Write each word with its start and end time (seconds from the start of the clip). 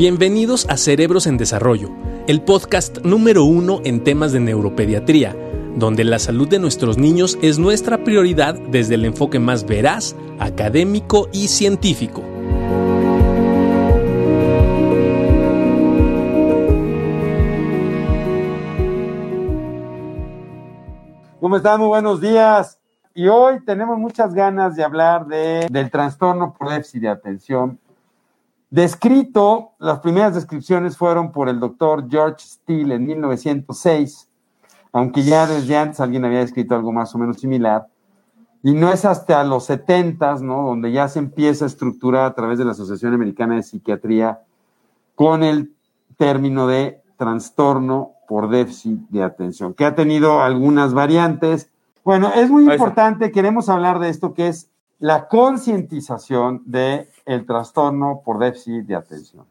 Bienvenidos 0.00 0.66
a 0.70 0.78
Cerebros 0.78 1.26
en 1.26 1.36
Desarrollo, 1.36 1.90
el 2.26 2.40
podcast 2.40 3.04
número 3.04 3.44
uno 3.44 3.80
en 3.84 4.02
temas 4.02 4.32
de 4.32 4.40
neuropediatría, 4.40 5.36
donde 5.76 6.04
la 6.04 6.18
salud 6.18 6.48
de 6.48 6.58
nuestros 6.58 6.96
niños 6.96 7.38
es 7.42 7.58
nuestra 7.58 8.02
prioridad 8.02 8.54
desde 8.54 8.94
el 8.94 9.04
enfoque 9.04 9.38
más 9.38 9.66
veraz, 9.66 10.16
académico 10.38 11.28
y 11.34 11.48
científico. 11.48 12.22
¿Cómo 21.40 21.56
están? 21.58 21.78
Muy 21.78 21.88
buenos 21.88 22.22
días. 22.22 22.80
Y 23.12 23.28
hoy 23.28 23.62
tenemos 23.66 23.98
muchas 23.98 24.32
ganas 24.32 24.76
de 24.76 24.82
hablar 24.82 25.26
de, 25.26 25.68
del 25.70 25.90
trastorno 25.90 26.54
por 26.58 26.70
déficit 26.70 27.02
de 27.02 27.08
atención 27.10 27.78
Descrito, 28.70 29.72
las 29.80 29.98
primeras 29.98 30.34
descripciones 30.34 30.96
fueron 30.96 31.32
por 31.32 31.48
el 31.48 31.58
doctor 31.58 32.08
George 32.08 32.38
Steele 32.38 32.94
en 32.94 33.04
1906, 33.04 34.28
aunque 34.92 35.24
ya 35.24 35.48
desde 35.48 35.76
antes 35.76 35.98
alguien 35.98 36.24
había 36.24 36.42
escrito 36.42 36.76
algo 36.76 36.92
más 36.92 37.12
o 37.14 37.18
menos 37.18 37.38
similar. 37.38 37.88
Y 38.62 38.72
no 38.74 38.92
es 38.92 39.04
hasta 39.04 39.42
los 39.42 39.64
70, 39.64 40.36
¿no? 40.36 40.62
Donde 40.66 40.92
ya 40.92 41.08
se 41.08 41.18
empieza 41.18 41.64
a 41.64 41.68
estructurar 41.68 42.26
a 42.26 42.34
través 42.34 42.58
de 42.58 42.64
la 42.64 42.72
Asociación 42.72 43.12
Americana 43.12 43.56
de 43.56 43.64
Psiquiatría 43.64 44.40
con 45.16 45.42
el 45.42 45.74
término 46.16 46.68
de 46.68 47.02
trastorno 47.16 48.12
por 48.28 48.50
déficit 48.50 49.00
de 49.08 49.24
atención, 49.24 49.74
que 49.74 49.84
ha 49.84 49.96
tenido 49.96 50.42
algunas 50.42 50.94
variantes. 50.94 51.70
Bueno, 52.04 52.30
es 52.34 52.48
muy 52.48 52.70
importante, 52.70 53.32
queremos 53.32 53.68
hablar 53.68 53.98
de 53.98 54.10
esto 54.10 54.32
que 54.32 54.48
es 54.48 54.70
la 55.00 55.28
concientización 55.28 56.62
de 56.66 57.08
el 57.24 57.46
trastorno 57.46 58.22
por 58.24 58.38
déficit 58.38 58.84
de 58.84 58.94
atención. 58.94 59.46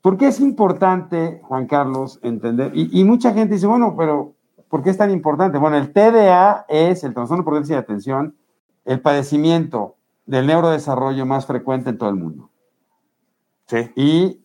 ¿Por 0.00 0.16
qué 0.16 0.28
es 0.28 0.40
importante, 0.40 1.40
Juan 1.44 1.66
Carlos, 1.66 2.18
entender? 2.22 2.72
Y, 2.74 3.04
mucha 3.04 3.32
gente 3.32 3.54
dice, 3.54 3.66
bueno, 3.66 3.94
pero 3.96 4.34
¿por 4.68 4.82
qué 4.82 4.90
es 4.90 4.98
tan 4.98 5.10
importante? 5.10 5.58
Bueno, 5.58 5.76
el 5.76 5.92
TDA 5.92 6.66
es 6.68 7.04
el 7.04 7.14
trastorno 7.14 7.44
por 7.44 7.54
déficit 7.54 7.74
de 7.74 7.80
atención, 7.80 8.36
el 8.84 9.00
padecimiento 9.00 9.96
del 10.26 10.46
neurodesarrollo 10.46 11.24
más 11.26 11.46
frecuente 11.46 11.90
en 11.90 11.98
todo 11.98 12.08
el 12.08 12.16
mundo. 12.16 12.50
Sí. 13.66 13.90
Y 13.94 14.40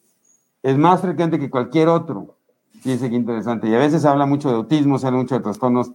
es 0.62 0.78
más 0.78 1.02
frecuente 1.02 1.40
que 1.40 1.50
cualquier 1.50 1.88
otro. 1.88 2.36
Fíjense 2.82 3.10
qué 3.10 3.16
interesante. 3.16 3.68
Y 3.68 3.76
a 3.76 3.80
veces 3.80 4.02
se 4.02 4.08
habla 4.08 4.26
mucho 4.26 4.50
de 4.50 4.56
autismo, 4.56 4.98
se 4.98 5.08
habla 5.08 5.20
mucho 5.20 5.36
de 5.36 5.42
trastornos 5.42 5.92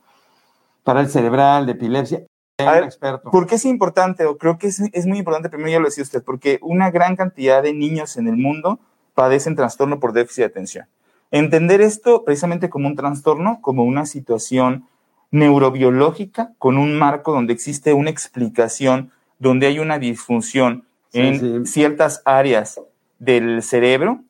para 0.83 1.01
el 1.01 1.09
cerebral, 1.09 1.67
de 1.67 1.73
epilepsia. 1.73 2.27
¿Por 2.57 3.47
qué 3.47 3.57
es 3.57 3.65
importante? 3.65 4.27
O 4.27 4.39
creo 4.39 4.59
que 4.59 4.69
es, 4.69 4.81
es, 4.93 5.07
muy 5.07 5.19
importante, 5.19 5.49
primero 5.49 5.71
ya 5.71 5.81
lo 5.81 5.87
decía 5.87 6.05
usted, 6.05 6.23
porque 6.23 6.59
una 6.63 6.91
gran 6.91 7.17
cantidad 7.17 7.63
de 7.63 7.73
niños 7.73 8.17
en 8.17 8.29
el 8.29 8.37
mundo 8.37 8.79
padecen 9.15 9.57
trastorno 9.57 9.99
por 9.99 10.13
déficit 10.13 10.43
de 10.43 10.47
atención. 10.47 10.87
Entender 11.33 11.81
esto 11.81 12.25
precisamente 12.25 12.71
como 12.71 12.87
un 12.87 12.95
trastorno, 12.95 13.59
como 13.61 13.83
una 13.83 14.07
situación 14.07 14.87
neurobiológica, 15.33 16.53
con 16.59 16.79
un 16.79 16.97
marco 16.97 17.33
donde 17.33 17.53
existe 17.53 17.93
una 17.93 18.11
explicación, 18.11 19.11
donde 19.41 19.67
hay 19.67 19.81
una 19.81 19.99
disfunción 19.99 20.85
en 21.13 21.67
ciertas 21.67 22.23
áreas 22.25 22.81
del 23.19 23.63
cerebro, 23.63 24.21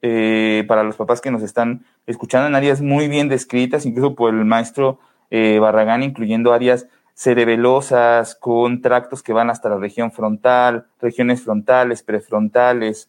eh, 0.00 0.64
para 0.68 0.84
los 0.84 0.96
papás 0.96 1.20
que 1.20 1.30
nos 1.30 1.42
están 1.42 1.84
escuchando, 2.06 2.48
en 2.48 2.54
áreas 2.54 2.80
muy 2.80 3.08
bien 3.08 3.28
descritas, 3.28 3.84
incluso 3.84 4.14
por 4.14 4.32
el 4.32 4.44
maestro 4.44 4.98
eh, 5.30 5.58
Barragán, 5.58 6.02
incluyendo 6.02 6.52
áreas 6.52 6.86
cerebelosas, 7.14 8.34
con 8.34 8.82
tractos 8.82 9.22
que 9.22 9.32
van 9.32 9.50
hasta 9.50 9.68
la 9.68 9.78
región 9.78 10.12
frontal, 10.12 10.86
regiones 11.00 11.42
frontales, 11.42 12.02
prefrontales, 12.02 13.08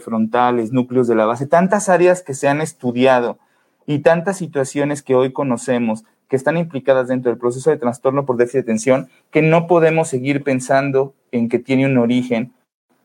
frontales, 0.00 0.72
núcleos 0.72 1.08
de 1.08 1.14
la 1.14 1.26
base, 1.26 1.46
tantas 1.46 1.88
áreas 1.88 2.22
que 2.22 2.34
se 2.34 2.48
han 2.48 2.60
estudiado 2.60 3.38
y 3.86 4.00
tantas 4.00 4.36
situaciones 4.36 5.02
que 5.02 5.14
hoy 5.14 5.32
conocemos 5.32 6.04
que 6.28 6.36
están 6.36 6.56
implicadas 6.56 7.08
dentro 7.08 7.30
del 7.30 7.38
proceso 7.38 7.70
de 7.70 7.76
trastorno 7.76 8.26
por 8.26 8.36
déficit 8.36 8.58
de 8.58 8.62
atención, 8.62 9.08
que 9.30 9.42
no 9.42 9.66
podemos 9.66 10.08
seguir 10.08 10.42
pensando 10.42 11.14
en 11.30 11.48
que 11.48 11.58
tiene 11.58 11.86
un 11.86 11.98
origen 11.98 12.52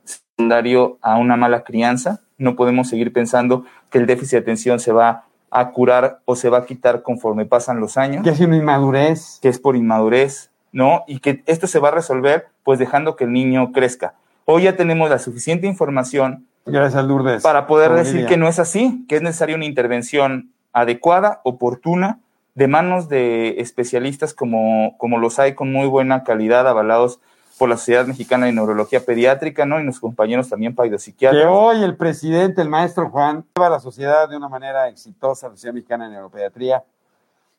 secundario 0.03 0.97
a 1.01 1.17
una 1.17 1.37
mala 1.37 1.63
crianza, 1.63 2.21
no 2.37 2.55
podemos 2.55 2.89
seguir 2.89 3.13
pensando 3.13 3.63
que 3.89 3.99
el 3.99 4.07
déficit 4.07 4.31
de 4.31 4.39
atención 4.39 4.79
se 4.79 4.91
va 4.91 5.25
a 5.51 5.71
curar 5.71 6.21
o 6.25 6.35
se 6.35 6.49
va 6.49 6.59
a 6.59 6.65
quitar 6.65 7.03
conforme 7.03 7.45
pasan 7.45 7.79
los 7.79 7.97
años. 7.97 8.23
Que 8.23 8.29
es 8.29 8.39
una 8.39 8.55
inmadurez. 8.55 9.37
Que 9.41 9.49
es 9.49 9.59
por 9.59 9.75
inmadurez, 9.75 10.49
¿no? 10.71 11.03
Y 11.07 11.19
que 11.19 11.43
esto 11.45 11.67
se 11.67 11.79
va 11.79 11.89
a 11.89 11.91
resolver 11.91 12.47
pues 12.63 12.79
dejando 12.79 13.15
que 13.15 13.25
el 13.25 13.33
niño 13.33 13.71
crezca. 13.73 14.15
Hoy 14.45 14.63
ya 14.63 14.75
tenemos 14.75 15.09
la 15.09 15.19
suficiente 15.19 15.67
información 15.67 16.47
Gracias, 16.65 17.03
Lourdes. 17.05 17.43
para 17.43 17.67
poder 17.67 17.91
decir 17.91 18.25
que 18.25 18.37
no 18.37 18.47
es 18.47 18.59
así, 18.59 19.05
que 19.07 19.17
es 19.17 19.21
necesaria 19.21 19.55
una 19.55 19.65
intervención 19.65 20.51
adecuada, 20.73 21.41
oportuna, 21.43 22.19
de 22.55 22.67
manos 22.67 23.09
de 23.09 23.59
especialistas 23.59 24.33
como, 24.33 24.95
como 24.97 25.17
los 25.17 25.39
hay 25.39 25.55
con 25.55 25.71
muy 25.71 25.87
buena 25.87 26.23
calidad, 26.23 26.67
avalados 26.67 27.19
por 27.61 27.69
la 27.69 27.77
Sociedad 27.77 28.07
Mexicana 28.07 28.47
de 28.47 28.53
Neurología 28.53 29.05
Pediátrica, 29.05 29.67
¿no? 29.67 29.79
Y 29.79 29.83
nuestros 29.83 30.01
compañeros 30.01 30.49
también 30.49 30.73
paidopsiquiatras. 30.73 31.43
Que 31.43 31.47
hoy 31.47 31.83
el 31.83 31.95
presidente, 31.95 32.59
el 32.59 32.69
maestro 32.69 33.11
Juan, 33.11 33.45
lleva 33.55 33.67
a 33.67 33.69
la 33.69 33.79
sociedad 33.79 34.27
de 34.27 34.35
una 34.35 34.49
manera 34.49 34.87
exitosa, 34.87 35.47
la 35.47 35.53
Sociedad 35.53 35.75
Mexicana 35.75 36.05
de 36.05 36.13
Neuropediatría, 36.13 36.83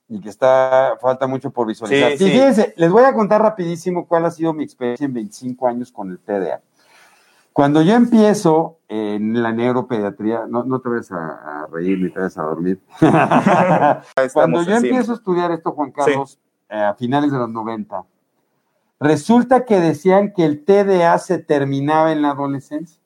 y 0.08 0.20
que 0.20 0.28
está, 0.28 0.98
falta 1.00 1.28
mucho 1.28 1.52
por 1.52 1.68
visualizar. 1.68 2.18
Sí, 2.18 2.24
fíjense, 2.24 2.74
les 2.76 2.90
voy 2.90 3.04
a 3.04 3.14
contar 3.14 3.42
rapidísimo 3.42 4.08
cuál 4.08 4.24
ha 4.24 4.32
sido 4.32 4.52
mi 4.52 4.64
experiencia 4.64 5.04
en 5.04 5.14
25 5.14 5.68
años 5.68 5.92
con 5.92 6.10
el 6.10 6.18
TDA. 6.18 6.60
Cuando 7.52 7.80
yo 7.82 7.94
empiezo 7.94 8.78
en 8.88 9.40
la 9.40 9.52
neuropediatría, 9.52 10.46
no, 10.48 10.64
no 10.64 10.80
te 10.80 10.88
vayas 10.88 11.12
a, 11.12 11.68
reír 11.70 12.00
ni 12.00 12.10
te 12.10 12.18
vayas 12.18 12.38
a 12.38 12.42
dormir. 12.42 12.80
Cuando 14.32 14.64
yo 14.64 14.74
empiezo 14.74 15.12
a 15.12 15.14
estudiar 15.14 15.52
esto, 15.52 15.70
Juan 15.70 15.92
Carlos, 15.92 16.40
eh, 16.68 16.74
a 16.74 16.92
finales 16.94 17.30
de 17.30 17.38
los 17.38 17.50
90, 17.50 18.04
Resulta 19.02 19.64
que 19.64 19.80
decían 19.80 20.32
que 20.32 20.44
el 20.44 20.64
TDA 20.64 21.18
se 21.18 21.38
terminaba 21.38 22.12
en 22.12 22.22
la 22.22 22.30
adolescencia. 22.30 23.02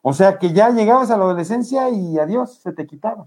O 0.00 0.12
sea 0.12 0.38
que 0.38 0.52
ya 0.52 0.70
llegabas 0.70 1.10
a 1.10 1.16
la 1.16 1.24
adolescencia 1.24 1.90
y 1.90 2.20
adiós, 2.20 2.60
se 2.62 2.72
te 2.72 2.86
quitaba. 2.86 3.26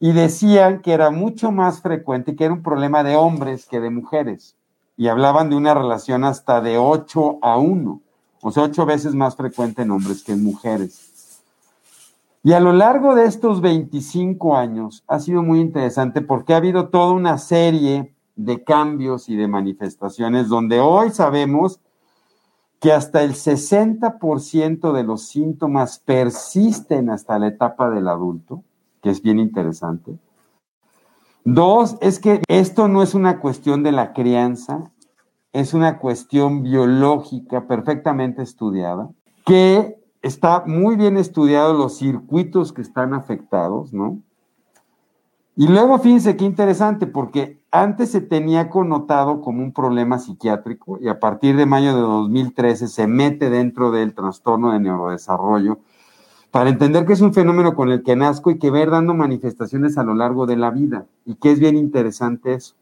Y 0.00 0.12
decían 0.12 0.80
que 0.80 0.94
era 0.94 1.10
mucho 1.10 1.52
más 1.52 1.82
frecuente, 1.82 2.34
que 2.34 2.44
era 2.44 2.54
un 2.54 2.62
problema 2.62 3.02
de 3.02 3.14
hombres 3.14 3.66
que 3.66 3.78
de 3.78 3.90
mujeres. 3.90 4.56
Y 4.96 5.08
hablaban 5.08 5.50
de 5.50 5.56
una 5.56 5.74
relación 5.74 6.24
hasta 6.24 6.62
de 6.62 6.78
8 6.78 7.40
a 7.42 7.58
1, 7.58 8.00
o 8.40 8.50
sea, 8.50 8.62
8 8.62 8.86
veces 8.86 9.14
más 9.14 9.36
frecuente 9.36 9.82
en 9.82 9.90
hombres 9.90 10.24
que 10.24 10.32
en 10.32 10.42
mujeres. 10.42 11.42
Y 12.42 12.54
a 12.54 12.60
lo 12.60 12.72
largo 12.72 13.14
de 13.14 13.26
estos 13.26 13.60
25 13.60 14.56
años 14.56 15.04
ha 15.08 15.20
sido 15.20 15.42
muy 15.42 15.60
interesante 15.60 16.22
porque 16.22 16.54
ha 16.54 16.56
habido 16.56 16.88
toda 16.88 17.12
una 17.12 17.36
serie 17.36 18.15
de 18.36 18.62
cambios 18.62 19.28
y 19.28 19.36
de 19.36 19.48
manifestaciones, 19.48 20.48
donde 20.48 20.80
hoy 20.80 21.10
sabemos 21.10 21.80
que 22.80 22.92
hasta 22.92 23.22
el 23.22 23.32
60% 23.32 24.92
de 24.92 25.02
los 25.02 25.22
síntomas 25.22 25.98
persisten 25.98 27.10
hasta 27.10 27.38
la 27.38 27.48
etapa 27.48 27.90
del 27.90 28.06
adulto, 28.08 28.62
que 29.02 29.10
es 29.10 29.22
bien 29.22 29.38
interesante. 29.38 30.18
Dos, 31.44 31.96
es 32.00 32.18
que 32.18 32.42
esto 32.48 32.88
no 32.88 33.02
es 33.02 33.14
una 33.14 33.40
cuestión 33.40 33.82
de 33.82 33.92
la 33.92 34.12
crianza, 34.12 34.90
es 35.52 35.72
una 35.74 35.98
cuestión 35.98 36.62
biológica 36.62 37.66
perfectamente 37.66 38.42
estudiada, 38.42 39.08
que 39.46 39.96
está 40.22 40.64
muy 40.66 40.96
bien 40.96 41.16
estudiado 41.16 41.72
los 41.72 41.96
circuitos 41.96 42.72
que 42.72 42.82
están 42.82 43.14
afectados, 43.14 43.92
¿no? 43.94 44.18
Y 45.54 45.68
luego, 45.68 45.98
fíjense 45.98 46.36
qué 46.36 46.44
interesante, 46.44 47.06
porque 47.06 47.60
antes 47.82 48.10
se 48.10 48.20
tenía 48.20 48.70
connotado 48.70 49.40
como 49.40 49.62
un 49.62 49.72
problema 49.72 50.18
psiquiátrico 50.18 50.98
y 51.00 51.08
a 51.08 51.18
partir 51.18 51.56
de 51.56 51.66
mayo 51.66 51.94
de 51.94 52.00
2013 52.00 52.88
se 52.88 53.06
mete 53.06 53.50
dentro 53.50 53.90
del 53.90 54.14
trastorno 54.14 54.72
de 54.72 54.80
neurodesarrollo 54.80 55.78
para 56.50 56.70
entender 56.70 57.04
que 57.04 57.12
es 57.12 57.20
un 57.20 57.34
fenómeno 57.34 57.74
con 57.74 57.90
el 57.90 58.02
que 58.02 58.16
nazco 58.16 58.50
y 58.50 58.58
que 58.58 58.70
va 58.70 58.78
a 58.78 58.82
ir 58.82 58.90
dando 58.90 59.14
manifestaciones 59.14 59.98
a 59.98 60.04
lo 60.04 60.14
largo 60.14 60.46
de 60.46 60.56
la 60.56 60.70
vida 60.70 61.06
y 61.24 61.34
que 61.34 61.50
es 61.52 61.60
bien 61.60 61.76
interesante 61.76 62.54
eso. 62.54 62.74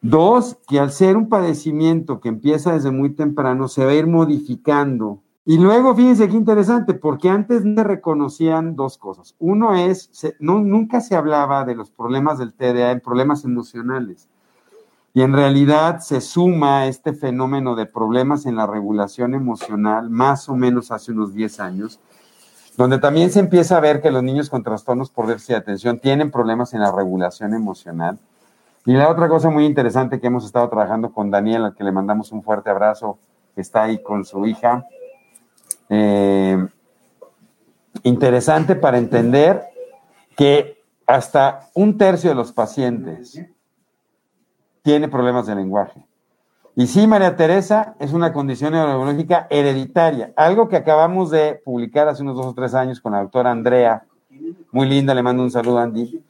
Dos, 0.00 0.58
que 0.66 0.80
al 0.80 0.90
ser 0.90 1.16
un 1.16 1.28
padecimiento 1.28 2.20
que 2.20 2.28
empieza 2.28 2.72
desde 2.72 2.90
muy 2.90 3.10
temprano, 3.10 3.68
se 3.68 3.84
va 3.84 3.92
a 3.92 3.94
ir 3.94 4.06
modificando 4.06 5.20
y 5.44 5.58
luego, 5.58 5.94
fíjense 5.96 6.28
qué 6.28 6.36
interesante, 6.36 6.94
porque 6.94 7.28
antes 7.28 7.64
no 7.64 7.82
reconocían 7.82 8.76
dos 8.76 8.96
cosas. 8.96 9.34
Uno 9.40 9.74
es, 9.74 10.10
no, 10.38 10.60
nunca 10.60 11.00
se 11.00 11.16
hablaba 11.16 11.64
de 11.64 11.74
los 11.74 11.90
problemas 11.90 12.38
del 12.38 12.54
TDA 12.54 12.92
en 12.92 13.00
problemas 13.00 13.44
emocionales. 13.44 14.28
Y 15.14 15.22
en 15.22 15.32
realidad 15.32 15.98
se 15.98 16.20
suma 16.20 16.86
este 16.86 17.12
fenómeno 17.12 17.74
de 17.74 17.86
problemas 17.86 18.46
en 18.46 18.54
la 18.54 18.68
regulación 18.68 19.34
emocional 19.34 20.08
más 20.10 20.48
o 20.48 20.54
menos 20.54 20.92
hace 20.92 21.10
unos 21.10 21.34
10 21.34 21.58
años, 21.60 21.98
donde 22.76 22.98
también 22.98 23.30
se 23.30 23.40
empieza 23.40 23.76
a 23.76 23.80
ver 23.80 24.00
que 24.00 24.12
los 24.12 24.22
niños 24.22 24.48
con 24.48 24.62
trastornos 24.62 25.10
por 25.10 25.26
déficit 25.26 25.50
de 25.50 25.56
atención 25.56 25.98
tienen 25.98 26.30
problemas 26.30 26.72
en 26.72 26.80
la 26.80 26.92
regulación 26.92 27.52
emocional. 27.52 28.18
Y 28.86 28.92
la 28.92 29.10
otra 29.10 29.28
cosa 29.28 29.50
muy 29.50 29.66
interesante 29.66 30.20
que 30.20 30.28
hemos 30.28 30.44
estado 30.44 30.68
trabajando 30.68 31.12
con 31.12 31.32
Daniel, 31.32 31.64
al 31.64 31.74
que 31.74 31.84
le 31.84 31.92
mandamos 31.92 32.30
un 32.30 32.42
fuerte 32.42 32.70
abrazo, 32.70 33.18
está 33.56 33.82
ahí 33.82 34.02
con 34.02 34.24
su 34.24 34.46
hija, 34.46 34.86
eh, 35.94 36.56
interesante 38.02 38.74
para 38.76 38.96
entender 38.96 39.62
que 40.34 40.82
hasta 41.06 41.68
un 41.74 41.98
tercio 41.98 42.30
de 42.30 42.36
los 42.36 42.50
pacientes 42.50 43.44
tiene 44.80 45.08
problemas 45.08 45.46
de 45.46 45.54
lenguaje. 45.54 46.02
Y 46.74 46.86
sí, 46.86 47.06
María 47.06 47.36
Teresa 47.36 47.94
es 48.00 48.14
una 48.14 48.32
condición 48.32 48.72
neurológica 48.72 49.46
hereditaria, 49.50 50.32
algo 50.34 50.70
que 50.70 50.76
acabamos 50.76 51.30
de 51.30 51.60
publicar 51.62 52.08
hace 52.08 52.22
unos 52.22 52.36
dos 52.36 52.46
o 52.46 52.54
tres 52.54 52.72
años 52.72 52.98
con 52.98 53.12
la 53.12 53.20
doctora 53.20 53.50
Andrea. 53.50 54.06
Muy 54.70 54.88
linda, 54.88 55.14
le 55.14 55.22
mando 55.22 55.42
un 55.42 55.50
saludo 55.50 55.78
a 55.78 55.82
Andy. 55.82 56.24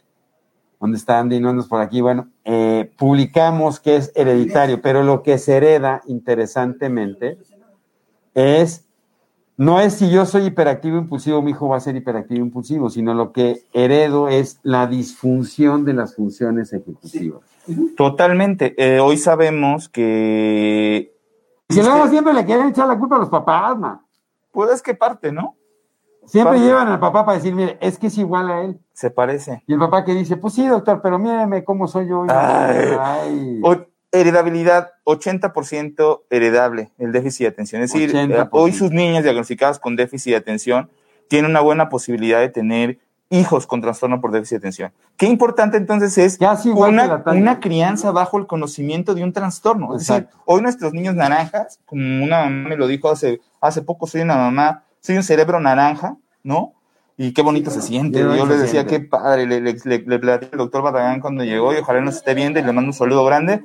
¿Dónde 0.80 0.98
está 0.98 1.20
Andy? 1.20 1.38
No 1.38 1.50
andas 1.50 1.68
por 1.68 1.80
aquí. 1.80 2.00
Bueno, 2.00 2.28
eh, 2.44 2.92
publicamos 2.98 3.78
que 3.78 3.94
es 3.94 4.10
hereditario, 4.16 4.82
pero 4.82 5.04
lo 5.04 5.22
que 5.22 5.38
se 5.38 5.56
hereda, 5.56 6.02
interesantemente, 6.06 7.38
es, 8.34 8.88
no 9.62 9.80
es 9.80 9.94
si 9.94 10.10
yo 10.10 10.26
soy 10.26 10.46
hiperactivo 10.46 10.98
impulsivo, 10.98 11.40
mi 11.40 11.52
hijo 11.52 11.68
va 11.68 11.76
a 11.76 11.80
ser 11.80 11.94
hiperactivo 11.94 12.44
impulsivo, 12.44 12.90
sino 12.90 13.14
lo 13.14 13.30
que 13.30 13.62
heredo 13.72 14.26
es 14.26 14.58
la 14.64 14.88
disfunción 14.88 15.84
de 15.84 15.94
las 15.94 16.16
funciones 16.16 16.72
ejecutivas. 16.72 17.42
Totalmente. 17.96 18.74
Eh, 18.76 18.98
hoy 18.98 19.16
sabemos 19.16 19.88
que... 19.88 21.14
Y 21.68 21.80
luego 21.80 22.08
siempre 22.08 22.34
le 22.34 22.44
quieren 22.44 22.70
echar 22.70 22.88
la 22.88 22.98
culpa 22.98 23.14
a 23.14 23.20
los 23.20 23.28
papás, 23.28 23.78
man. 23.78 24.00
Pues 24.50 24.72
es 24.72 24.82
que 24.82 24.94
parte, 24.94 25.30
¿no? 25.30 25.56
Siempre 26.24 26.58
llevan 26.58 26.88
al 26.88 26.98
papá 26.98 27.24
para 27.24 27.38
decir, 27.38 27.54
mire, 27.54 27.78
es 27.80 27.98
que 27.98 28.08
es 28.08 28.18
igual 28.18 28.50
a 28.50 28.62
él. 28.62 28.80
Se 28.92 29.10
parece. 29.10 29.62
Y 29.68 29.74
el 29.74 29.78
papá 29.78 30.04
que 30.04 30.12
dice, 30.12 30.36
pues 30.36 30.54
sí, 30.54 30.66
doctor, 30.66 31.00
pero 31.00 31.20
míreme 31.20 31.62
cómo 31.62 31.86
soy 31.86 32.08
yo. 32.08 32.26
Ay. 32.28 33.60
Heredabilidad, 34.12 34.92
80% 35.04 36.22
heredable, 36.30 36.90
el 36.98 37.12
déficit 37.12 37.46
de 37.46 37.48
atención. 37.48 37.82
Es 37.82 37.92
decir, 37.92 38.14
eh, 38.14 38.46
hoy 38.50 38.72
sus 38.72 38.90
niñas 38.90 39.24
diagnosticadas 39.24 39.78
con 39.78 39.96
déficit 39.96 40.32
de 40.32 40.36
atención 40.36 40.90
tienen 41.28 41.50
una 41.50 41.60
buena 41.60 41.88
posibilidad 41.88 42.40
de 42.40 42.50
tener 42.50 42.98
hijos 43.30 43.66
con 43.66 43.80
trastorno 43.80 44.20
por 44.20 44.30
déficit 44.30 44.52
de 44.52 44.58
atención. 44.58 44.92
Qué 45.16 45.26
importante 45.26 45.78
entonces 45.78 46.18
es 46.18 46.38
una, 46.66 47.22
una, 47.24 47.60
crianza 47.60 48.10
bajo 48.10 48.38
el 48.38 48.46
conocimiento 48.46 49.14
de 49.14 49.24
un 49.24 49.32
trastorno. 49.32 49.96
Es 49.96 50.06
decir, 50.06 50.28
hoy 50.44 50.60
nuestros 50.60 50.92
niños 50.92 51.14
naranjas, 51.14 51.80
como 51.86 52.22
una 52.22 52.42
mamá 52.42 52.68
me 52.68 52.76
lo 52.76 52.86
dijo 52.86 53.10
hace, 53.10 53.40
hace 53.62 53.80
poco, 53.80 54.06
soy 54.06 54.20
una 54.20 54.36
mamá, 54.36 54.84
soy 55.00 55.16
un 55.16 55.22
cerebro 55.22 55.58
naranja, 55.58 56.16
¿no? 56.42 56.74
Y 57.16 57.32
qué 57.32 57.40
bonito 57.40 57.70
se 57.70 57.80
siente. 57.80 58.18
Yo 58.18 58.46
le 58.46 58.56
decía, 58.56 58.86
qué 58.86 59.00
padre, 59.00 59.46
le, 59.46 59.60
le, 59.60 59.74
le, 59.74 60.32
al 60.32 60.50
doctor 60.52 60.82
Barragán 60.82 61.20
cuando 61.20 61.44
llegó 61.44 61.72
y 61.72 61.78
ojalá 61.78 62.00
nos 62.00 62.16
esté 62.16 62.34
viendo 62.34 62.58
y 62.58 62.62
le 62.62 62.72
mando 62.72 62.90
un 62.90 62.94
saludo 62.94 63.24
grande. 63.24 63.64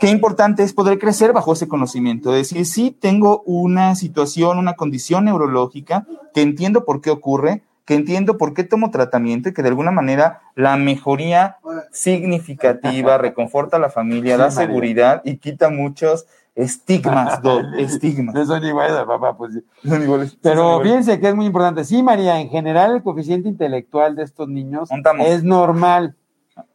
Qué 0.00 0.10
importante 0.10 0.62
es 0.62 0.72
poder 0.72 0.98
crecer 0.98 1.32
bajo 1.32 1.52
ese 1.52 1.68
conocimiento. 1.68 2.34
Es 2.34 2.50
decir, 2.50 2.66
sí 2.66 2.90
tengo 2.90 3.42
una 3.46 3.94
situación, 3.94 4.58
una 4.58 4.74
condición 4.74 5.24
neurológica 5.24 6.06
que 6.32 6.42
entiendo 6.42 6.84
por 6.84 7.00
qué 7.00 7.10
ocurre, 7.10 7.62
que 7.84 7.94
entiendo 7.94 8.38
por 8.38 8.54
qué 8.54 8.64
tomo 8.64 8.90
tratamiento 8.90 9.48
y 9.48 9.54
que 9.54 9.62
de 9.62 9.68
alguna 9.68 9.90
manera 9.90 10.40
la 10.54 10.76
mejoría 10.76 11.58
significativa 11.92 13.18
reconforta 13.18 13.76
a 13.76 13.80
la 13.80 13.90
familia, 13.90 14.36
da 14.36 14.50
seguridad 14.50 15.22
y 15.24 15.36
quita 15.36 15.70
muchos 15.70 16.26
estigmas, 16.54 17.40
estigmas. 17.78 18.34
No 18.34 18.46
son 18.46 18.64
iguales, 18.64 18.96
papá, 19.04 19.36
pues 19.36 19.58
Son 19.84 20.02
iguales. 20.02 20.36
Pero 20.40 20.80
fíjense 20.80 21.20
que 21.20 21.28
es 21.28 21.34
muy 21.34 21.46
importante. 21.46 21.84
Sí, 21.84 22.02
María, 22.02 22.40
en 22.40 22.48
general 22.48 22.96
el 22.96 23.02
coeficiente 23.02 23.48
intelectual 23.48 24.16
de 24.16 24.22
estos 24.22 24.48
niños 24.48 24.88
es 25.20 25.44
normal. 25.44 26.16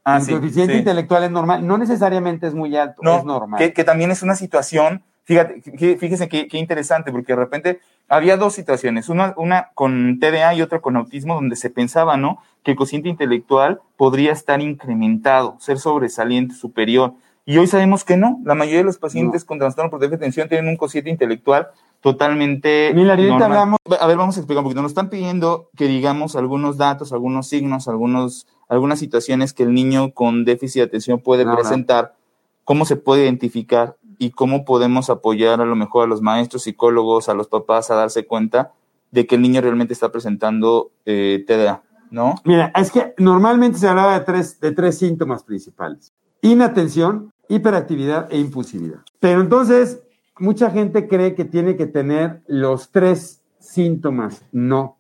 Ah, 0.04 0.18
el 0.18 0.28
coeficiente 0.28 0.78
intelectual 0.78 1.24
es 1.24 1.32
normal, 1.32 1.66
no 1.66 1.78
necesariamente 1.78 2.48
es 2.48 2.54
muy 2.54 2.76
alto, 2.76 3.02
es 3.02 3.24
normal. 3.24 3.58
Que, 3.58 3.72
que 3.72 3.84
también 3.84 4.12
es 4.12 4.24
una 4.24 4.36
situación 4.36 5.04
Fíjate, 5.30 5.62
fíjese 5.62 6.28
qué, 6.28 6.48
interesante, 6.54 7.12
porque 7.12 7.34
de 7.34 7.40
repente 7.40 7.82
había 8.08 8.36
dos 8.36 8.56
situaciones, 8.56 9.10
una, 9.10 9.36
una 9.38 9.70
con 9.76 10.18
TDA 10.20 10.56
y 10.56 10.64
otra 10.64 10.82
con 10.82 10.98
autismo, 10.98 11.36
donde 11.36 11.56
se 11.56 11.70
pensaba, 11.70 12.18
¿no? 12.18 12.42
Que 12.64 12.72
el 12.72 12.78
cociente 12.78 13.10
intelectual 13.10 13.80
podría 13.96 14.32
estar 14.32 14.60
incrementado, 14.60 15.56
ser 15.60 15.78
sobresaliente, 15.78 16.56
superior. 16.56 17.14
Y 17.46 17.60
hoy 17.60 17.68
sabemos 17.68 18.04
que 18.04 18.18
no. 18.18 18.40
La 18.44 18.56
mayoría 18.56 18.80
de 18.80 18.86
los 18.86 18.98
pacientes 18.98 19.46
con 19.46 19.60
trastorno 19.60 19.92
por 19.92 20.00
déficit 20.00 20.20
de 20.20 20.26
atención 20.26 20.50
tienen 20.50 20.68
un 20.68 20.78
cociente 20.78 21.12
intelectual 21.12 21.68
totalmente. 22.02 22.92
Mira, 22.96 23.14
hablamos. 23.14 23.78
A 24.00 24.08
ver, 24.08 24.18
vamos 24.18 24.36
a 24.36 24.40
explicar 24.40 24.62
un 24.62 24.64
poquito. 24.64 24.82
Nos 24.82 24.94
están 24.94 25.12
pidiendo 25.12 25.70
que 25.76 25.86
digamos 25.86 26.36
algunos 26.36 26.78
datos, 26.78 27.14
algunos 27.14 27.48
signos, 27.48 27.88
algunos, 27.88 28.48
algunas 28.70 29.00
situaciones 29.00 29.54
que 29.54 29.64
el 29.64 29.74
niño 29.74 30.14
con 30.14 30.46
déficit 30.46 30.82
de 30.82 30.86
atención 30.86 31.20
puede 31.20 31.46
presentar. 31.46 32.16
¿Cómo 32.64 32.86
se 32.86 32.96
puede 32.96 33.24
identificar? 33.24 33.98
y 34.20 34.32
cómo 34.32 34.66
podemos 34.66 35.10
apoyar 35.10 35.62
a 35.62 35.66
lo 35.66 35.76
mejor 35.76 36.04
a 36.04 36.08
los 36.08 36.22
maestros, 36.22 36.64
psicólogos, 36.64 37.30
a 37.30 37.34
los 37.34 37.48
papás 37.48 37.90
a 37.90 37.96
darse 37.96 38.28
cuenta 38.28 38.74
de 39.12 39.26
que 39.26 39.36
el 39.36 39.42
niño 39.42 39.62
realmente 39.62 39.94
está 39.94 40.12
presentando 40.12 40.92
eh, 41.06 41.44
TDA, 41.48 41.82
¿no? 42.12 42.36
Mira, 42.44 42.72
es 42.76 42.92
que 42.92 43.16
normalmente 43.18 43.80
se 43.80 43.88
hablaba 43.88 44.20
de 44.20 44.26
tres, 44.26 44.60
de 44.60 44.74
tres 44.74 44.98
síntomas 44.98 45.44
principales. 45.44 46.14
Inatención, 46.42 47.32
hiperactividad 47.48 48.32
e 48.32 48.38
impulsividad. 48.38 49.00
Pero 49.22 49.42
entonces, 49.42 50.02
mucha 50.38 50.70
gente 50.70 51.08
cree 51.08 51.34
que 51.34 51.46
tiene 51.46 51.78
que 51.78 51.88
tener 51.88 52.42
los 52.46 52.92
tres 52.92 53.42
síntomas. 53.58 54.44
No. 54.52 54.98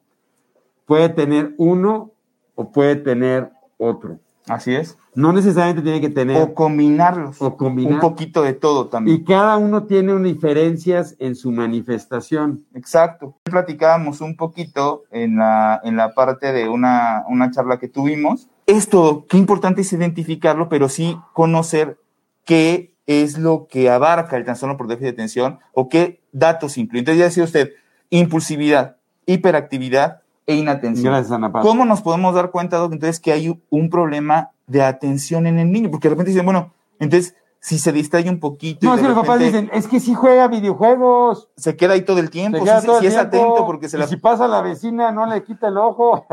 Puede 0.86 1.10
tener 1.10 1.54
uno 1.57 2.12
o 2.56 2.72
puede 2.72 2.95
tener 2.95 3.51
otro. 3.79 4.19
Así 4.47 4.73
es. 4.73 4.97
No 5.13 5.31
necesariamente 5.31 5.83
tiene 5.83 6.01
que 6.01 6.09
tener. 6.09 6.41
O 6.41 6.55
combinarlos. 6.55 7.39
O 7.39 7.55
combinar. 7.55 7.93
Un 7.93 7.99
poquito 7.99 8.41
de 8.41 8.53
todo 8.53 8.87
también. 8.87 9.17
Y 9.17 9.23
cada 9.23 9.57
uno 9.57 9.83
tiene 9.83 10.11
unas 10.11 10.33
diferencias 10.33 11.15
en 11.19 11.35
su 11.35 11.51
manifestación. 11.51 12.65
Exacto. 12.73 13.35
Platicábamos 13.43 14.21
un 14.21 14.35
poquito 14.35 15.03
en 15.11 15.37
la, 15.37 15.79
en 15.83 15.95
la 15.95 16.15
parte 16.15 16.51
de 16.51 16.67
una, 16.67 17.23
una 17.29 17.51
charla 17.51 17.77
que 17.77 17.87
tuvimos. 17.87 18.47
Esto, 18.65 19.25
qué 19.29 19.37
importante 19.37 19.81
es 19.81 19.93
identificarlo, 19.93 20.67
pero 20.67 20.89
sí 20.89 21.15
conocer 21.33 21.99
qué 22.45 22.95
es 23.05 23.37
lo 23.37 23.67
que 23.67 23.89
abarca 23.89 24.37
el 24.37 24.45
trastorno 24.45 24.77
por 24.77 24.87
déficit 24.87 25.05
de 25.05 25.13
atención 25.13 25.59
o 25.73 25.89
qué 25.89 26.21
datos 26.31 26.77
incluye. 26.77 26.99
Entonces 26.99 27.19
ya 27.19 27.25
decía 27.25 27.43
usted, 27.43 27.71
impulsividad, 28.09 28.97
hiperactividad, 29.27 30.21
e 30.50 30.56
inatención. 30.56 31.13
Gracias, 31.13 31.31
Ana 31.31 31.51
¿Cómo 31.51 31.86
nos 31.86 32.01
podemos 32.01 32.34
dar 32.34 32.50
cuenta, 32.50 32.84
entonces, 32.84 33.19
que 33.19 33.31
hay 33.31 33.62
un 33.69 33.90
problema 33.92 34.50
de 34.66 34.81
atención 34.81 35.46
en 35.46 35.60
el 35.60 35.72
niño? 35.72 35.92
Porque 35.92 36.07
de 36.07 36.16
repente 36.16 36.31
dicen, 36.31 36.44
bueno, 36.44 36.74
entonces, 36.98 37.36
si 37.60 37.78
se 37.78 37.92
distrae 37.92 38.28
un 38.28 38.40
poquito. 38.40 38.88
No, 38.88 38.96
es 38.96 39.01
que 39.01 39.07
los 39.07 39.18
papás 39.18 39.40
dicen, 39.40 39.69
es 39.74 39.88
que 39.88 40.00
si 40.00 40.16
juega 40.16 40.48
videojuegos. 40.48 41.50
Se 41.56 41.75
queda 41.75 41.94
ahí 41.94 42.01
todo 42.01 42.18
el 42.18 42.32
tiempo, 42.32 42.58
si, 42.58 43.06
es 43.06 43.15
atento, 43.15 43.63
porque 43.68 43.89
se 43.89 44.00
la. 44.00 44.08
si 44.08 44.18
pasa 44.18 44.48
la 44.48 44.62
vecina, 44.62 45.12
no 45.12 45.27
le 45.27 45.44
quita 45.44 45.68
el 45.68 45.77
ojo. 45.77 46.25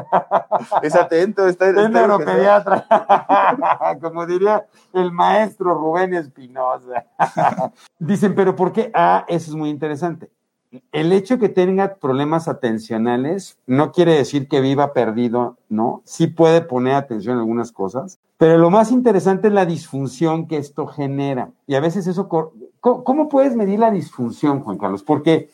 es 0.82 0.94
atento, 0.94 1.46
está. 1.46 1.68
Es 1.68 1.90
neuropediatra. 1.90 2.86
Como 4.00 4.24
diría 4.24 4.66
el 4.94 5.12
maestro 5.12 5.74
Rubén 5.74 6.14
Espinosa. 6.14 7.04
dicen, 7.98 8.34
pero 8.34 8.56
¿por 8.56 8.72
qué? 8.72 8.90
Ah, 8.94 9.26
eso 9.28 9.50
es 9.50 9.56
muy 9.56 9.68
interesante 9.68 10.30
el 10.92 11.12
hecho 11.12 11.38
que 11.38 11.48
tenga 11.48 11.94
problemas 11.94 12.48
atencionales 12.48 13.56
no 13.66 13.92
quiere 13.92 14.14
decir 14.14 14.48
que 14.48 14.60
viva 14.60 14.92
perdido, 14.92 15.56
¿no? 15.68 16.02
Sí 16.04 16.26
puede 16.26 16.60
poner 16.60 16.94
atención 16.94 17.34
en 17.34 17.40
algunas 17.40 17.70
cosas, 17.72 18.18
pero 18.38 18.58
lo 18.58 18.70
más 18.70 18.92
interesante 18.92 19.48
es 19.48 19.54
la 19.54 19.66
disfunción 19.66 20.46
que 20.46 20.58
esto 20.58 20.86
genera. 20.86 21.50
Y 21.66 21.74
a 21.74 21.80
veces 21.80 22.06
eso, 22.06 22.28
¿cómo, 22.28 23.28
puedes 23.28 23.56
medir 23.56 23.78
la 23.78 23.90
disfunción, 23.90 24.60
Juan 24.60 24.78
Carlos? 24.78 25.02
Porque 25.02 25.48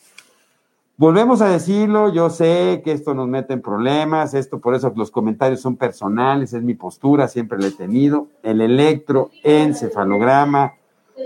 volvemos 0.97 1.41
a 1.43 1.49
decirlo, 1.49 2.13
yo 2.13 2.29
sé 2.29 2.83
que 2.85 2.91
esto 2.93 3.15
nos 3.15 3.29
mete 3.29 3.53
en 3.53 3.63
problemas, 3.63 4.35
esto 4.35 4.59
por 4.59 4.75
eso 4.75 4.93
los 4.97 5.13
comentarios 5.13 5.61
son 5.61 5.77
personales, 5.77 6.53
es 6.53 6.63
mi 6.63 6.75
postura, 6.75 7.29
siempre 7.29 7.59
lo 7.59 7.67
he 7.67 7.71
tenido. 7.71 8.27
El 8.43 8.61
electroencefalograma, 8.61 10.73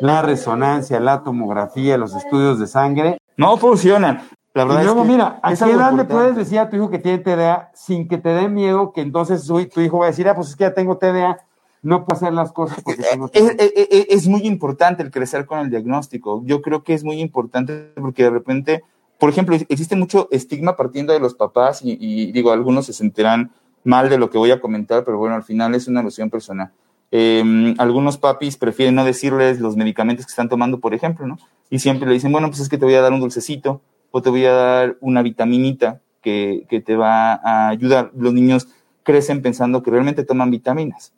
la 0.02 0.21
resonancia, 0.21 1.00
la 1.00 1.23
tomografía, 1.23 1.97
los 1.97 2.14
estudios 2.14 2.59
de 2.59 2.66
sangre 2.66 3.16
no 3.37 3.57
funcionan. 3.57 4.23
La 4.55 4.64
verdad 4.64 4.81
y 4.81 4.85
luego, 4.85 5.05
mira, 5.05 5.38
¿a 5.43 5.55
qué 5.55 5.71
edad 5.71 5.93
le 5.93 6.05
puedes 6.05 6.35
decir 6.35 6.59
a 6.59 6.71
tu 6.71 6.76
hijo 6.76 6.88
que 6.88 6.99
tiene 6.99 7.19
TDA 7.19 7.71
sin 7.75 8.09
que 8.09 8.16
te 8.16 8.31
dé 8.31 8.49
miedo 8.49 8.93
que 8.93 9.02
entonces 9.02 9.47
tu 9.47 9.81
hijo 9.81 9.99
va 9.99 10.07
a 10.07 10.09
decir, 10.09 10.26
ah, 10.28 10.35
pues 10.35 10.49
es 10.49 10.57
que 10.57 10.64
ya 10.64 10.73
tengo 10.73 10.97
TDA, 10.97 11.38
no 11.83 12.05
puedo 12.05 12.16
hacer 12.16 12.33
las 12.33 12.52
cosas 12.52 12.81
porque 12.83 13.02
es, 13.35 13.55
es, 13.59 14.07
es, 14.09 14.28
muy 14.28 14.47
importante 14.47 15.02
el 15.02 15.11
crecer 15.11 15.45
con 15.45 15.59
el 15.59 15.71
diagnóstico. 15.71 16.43
Yo 16.45 16.62
creo 16.62 16.83
que 16.83 16.95
es 16.95 17.05
muy 17.05 17.21
importante 17.21 17.93
porque 17.97 18.25
de 18.25 18.31
repente, 18.31 18.83
por 19.19 19.28
ejemplo, 19.28 19.55
existe 19.69 19.95
mucho 19.95 20.28
estigma 20.31 20.75
partiendo 20.75 21.12
de 21.12 21.21
los 21.21 21.35
papás 21.35 21.81
y, 21.83 22.33
digo, 22.33 22.50
algunos 22.50 22.87
se 22.87 22.93
sentirán 22.93 23.52
mal 23.85 24.09
de 24.09 24.19
lo 24.19 24.31
que 24.31 24.38
voy 24.38 24.50
a 24.50 24.61
comentar, 24.61 25.05
pero 25.05 25.19
bueno, 25.19 25.37
al 25.37 25.45
final 25.45 25.75
es 25.75 25.87
una 25.87 26.00
alusión 26.00 26.31
personal. 26.31 26.73
Em, 27.10 27.75
algunos 27.78 28.18
papis 28.18 28.56
prefieren 28.56 28.94
no 28.94 29.04
decirles 29.04 29.60
los 29.60 29.76
medicamentos 29.76 30.26
que 30.26 30.30
están 30.30 30.48
tomando, 30.48 30.80
por 30.80 30.94
ejemplo, 30.94 31.26
¿no? 31.26 31.38
Y 31.70 31.78
siempre 31.78 32.08
le 32.08 32.14
dicen, 32.14 32.32
bueno, 32.32 32.48
pues 32.48 32.60
es 32.60 32.68
que 32.68 32.78
te 32.78 32.84
voy 32.84 32.94
a 32.94 33.00
dar 33.00 33.12
un 33.12 33.20
dulcecito 33.20 33.80
o 34.10 34.22
te 34.22 34.30
voy 34.30 34.44
a 34.44 34.52
dar 34.52 34.96
una 35.00 35.22
vitaminita 35.22 36.00
que, 36.22 36.66
que 36.68 36.80
te 36.80 36.96
va 36.96 37.34
a 37.34 37.68
ayudar. 37.68 38.10
Los 38.16 38.32
niños 38.32 38.68
crecen 39.02 39.42
pensando 39.42 39.82
que 39.82 39.90
realmente 39.90 40.25
toman 40.25 40.50
vitaminas. 40.50 41.12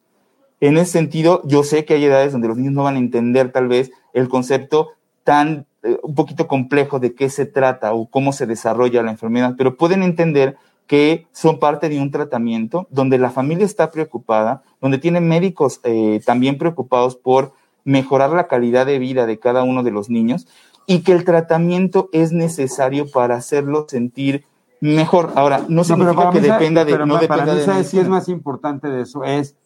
En 0.60 0.76
ese 0.76 0.92
sentido, 0.92 1.42
yo 1.44 1.62
sé 1.62 1.84
que 1.84 1.94
hay 1.94 2.04
edades 2.04 2.32
donde 2.32 2.48
los 2.48 2.56
niños 2.56 2.74
no 2.74 2.82
van 2.82 2.96
a 2.96 2.98
entender 2.98 3.52
tal 3.52 3.68
vez 3.68 3.92
el 4.12 4.28
concepto 4.28 4.90
tan 5.24 5.66
eh, 5.82 5.96
un 6.02 6.14
poquito 6.14 6.48
complejo 6.48 6.98
de 6.98 7.14
qué 7.14 7.30
se 7.30 7.46
trata 7.46 7.92
o 7.92 8.06
cómo 8.06 8.32
se 8.32 8.46
desarrolla 8.46 9.02
la 9.02 9.12
enfermedad, 9.12 9.54
pero 9.56 9.76
pueden 9.76 10.02
entender 10.02 10.56
que 10.88 11.26
son 11.32 11.60
parte 11.60 11.88
de 11.88 12.00
un 12.00 12.10
tratamiento 12.10 12.88
donde 12.90 13.18
la 13.18 13.30
familia 13.30 13.66
está 13.66 13.90
preocupada, 13.92 14.62
donde 14.80 14.98
tienen 14.98 15.28
médicos 15.28 15.80
eh, 15.84 16.20
también 16.24 16.58
preocupados 16.58 17.14
por 17.14 17.52
mejorar 17.84 18.30
la 18.30 18.48
calidad 18.48 18.86
de 18.86 18.98
vida 18.98 19.26
de 19.26 19.38
cada 19.38 19.62
uno 19.62 19.82
de 19.82 19.90
los 19.90 20.08
niños 20.08 20.48
y 20.86 21.02
que 21.02 21.12
el 21.12 21.24
tratamiento 21.24 22.08
es 22.12 22.32
necesario 22.32 23.10
para 23.10 23.36
hacerlo 23.36 23.86
sentir 23.88 24.46
mejor. 24.80 25.32
Ahora, 25.36 25.64
no, 25.68 25.84
significa 25.84 26.30
que 26.30 26.40
dependa 26.40 26.84
de... 26.86 26.98
no 26.98 27.20
para 27.20 27.44
mí, 27.44 27.60
¿sabes 27.60 27.92
es 27.92 28.08
más 28.08 28.28
importante 28.30 28.88
de 28.88 29.02
eso? 29.02 29.24
Es 29.24 29.56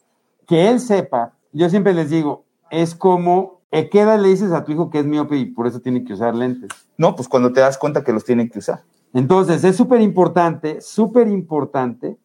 que 0.48 0.68
él 0.70 0.80
sepa, 0.80 1.34
yo 1.52 1.70
siempre 1.70 1.94
les 1.94 2.10
digo, 2.10 2.44
es 2.70 2.96
como, 2.96 3.60
¿qué 3.70 4.00
edad 4.00 4.18
le 4.18 4.28
dices 4.28 4.50
a 4.50 4.64
tu 4.64 4.72
hijo 4.72 4.90
que 4.90 4.98
es 4.98 5.06
miope 5.06 5.36
y 5.36 5.46
por 5.46 5.68
eso 5.68 5.80
tiene 5.80 6.02
que 6.02 6.14
usar 6.14 6.34
lentes? 6.34 6.70
No, 6.96 7.14
pues 7.14 7.28
cuando 7.28 7.52
te 7.52 7.60
das 7.60 7.78
cuenta 7.78 8.02
que 8.02 8.12
los 8.12 8.24
tiene 8.24 8.50
que 8.50 8.58
usar. 8.58 8.82
Entonces, 9.14 9.62
es 9.64 9.76
súper 9.76 10.00
importante, 10.00 10.80
súper 10.80 11.28
importante, 11.28 12.16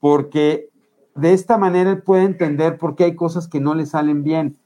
porque 0.00 0.68
de 1.14 1.32
esta 1.32 1.58
manera 1.58 1.90
él 1.90 2.02
puede 2.02 2.24
entender 2.24 2.76
por 2.78 2.96
qué 2.96 3.04
hay 3.04 3.14
cosas 3.14 3.46
que 3.48 3.60
no 3.60 3.74
le 3.74 3.86
salen 3.86 4.24
bien. 4.24 4.56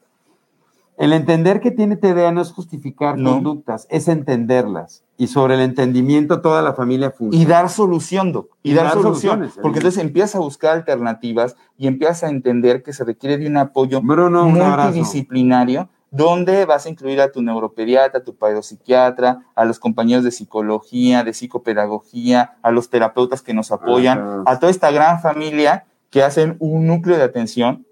El 0.97 1.13
entender 1.13 1.61
que 1.61 1.71
tiene 1.71 1.97
TDA 1.97 2.33
no 2.33 2.41
es 2.41 2.51
justificar 2.51 3.23
conductas, 3.23 3.87
es 3.89 4.09
entenderlas. 4.09 5.05
Y 5.17 5.29
sobre 5.29 5.55
el 5.55 5.61
entendimiento 5.61 6.41
toda 6.41 6.61
la 6.61 6.75
familia 6.75 7.13
funciona. 7.13 7.41
Y 7.41 7.47
dar 7.47 7.71
solución, 7.71 8.33
Doc. 8.33 8.49
Y, 8.65 8.75
dar, 8.75 8.93
soluciones. 8.95 9.53
Porque 9.63 9.79
entonces 9.79 10.03
empieza 10.03 10.39
a 10.39 10.41
buscar 10.41 10.77
alternativas 10.77 11.55
y 11.77 11.87
empieza 11.87 12.27
a 12.27 12.31
entender 12.31 12.83
que 12.83 12.93
se 12.93 13.05
requiere 13.05 13.39
de 13.39 13.47
un 13.47 13.59
apoyo 13.59 14.03
multidisciplinario 14.03 15.89
donde 16.11 16.65
vas 16.65 16.87
a 16.87 16.89
incluir 16.89 17.21
a 17.21 17.33
tu 17.33 17.43
neuropediatra, 17.43 18.21
a 18.21 18.25
tu 18.25 18.37
psiquiatra, 18.63 19.43
a 19.55 19.65
los 19.65 19.79
compañeros 19.79 20.25
de 20.25 20.31
psicología, 20.31 21.25
de 21.25 21.35
psicopedagogía, 21.35 22.57
a 22.63 22.71
los 22.71 22.91
terapeutas 22.91 23.43
que 23.43 23.55
nos 23.55 23.71
apoyan, 23.73 24.43
a 24.47 24.59
toda 24.59 24.71
esta 24.71 24.91
gran 24.91 25.21
familia 25.21 25.87
que 26.11 26.23
hacen 26.23 26.57
un 26.59 26.87
núcleo 26.87 27.17
de 27.17 27.25
atención 27.25 27.85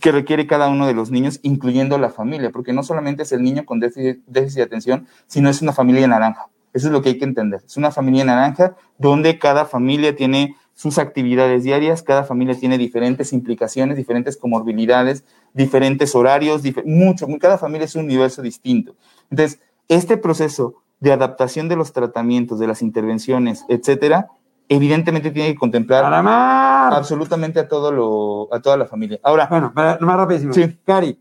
que 0.00 0.12
requiere 0.12 0.46
cada 0.46 0.68
uno 0.68 0.86
de 0.86 0.94
los 0.94 1.10
niños, 1.10 1.40
incluyendo 1.42 1.98
la 1.98 2.10
familia, 2.10 2.50
porque 2.50 2.72
no 2.72 2.82
solamente 2.82 3.24
es 3.24 3.32
el 3.32 3.42
niño 3.42 3.64
con 3.64 3.80
déficit, 3.80 4.24
de 4.26 4.62
atención, 4.62 5.06
sino 5.26 5.50
es 5.50 5.60
una 5.60 5.72
familia 5.72 6.06
naranja. 6.06 6.48
Eso 6.72 6.86
es 6.86 6.92
lo 6.92 7.02
que 7.02 7.10
hay 7.10 7.18
que 7.18 7.24
entender. 7.24 7.62
Es 7.66 7.76
una 7.76 7.90
familia 7.90 8.24
naranja 8.24 8.76
donde 8.98 9.38
cada 9.38 9.64
familia 9.64 10.14
tiene 10.14 10.54
sus 10.78 10.98
actividades 10.98 11.64
diarias, 11.64 12.04
cada 12.04 12.22
familia 12.22 12.54
tiene 12.54 12.78
diferentes 12.78 13.32
implicaciones, 13.32 13.96
diferentes 13.96 14.36
comorbilidades, 14.36 15.24
diferentes 15.52 16.14
horarios, 16.14 16.62
mucho, 16.84 17.26
cada 17.40 17.58
familia 17.58 17.86
es 17.86 17.96
un 17.96 18.04
universo 18.04 18.42
distinto. 18.42 18.94
Entonces, 19.28 19.60
este 19.88 20.16
proceso 20.18 20.76
de 21.00 21.10
adaptación 21.10 21.68
de 21.68 21.74
los 21.74 21.92
tratamientos, 21.92 22.60
de 22.60 22.68
las 22.68 22.80
intervenciones, 22.82 23.64
etcétera, 23.68 24.28
evidentemente 24.68 25.32
tiene 25.32 25.52
que 25.52 25.58
contemplar 25.58 26.04
absolutamente 26.14 27.58
a 27.58 27.66
todo 27.66 27.90
lo, 27.90 28.54
a 28.54 28.60
toda 28.62 28.76
la 28.76 28.86
familia. 28.86 29.18
Ahora. 29.24 29.48
Bueno, 29.50 29.72
más 29.74 29.98
rapidísimo. 30.00 30.52
Sí. 30.52 30.78
Cari, 30.84 31.18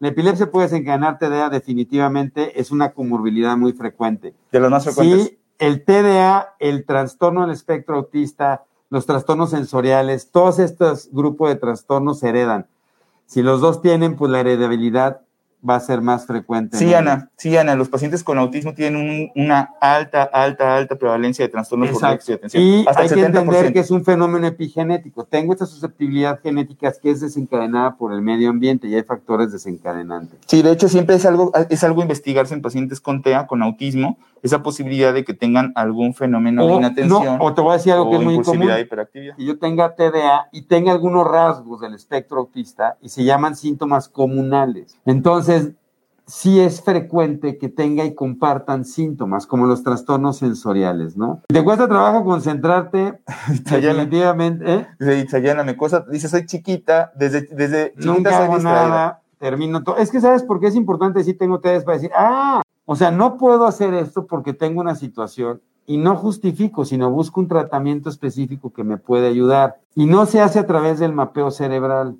la 0.00 0.08
epilepsia 0.08 0.50
puede 0.50 0.66
desencadenar 0.66 1.20
TDA, 1.20 1.48
definitivamente 1.48 2.60
es 2.60 2.72
una 2.72 2.90
comorbilidad 2.90 3.56
muy 3.56 3.72
frecuente. 3.72 4.34
De 4.50 4.58
los 4.58 4.68
más 4.68 4.82
frecuentes. 4.82 5.28
Sí, 5.28 5.38
el 5.60 5.84
TDA, 5.84 6.56
el 6.58 6.84
trastorno 6.84 7.42
del 7.42 7.52
espectro 7.52 7.94
autista, 7.94 8.64
los 8.88 9.06
trastornos 9.06 9.50
sensoriales, 9.50 10.30
todos 10.30 10.58
estos 10.58 11.08
grupos 11.12 11.48
de 11.48 11.56
trastornos 11.56 12.20
se 12.20 12.28
heredan. 12.28 12.66
Si 13.26 13.42
los 13.42 13.60
dos 13.60 13.82
tienen, 13.82 14.16
pues 14.16 14.30
la 14.30 14.40
heredabilidad 14.40 15.22
va 15.68 15.76
a 15.76 15.80
ser 15.80 16.00
más 16.00 16.26
frecuente. 16.26 16.76
Sí, 16.76 16.94
Ana, 16.94 17.30
sí, 17.36 17.56
Ana, 17.56 17.74
los 17.74 17.88
pacientes 17.88 18.22
con 18.22 18.38
autismo 18.38 18.74
tienen 18.74 19.30
una 19.34 19.74
alta, 19.80 20.22
alta, 20.22 20.76
alta 20.76 20.96
prevalencia 20.96 21.44
de 21.44 21.50
trastornos 21.50 21.90
por 21.90 22.00
déficit 22.02 22.28
de 22.28 22.34
atención. 22.34 22.62
Y 22.62 22.84
hay 22.94 23.08
que 23.08 23.20
entender 23.20 23.72
que 23.72 23.80
es 23.80 23.90
un 23.90 24.04
fenómeno 24.04 24.46
epigenético. 24.46 25.24
Tengo 25.24 25.52
esta 25.52 25.66
susceptibilidad 25.66 26.40
genética 26.40 26.92
que 27.02 27.10
es 27.10 27.20
desencadenada 27.20 27.96
por 27.96 28.12
el 28.12 28.22
medio 28.22 28.50
ambiente 28.50 28.88
y 28.88 28.94
hay 28.94 29.02
factores 29.02 29.52
desencadenantes. 29.52 30.38
Sí, 30.46 30.62
de 30.62 30.72
hecho 30.72 30.88
siempre 30.88 31.16
es 31.16 31.26
algo, 31.26 31.52
es 31.68 31.84
algo 31.84 32.02
investigarse 32.02 32.54
en 32.54 32.62
pacientes 32.62 33.00
con 33.00 33.22
TEA, 33.22 33.46
con 33.46 33.62
autismo, 33.62 34.18
esa 34.42 34.62
posibilidad 34.62 35.12
de 35.12 35.24
que 35.24 35.34
tengan 35.34 35.72
algún 35.74 36.14
fenómeno 36.14 36.66
de 36.66 36.74
inatención. 36.74 37.38
o 37.40 37.54
te 37.54 37.60
voy 37.60 37.72
a 37.72 37.76
decir 37.76 37.92
algo 37.92 38.10
que 38.10 38.16
es 38.16 38.22
muy 38.22 38.42
común. 38.42 38.68
Que 39.12 39.44
yo 39.44 39.58
tenga 39.58 39.94
TDA 39.94 40.48
y 40.52 40.62
tenga 40.62 40.92
algunos 40.92 41.26
rasgos 41.26 41.80
del 41.80 41.94
espectro 41.94 42.38
autista 42.38 42.96
y 43.00 43.08
se 43.08 43.24
llaman 43.24 43.56
síntomas 43.56 44.08
comunales. 44.08 44.96
Entonces, 45.04 45.55
sí 46.26 46.60
es 46.60 46.82
frecuente 46.82 47.56
que 47.56 47.68
tenga 47.68 48.04
y 48.04 48.14
compartan 48.14 48.84
síntomas 48.84 49.46
como 49.46 49.66
los 49.66 49.82
trastornos 49.82 50.38
sensoriales, 50.38 51.16
¿no? 51.16 51.42
¿Te 51.46 51.62
cuesta 51.62 51.88
trabajo 51.88 52.24
concentrarte? 52.24 53.20
definitivamente, 53.70 54.74
¿eh? 54.74 54.86
Dice 54.98 55.64
me 55.64 55.76
cuesta, 55.76 56.04
dice, 56.10 56.28
soy 56.28 56.46
chiquita, 56.46 57.12
desde, 57.14 57.42
desde 57.42 57.92
chiquita 57.92 58.12
Nunca 58.12 58.44
hago 58.44 58.58
nada, 58.58 59.22
termino 59.38 59.82
todo. 59.82 59.96
Es 59.98 60.10
que, 60.10 60.20
¿sabes 60.20 60.42
por 60.42 60.60
qué 60.60 60.66
es 60.66 60.74
importante 60.74 61.22
si 61.22 61.34
tengo 61.34 61.60
TDA? 61.60 61.84
Para 61.84 61.96
decir, 61.98 62.10
ah, 62.16 62.62
o 62.84 62.96
sea, 62.96 63.10
no 63.10 63.36
puedo 63.36 63.66
hacer 63.66 63.94
esto 63.94 64.26
porque 64.26 64.52
tengo 64.52 64.80
una 64.80 64.94
situación 64.94 65.60
y 65.86 65.98
no 65.98 66.16
justifico, 66.16 66.84
sino 66.84 67.10
busco 67.10 67.40
un 67.40 67.48
tratamiento 67.48 68.08
específico 68.08 68.72
que 68.72 68.84
me 68.84 68.96
puede 68.96 69.28
ayudar. 69.28 69.78
Y 69.94 70.06
no 70.06 70.26
se 70.26 70.40
hace 70.40 70.58
a 70.58 70.66
través 70.66 70.98
del 70.98 71.12
mapeo 71.12 71.50
cerebral. 71.50 72.16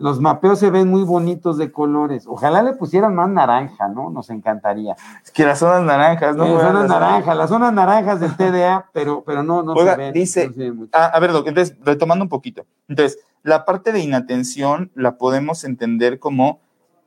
Los 0.00 0.18
mapeos 0.18 0.58
se 0.58 0.70
ven 0.70 0.88
muy 0.88 1.02
bonitos 1.02 1.58
de 1.58 1.70
colores. 1.70 2.24
Ojalá 2.26 2.62
le 2.62 2.72
pusieran 2.72 3.14
más 3.14 3.28
naranja, 3.28 3.86
¿no? 3.86 4.08
Nos 4.08 4.30
encantaría. 4.30 4.96
Es 5.22 5.30
que 5.30 5.44
las 5.44 5.58
zonas 5.58 5.82
naranjas, 5.82 6.34
¿no? 6.34 6.48
Las 6.48 6.62
zonas 6.62 6.88
naranjas, 6.88 7.36
las 7.36 7.50
zonas 7.50 7.72
naranjas 7.74 8.18
del 8.18 8.34
TDA, 8.34 8.88
pero, 8.94 9.22
pero 9.26 9.42
no, 9.42 9.62
no 9.62 9.76
se 9.76 9.96
ven. 9.96 10.14
Dice, 10.14 10.50
ah, 10.92 11.10
a 11.12 11.20
ver, 11.20 11.30
entonces, 11.30 11.76
retomando 11.84 12.24
un 12.24 12.30
poquito. 12.30 12.64
Entonces, 12.88 13.18
la 13.42 13.66
parte 13.66 13.92
de 13.92 14.00
inatención 14.00 14.90
la 14.94 15.18
podemos 15.18 15.64
entender 15.64 16.18
como 16.18 16.60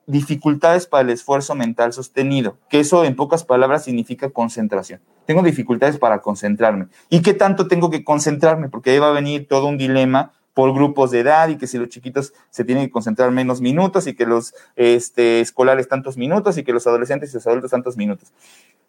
dificultades 0.05 0.85
para 0.85 1.01
el 1.01 1.09
esfuerzo 1.09 1.55
mental 1.55 1.93
sostenido, 1.93 2.57
que 2.69 2.79
eso 2.79 3.05
en 3.05 3.15
pocas 3.15 3.43
palabras 3.43 3.85
significa 3.85 4.29
concentración. 4.29 5.01
Tengo 5.25 5.41
dificultades 5.41 5.97
para 5.97 6.21
concentrarme. 6.21 6.89
¿Y 7.09 7.23
qué 7.23 7.33
tanto 7.33 7.67
tengo 7.67 7.89
que 7.89 8.03
concentrarme? 8.03 8.69
Porque 8.69 8.91
ahí 8.91 8.99
va 8.99 9.09
a 9.09 9.13
venir 9.13 9.47
todo 9.47 9.65
un 9.65 9.79
dilema 9.79 10.31
por 10.53 10.73
grupos 10.73 11.11
de 11.11 11.19
edad 11.19 11.49
y 11.49 11.57
que 11.57 11.67
si 11.67 11.77
los 11.77 11.89
chiquitos 11.89 12.33
se 12.49 12.63
tienen 12.63 12.85
que 12.85 12.91
concentrar 12.91 13.31
menos 13.31 13.61
minutos 13.61 14.07
y 14.07 14.15
que 14.15 14.25
los 14.25 14.53
este, 14.75 15.41
escolares 15.41 15.87
tantos 15.87 16.17
minutos 16.17 16.57
y 16.57 16.63
que 16.63 16.73
los 16.73 16.85
adolescentes 16.85 17.31
y 17.31 17.35
los 17.35 17.47
adultos 17.47 17.71
tantos 17.71 17.97
minutos. 17.97 18.31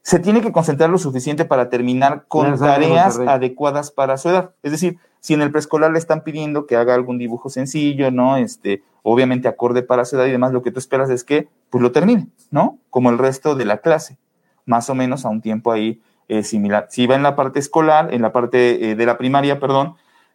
Se 0.02 0.18
tiene 0.18 0.42
que 0.42 0.52
concentrar 0.52 0.90
lo 0.90 0.98
suficiente 0.98 1.46
para 1.46 1.70
terminar 1.70 2.24
con 2.28 2.58
tareas 2.58 3.18
adecuadas 3.18 3.90
para 3.90 4.18
su 4.18 4.28
edad. 4.28 4.50
Es 4.62 4.72
decir, 4.72 4.98
si 5.20 5.32
en 5.32 5.40
el 5.40 5.50
preescolar 5.50 5.90
le 5.90 5.98
están 5.98 6.22
pidiendo 6.22 6.66
que 6.66 6.76
haga 6.76 6.94
algún 6.94 7.16
dibujo 7.16 7.48
sencillo, 7.48 8.10
¿no? 8.10 8.36
Este, 8.36 8.82
obviamente 9.02 9.48
acorde 9.48 9.82
para 9.82 10.04
su 10.04 10.16
edad 10.16 10.26
y 10.26 10.30
demás, 10.30 10.52
lo 10.52 10.62
que 10.62 10.70
tú 10.70 10.78
esperas 10.78 11.08
es 11.08 11.24
que 11.24 11.48
pues 11.70 11.80
lo 11.80 11.92
termine, 11.92 12.28
¿no? 12.50 12.78
Como 12.90 13.08
el 13.08 13.16
resto 13.16 13.54
de 13.54 13.64
la 13.64 13.78
clase, 13.78 14.18
más 14.66 14.90
o 14.90 14.94
menos 14.94 15.24
a 15.24 15.30
un 15.30 15.40
tiempo 15.40 15.72
ahí 15.72 16.02
eh, 16.28 16.42
similar. 16.42 16.88
Si 16.90 17.06
va 17.06 17.14
en 17.14 17.22
la 17.22 17.36
parte 17.36 17.58
escolar, 17.58 18.12
en 18.12 18.20
la 18.20 18.32
parte 18.32 18.90
eh, 18.90 18.94
de 18.94 19.06
la 19.06 19.16
primaria, 19.16 19.60
perdón, 19.60 19.94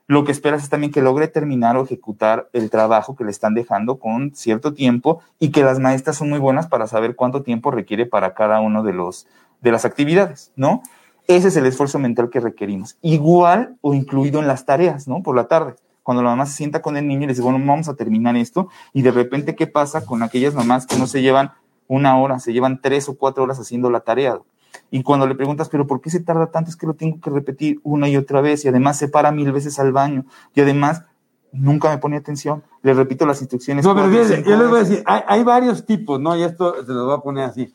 lo 0.09 0.23
que 0.23 0.31
esperas 0.31 0.63
es 0.63 0.69
también 0.69 0.91
que 0.91 1.03
logre 1.03 1.27
terminar 1.27 1.77
o 1.77 1.83
ejecutar 1.83 2.49
el 2.53 2.71
trabajo 2.71 3.15
que 3.15 3.23
le 3.23 3.29
están 3.29 3.53
dejando 3.53 3.99
con 3.99 4.33
cierto 4.33 4.73
tiempo 4.73 5.21
y 5.37 5.51
que 5.51 5.61
las 5.61 5.77
maestras 5.77 6.17
son 6.17 6.31
muy 6.31 6.39
buenas 6.39 6.65
para 6.65 6.87
saber 6.87 7.15
cuánto 7.15 7.43
tiempo 7.43 7.69
requiere 7.69 8.07
para 8.07 8.33
cada 8.33 8.59
uno 8.59 8.81
de 8.81 8.91
los 8.91 9.27
de 9.61 9.71
las 9.71 9.85
actividades, 9.85 10.51
¿no? 10.55 10.81
Ese 11.27 11.49
es 11.49 11.57
el 11.57 11.67
esfuerzo 11.67 11.99
mental 11.99 12.31
que 12.31 12.39
requerimos. 12.39 12.97
Igual 13.03 13.77
o 13.81 13.93
incluido 13.93 14.39
en 14.39 14.47
las 14.47 14.65
tareas, 14.65 15.07
¿no? 15.07 15.21
Por 15.21 15.35
la 15.35 15.47
tarde. 15.47 15.75
Cuando 16.01 16.23
la 16.23 16.31
mamá 16.31 16.47
se 16.47 16.55
sienta 16.55 16.81
con 16.81 16.97
el 16.97 17.07
niño 17.07 17.25
y 17.25 17.27
le 17.27 17.33
dice, 17.33 17.43
bueno, 17.43 17.63
vamos 17.63 17.87
a 17.87 17.93
terminar 17.93 18.35
esto. 18.35 18.67
Y 18.93 19.03
de 19.03 19.11
repente, 19.11 19.53
¿qué 19.53 19.67
pasa 19.67 20.07
con 20.07 20.23
aquellas 20.23 20.55
mamás 20.55 20.87
que 20.87 20.97
no 20.97 21.05
se 21.05 21.21
llevan 21.21 21.51
una 21.87 22.17
hora, 22.17 22.39
se 22.39 22.51
llevan 22.51 22.81
tres 22.81 23.09
o 23.09 23.15
cuatro 23.15 23.43
horas 23.43 23.59
haciendo 23.59 23.91
la 23.91 23.99
tarea? 23.99 24.39
Y 24.91 25.03
cuando 25.03 25.27
le 25.27 25.35
preguntas, 25.35 25.69
pero 25.69 25.87
¿por 25.87 26.01
qué 26.01 26.09
se 26.09 26.19
tarda 26.19 26.47
tanto? 26.47 26.69
Es 26.69 26.75
que 26.75 26.87
lo 26.87 26.93
tengo 26.93 27.19
que 27.21 27.29
repetir 27.29 27.79
una 27.83 28.09
y 28.09 28.17
otra 28.17 28.41
vez. 28.41 28.65
Y 28.65 28.67
además 28.67 28.97
se 28.97 29.07
para 29.07 29.31
mil 29.31 29.51
veces 29.51 29.79
al 29.79 29.91
baño. 29.91 30.25
Y 30.55 30.61
además 30.61 31.03
nunca 31.51 31.89
me 31.89 31.97
pone 31.97 32.17
atención. 32.17 32.63
Le 32.81 32.93
repito 32.93 33.25
las 33.25 33.41
instrucciones. 33.41 33.85
No, 33.85 33.95
pero 33.95 34.09
fíjense, 34.09 34.43
yo 34.43 34.57
les 34.57 34.69
voy 34.69 34.79
a 34.79 34.83
decir, 34.83 35.03
hay, 35.05 35.21
hay, 35.27 35.43
varios 35.43 35.85
tipos, 35.85 36.19
¿no? 36.19 36.35
Y 36.35 36.43
esto 36.43 36.75
se 36.85 36.91
los 36.91 37.05
voy 37.05 37.15
a 37.15 37.19
poner 37.19 37.45
así. 37.45 37.73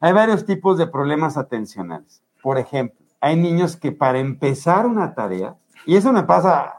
Hay 0.00 0.12
varios 0.12 0.44
tipos 0.44 0.76
de 0.76 0.86
problemas 0.86 1.36
atencionales. 1.36 2.22
Por 2.42 2.58
ejemplo, 2.58 2.98
hay 3.20 3.36
niños 3.36 3.76
que 3.76 3.92
para 3.92 4.18
empezar 4.18 4.86
una 4.86 5.14
tarea, 5.14 5.56
y 5.86 5.96
eso 5.96 6.12
me 6.12 6.24
pasa, 6.24 6.74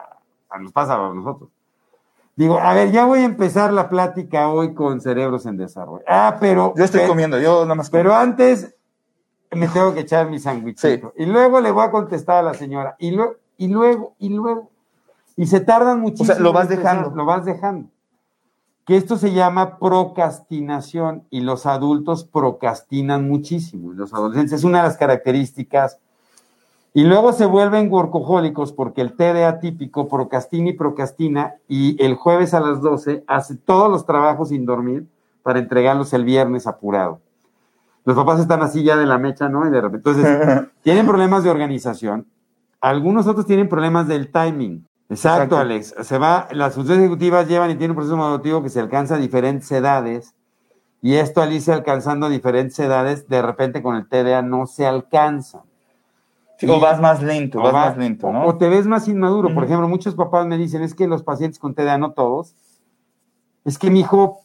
nos 0.60 0.72
pasa 0.72 0.94
a 0.94 1.14
nosotros. 1.14 1.50
Digo, 2.36 2.60
a 2.60 2.74
ver, 2.74 2.92
ya 2.92 3.06
voy 3.06 3.20
a 3.20 3.26
empezar 3.26 3.72
la 3.72 3.90
plática 3.90 4.50
hoy 4.50 4.74
con 4.74 5.00
cerebros 5.00 5.46
en 5.46 5.58
desarrollo. 5.58 6.04
Ah, 6.08 6.36
pero. 6.40 6.74
Yo 6.76 6.84
estoy 6.84 7.08
comiendo, 7.08 7.40
yo 7.40 7.64
nada 7.64 7.76
más. 7.76 7.90
Pero 7.90 8.14
antes 8.14 8.75
me 9.56 9.68
tengo 9.68 9.94
que 9.94 10.02
echar 10.02 10.30
mi 10.30 10.40
sándwichito. 10.40 11.14
Y 11.18 11.26
luego 11.26 11.62
le 11.62 11.72
voy 11.72 11.86
a 11.86 11.92
contestar 11.92 12.38
a 12.38 12.44
la 12.44 12.54
señora. 12.54 12.96
Y, 13.00 13.12
luego, 13.12 13.36
y 13.58 13.68
luego, 13.68 14.14
y 14.20 14.30
luego. 14.30 14.70
Y 15.36 15.48
se 15.48 15.60
tardan 15.60 16.00
muchísimo. 16.00 16.32
O 16.32 16.36
sea, 16.36 16.40
lo 16.40 16.54
vas 16.54 16.70
dejando. 16.70 17.12
Lo 17.12 17.26
vas 17.26 17.46
dejando 17.46 17.90
que 18.86 18.98
esto 18.98 19.18
se 19.18 19.34
llama 19.34 19.80
procrastinación 19.80 21.24
y 21.32 21.42
los 21.42 21.66
adultos 21.66 22.24
procrastinan 22.24 23.28
muchísimo. 23.28 23.92
Los 23.94 24.14
adolescentes 24.14 24.54
es 24.54 24.64
una 24.64 24.80
de 24.80 24.88
las 24.88 24.98
características 24.98 26.00
Y 26.94 27.04
luego 27.04 27.34
se 27.34 27.46
vuelven 27.46 27.92
workahólicos 27.92 28.72
porque 28.72 29.02
el 29.02 29.18
TDA 29.18 29.60
típico 29.60 30.08
procrastina 30.08 30.70
y 30.70 30.74
procrastina 30.74 31.56
y 31.68 32.02
el 32.02 32.16
jueves 32.16 32.54
a 32.54 32.62
las 32.62 32.80
12 32.80 33.24
hace 33.28 33.56
todos 33.56 33.90
los 33.90 34.06
trabajos 34.06 34.50
sin 34.50 34.66
dormir 34.66 35.06
para 35.44 35.60
entregarlos 35.60 36.14
el 36.14 36.24
viernes 36.24 36.68
apurado. 36.68 37.20
Los 38.06 38.16
papás 38.16 38.40
están 38.40 38.62
así 38.62 38.84
ya 38.84 38.96
de 38.96 39.06
la 39.06 39.18
mecha, 39.18 39.50
¿no? 39.50 39.68
Y 39.68 39.72
de 39.72 39.82
repente, 39.82 40.10
entonces, 40.10 40.68
tienen 40.84 41.06
problemas 41.06 41.44
de 41.44 41.50
organización. 41.50 42.28
Algunos 42.80 43.28
otros 43.28 43.46
tienen 43.46 43.68
problemas 43.68 44.08
del 44.08 44.32
timing. 44.32 44.88
Exacto, 45.10 45.58
Alex. 45.58 45.96
Se 46.02 46.18
va, 46.18 46.48
las 46.52 46.76
funciones 46.76 47.04
ejecutivas 47.04 47.48
llevan 47.48 47.72
y 47.72 47.76
tienen 47.76 47.92
un 47.92 47.98
proceso 47.98 48.18
madurativo 48.18 48.64
que 48.64 48.70
se 48.70 48.80
alcanza 48.80 49.16
a 49.16 49.18
diferentes 49.18 49.72
edades. 49.72 50.34
Y 51.02 51.16
esto 51.16 51.42
al 51.42 51.54
irse 51.54 51.74
alcanzando 51.74 52.28
a 52.28 52.30
diferentes 52.30 52.80
edades, 52.80 53.28
de 53.28 53.42
repente 53.42 53.84
con 53.84 53.96
el 53.96 54.08
TDA 54.08 54.42
no 54.42 54.66
se 54.66 54.88
alcanza 54.88 55.64
o 56.68 56.80
vas 56.80 57.02
más 57.02 57.22
lento, 57.22 57.62
vas 57.62 57.74
más 57.74 57.98
lento, 57.98 58.32
¿no? 58.32 58.46
O 58.46 58.56
te 58.56 58.70
ves 58.70 58.88
más 58.88 59.08
inmaduro. 59.08 59.54
Por 59.54 59.66
ejemplo, 59.66 59.88
muchos 59.88 60.16
papás 60.16 60.48
me 60.48 60.58
dicen, 60.58 60.82
es 60.82 60.94
que 60.94 61.08
los 61.08 61.24
pacientes 61.24 61.60
con 61.60 61.74
TDA, 61.76 61.98
no 61.98 62.12
todos, 62.12 62.56
es 63.66 63.78
que 63.78 63.90
mi 63.90 64.02
hijo 64.02 64.40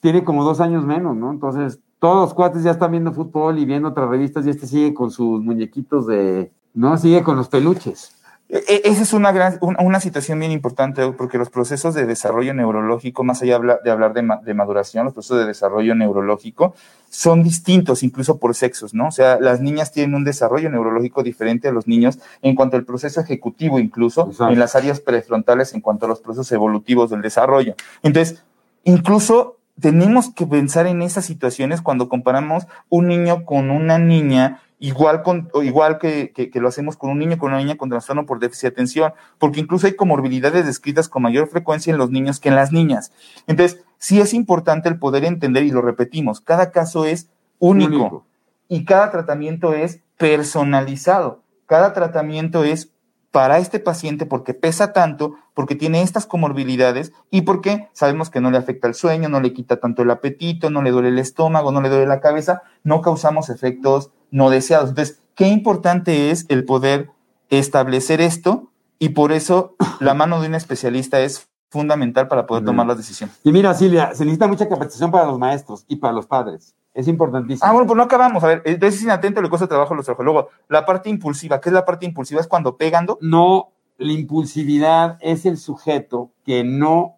tiene 0.00 0.24
como 0.24 0.44
dos 0.44 0.60
años 0.60 0.84
menos, 0.84 1.16
¿no? 1.16 1.30
Entonces, 1.30 1.80
todos 2.02 2.16
los 2.16 2.34
cuates 2.34 2.64
ya 2.64 2.72
están 2.72 2.90
viendo 2.90 3.12
fútbol 3.12 3.60
y 3.60 3.64
viendo 3.64 3.90
otras 3.90 4.08
revistas 4.08 4.44
y 4.44 4.50
este 4.50 4.66
sigue 4.66 4.92
con 4.92 5.12
sus 5.12 5.40
muñequitos 5.40 6.08
de, 6.08 6.50
¿no? 6.74 6.98
Sigue 6.98 7.22
con 7.22 7.36
los 7.36 7.48
peluches. 7.48 8.16
E, 8.48 8.56
e, 8.56 8.82
esa 8.86 9.02
es 9.02 9.12
una, 9.12 9.30
gran, 9.30 9.60
una 9.60 10.00
situación 10.00 10.40
bien 10.40 10.50
importante 10.50 11.12
porque 11.12 11.38
los 11.38 11.48
procesos 11.48 11.94
de 11.94 12.04
desarrollo 12.04 12.54
neurológico, 12.54 13.22
más 13.22 13.40
allá 13.42 13.60
de 13.84 13.90
hablar 13.92 14.14
de, 14.14 14.52
maduración, 14.52 15.04
los 15.04 15.14
procesos 15.14 15.38
de 15.38 15.46
desarrollo 15.46 15.94
neurológico 15.94 16.74
son 17.08 17.44
distintos 17.44 18.02
incluso 18.02 18.38
por 18.38 18.56
sexos, 18.56 18.94
¿no? 18.94 19.06
O 19.06 19.12
sea, 19.12 19.38
las 19.38 19.60
niñas 19.60 19.92
tienen 19.92 20.16
un 20.16 20.24
desarrollo 20.24 20.70
neurológico 20.70 21.22
diferente 21.22 21.68
a 21.68 21.72
los 21.72 21.86
niños 21.86 22.18
en 22.42 22.56
cuanto 22.56 22.76
al 22.76 22.84
proceso 22.84 23.20
ejecutivo 23.20 23.78
incluso, 23.78 24.28
en 24.50 24.58
las 24.58 24.74
áreas 24.74 24.98
prefrontales 24.98 25.72
en 25.72 25.80
cuanto 25.80 26.06
a 26.06 26.08
los 26.08 26.18
procesos 26.18 26.50
evolutivos 26.50 27.10
del 27.10 27.22
desarrollo. 27.22 27.76
Entonces, 28.02 28.42
incluso 28.82 29.58
tenemos 29.82 30.32
que 30.32 30.46
pensar 30.46 30.86
en 30.86 31.02
esas 31.02 31.26
situaciones 31.26 31.82
cuando 31.82 32.08
comparamos 32.08 32.66
un 32.88 33.08
niño 33.08 33.44
con 33.44 33.70
una 33.70 33.98
niña 33.98 34.62
igual, 34.78 35.22
con, 35.22 35.50
igual 35.62 35.98
que, 35.98 36.32
que, 36.32 36.60
lo 36.60 36.68
hacemos 36.68 36.96
con 36.96 37.10
un 37.10 37.18
niño, 37.18 37.36
con 37.36 37.50
una 37.50 37.58
niña 37.58 37.76
con 37.76 37.90
trastorno 37.90 38.24
por 38.24 38.38
déficit 38.38 38.62
de 38.62 38.68
atención, 38.68 39.12
porque 39.38 39.60
incluso 39.60 39.86
hay 39.88 39.94
comorbilidades 39.94 40.64
descritas 40.64 41.08
con 41.08 41.22
mayor 41.22 41.48
frecuencia 41.48 41.90
en 41.90 41.98
los 41.98 42.10
niños 42.10 42.38
que 42.38 42.48
en 42.48 42.54
las 42.54 42.72
niñas. 42.72 43.12
Entonces, 43.46 43.82
sí 43.98 44.20
es 44.20 44.34
importante 44.34 44.88
el 44.88 44.98
poder 44.98 45.24
entender, 45.24 45.64
y 45.64 45.70
lo 45.72 45.82
repetimos, 45.82 46.40
cada 46.40 46.70
caso 46.70 47.04
es 47.04 47.28
único. 47.58 48.24
y 48.68 48.84
cada 48.84 49.10
tratamiento 49.10 49.74
es 49.74 50.00
personalizado. 50.16 51.42
Cada 51.66 51.92
tratamiento 51.92 52.64
es 52.64 52.91
para 53.32 53.58
este 53.58 53.80
paciente 53.80 54.26
porque 54.26 54.54
pesa 54.54 54.92
tanto, 54.92 55.34
porque 55.54 55.74
tiene 55.74 56.02
estas 56.02 56.26
comorbilidades 56.26 57.12
y 57.30 57.42
porque 57.42 57.88
sabemos 57.94 58.30
que 58.30 58.40
no 58.40 58.50
le 58.50 58.58
afecta 58.58 58.86
el 58.86 58.94
sueño, 58.94 59.28
no 59.30 59.40
le 59.40 59.54
quita 59.54 59.80
tanto 59.80 60.02
el 60.02 60.10
apetito, 60.10 60.70
no 60.70 60.82
le 60.82 60.90
duele 60.90 61.08
el 61.08 61.18
estómago, 61.18 61.72
no 61.72 61.80
le 61.80 61.88
duele 61.88 62.06
la 62.06 62.20
cabeza, 62.20 62.62
no 62.84 63.00
causamos 63.00 63.48
efectos 63.48 64.10
no 64.30 64.50
deseados. 64.50 64.90
Entonces, 64.90 65.20
qué 65.34 65.48
importante 65.48 66.30
es 66.30 66.46
el 66.48 66.64
poder 66.64 67.10
establecer 67.48 68.20
esto 68.20 68.70
y 68.98 69.10
por 69.10 69.32
eso 69.32 69.76
la 70.00 70.14
mano 70.14 70.40
de 70.40 70.48
un 70.48 70.54
especialista 70.54 71.20
es 71.20 71.48
fundamental 71.70 72.28
para 72.28 72.46
poder 72.46 72.64
tomar 72.64 72.86
las 72.86 72.98
decisiones. 72.98 73.40
Y 73.44 73.50
mira, 73.50 73.72
Silvia, 73.72 74.14
se 74.14 74.24
necesita 74.26 74.46
mucha 74.46 74.68
capacitación 74.68 75.10
para 75.10 75.24
los 75.24 75.38
maestros 75.38 75.86
y 75.88 75.96
para 75.96 76.12
los 76.12 76.26
padres. 76.26 76.74
Es 76.94 77.08
importantísimo. 77.08 77.66
Ah, 77.66 77.72
bueno, 77.72 77.86
pues 77.86 77.96
no 77.96 78.02
acabamos. 78.02 78.44
A 78.44 78.48
ver, 78.48 78.62
entonces 78.64 78.98
es 79.00 79.04
inatento 79.04 79.40
le 79.40 79.48
cuesta 79.48 79.66
trabajo 79.66 79.94
a 79.94 79.96
los 79.96 80.04
trabajos. 80.04 80.24
Luego, 80.24 80.48
la 80.68 80.84
parte 80.84 81.08
impulsiva. 81.08 81.60
¿Qué 81.60 81.70
es 81.70 81.72
la 81.72 81.84
parte 81.84 82.04
impulsiva? 82.04 82.40
¿Es 82.40 82.46
cuando 82.46 82.76
pegando? 82.76 83.18
No, 83.20 83.70
la 83.98 84.12
impulsividad 84.12 85.16
es 85.20 85.46
el 85.46 85.56
sujeto 85.56 86.30
que 86.44 86.64
no 86.64 87.16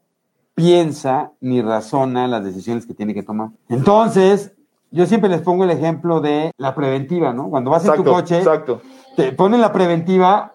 piensa 0.54 1.32
ni 1.40 1.60
razona 1.60 2.28
las 2.28 2.44
decisiones 2.44 2.86
que 2.86 2.94
tiene 2.94 3.14
que 3.14 3.22
tomar. 3.22 3.50
Entonces, 3.68 4.52
yo 4.90 5.06
siempre 5.06 5.28
les 5.28 5.42
pongo 5.42 5.64
el 5.64 5.70
ejemplo 5.70 6.20
de 6.20 6.52
la 6.56 6.74
preventiva, 6.74 7.32
¿no? 7.32 7.50
Cuando 7.50 7.70
vas 7.70 7.84
en 7.84 7.94
tu 7.94 8.04
coche, 8.04 8.38
exacto. 8.38 8.80
te 9.16 9.32
ponen 9.32 9.60
la 9.60 9.72
preventiva, 9.72 10.54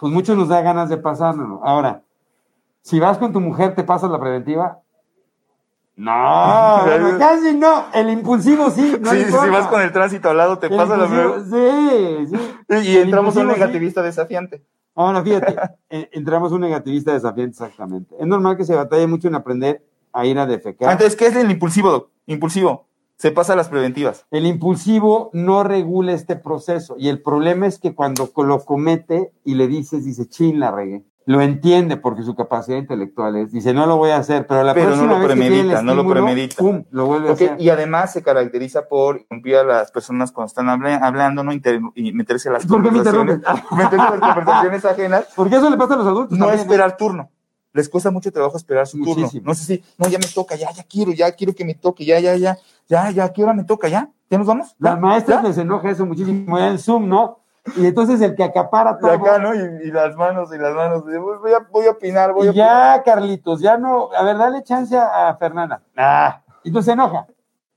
pues 0.00 0.10
muchos 0.10 0.38
nos 0.38 0.48
da 0.48 0.62
ganas 0.62 0.88
de 0.88 0.96
pasarlo. 0.96 1.60
Ahora, 1.62 2.02
si 2.80 2.98
vas 2.98 3.18
con 3.18 3.32
tu 3.32 3.40
mujer, 3.40 3.74
¿te 3.74 3.84
pasas 3.84 4.10
la 4.10 4.18
preventiva? 4.18 4.80
No, 5.96 6.12
casi 7.18 7.54
no. 7.54 7.86
El 7.92 8.10
impulsivo 8.10 8.70
sí. 8.70 8.96
sí, 9.02 9.24
si 9.24 9.50
vas 9.50 9.66
con 9.68 9.80
el 9.80 9.92
tránsito 9.92 10.30
al 10.30 10.36
lado, 10.36 10.58
te 10.58 10.68
pasas 10.68 10.98
la 10.98 11.06
preventiva. 11.06 11.44
Sí, 11.44 12.36
sí. 12.36 12.90
Y, 12.90 12.96
entramos 12.98 13.36
un 13.36 13.46
negativista 13.46 14.02
desafiante. 14.02 14.64
Ahora, 14.94 15.22
fíjate, 15.22 15.56
entramos 16.12 16.52
un 16.52 16.60
negativista 16.60 17.12
desafiante, 17.12 17.50
exactamente. 17.50 18.14
Es 18.18 18.26
normal 18.26 18.56
que 18.56 18.64
se 18.64 18.74
batalle 18.74 19.06
mucho 19.06 19.28
en 19.28 19.34
aprender 19.34 19.84
a 20.12 20.24
ir 20.26 20.38
a 20.38 20.46
defecar. 20.46 20.92
Entonces, 20.92 21.16
¿qué 21.16 21.26
es 21.26 21.36
el 21.36 21.50
impulsivo, 21.50 22.10
Impulsivo. 22.26 22.86
Se 23.16 23.30
pasa 23.30 23.52
a 23.52 23.56
las 23.56 23.68
preventivas. 23.68 24.26
El 24.32 24.44
impulsivo 24.44 25.30
no 25.32 25.62
regula 25.62 26.12
este 26.12 26.34
proceso 26.34 26.96
y 26.98 27.08
el 27.08 27.22
problema 27.22 27.66
es 27.66 27.78
que 27.78 27.94
cuando 27.94 28.30
lo 28.36 28.64
comete 28.64 29.32
y 29.44 29.54
le 29.54 29.68
dices, 29.68 30.04
dice, 30.04 30.28
chin, 30.28 30.58
la 30.58 30.72
regué. 30.72 31.04
Lo 31.26 31.40
entiende 31.40 31.96
porque 31.96 32.22
su 32.22 32.34
capacidad 32.34 32.76
intelectual 32.76 33.36
es, 33.36 33.50
dice, 33.50 33.72
no 33.72 33.86
lo 33.86 33.96
voy 33.96 34.10
a 34.10 34.18
hacer, 34.18 34.46
pero 34.46 34.62
la 34.62 34.74
próxima 34.74 35.06
no 35.06 35.18
lo 35.18 35.24
premedita, 35.24 35.82
no 35.82 35.94
lo 35.94 36.06
premedita. 36.06 36.56
Pum, 36.56 36.84
lo 36.90 37.06
vuelve 37.06 37.30
a 37.30 37.32
hacer. 37.32 37.56
Y 37.58 37.70
además 37.70 38.12
se 38.12 38.22
caracteriza 38.22 38.88
por 38.88 39.16
interrumpir 39.16 39.56
a 39.56 39.64
las 39.64 39.90
personas 39.90 40.32
cuando 40.32 40.48
están 40.48 40.68
hablando, 40.68 41.42
¿no? 41.42 41.52
y 41.52 42.12
meterse 42.12 42.50
a 42.50 42.52
las 42.52 42.66
¿Por 42.66 42.82
qué 42.82 42.90
me 42.90 42.98
meterse 42.98 43.18
a 43.18 44.10
las 44.10 44.20
conversaciones 44.20 44.84
ajenas. 44.84 45.28
Porque 45.36 45.56
eso 45.56 45.70
le 45.70 45.78
pasa 45.78 45.94
a 45.94 45.96
los 45.96 46.06
adultos. 46.06 46.38
No 46.38 46.50
esperar 46.50 46.96
turno 46.96 47.30
les 47.74 47.88
cuesta 47.88 48.10
mucho 48.10 48.32
trabajo 48.32 48.56
esperar 48.56 48.86
su 48.86 49.02
turno. 49.02 49.28
No 49.42 49.54
sé 49.54 49.64
si, 49.64 49.84
no, 49.98 50.08
ya 50.08 50.18
me 50.18 50.26
toca, 50.26 50.54
ya, 50.54 50.70
ya 50.70 50.84
quiero, 50.84 51.12
ya 51.12 51.32
quiero 51.32 51.54
que 51.54 51.64
me 51.64 51.74
toque, 51.74 52.04
ya, 52.04 52.20
ya, 52.20 52.36
ya, 52.36 52.56
ya, 52.88 53.10
ya, 53.10 53.32
¿qué 53.32 53.42
hora 53.42 53.52
me 53.52 53.64
toca? 53.64 53.88
¿Ya? 53.88 54.10
¿Ya 54.30 54.38
nos 54.38 54.46
vamos? 54.46 54.76
Las 54.78 54.98
maestras 54.98 55.42
les 55.42 55.58
enoja 55.58 55.90
eso 55.90 56.06
muchísimo 56.06 56.56
en 56.58 56.78
Zoom, 56.78 57.08
¿no? 57.08 57.40
Y 57.76 57.86
entonces 57.86 58.20
el 58.20 58.34
que 58.34 58.44
acapara 58.44 58.98
todo. 58.98 59.12
Y 59.12 59.14
acá, 59.14 59.38
¿no? 59.38 59.54
Y, 59.54 59.90
las 59.90 60.16
manos, 60.16 60.50
y 60.54 60.58
las 60.58 60.74
manos. 60.74 61.04
Voy 61.04 61.52
a, 61.52 61.66
voy 61.70 61.86
a 61.86 61.90
opinar, 61.90 62.32
voy 62.32 62.46
y 62.46 62.50
a 62.50 62.52
Ya, 62.52 63.02
Carlitos, 63.04 63.60
ya 63.60 63.78
no. 63.78 64.10
A 64.12 64.22
ver, 64.22 64.36
dale 64.36 64.62
chance 64.62 64.96
a 64.96 65.34
Fernanda. 65.38 65.82
Ah. 65.96 66.42
Y 66.62 66.72
tú 66.72 66.82
se 66.82 66.92
enoja. 66.92 67.26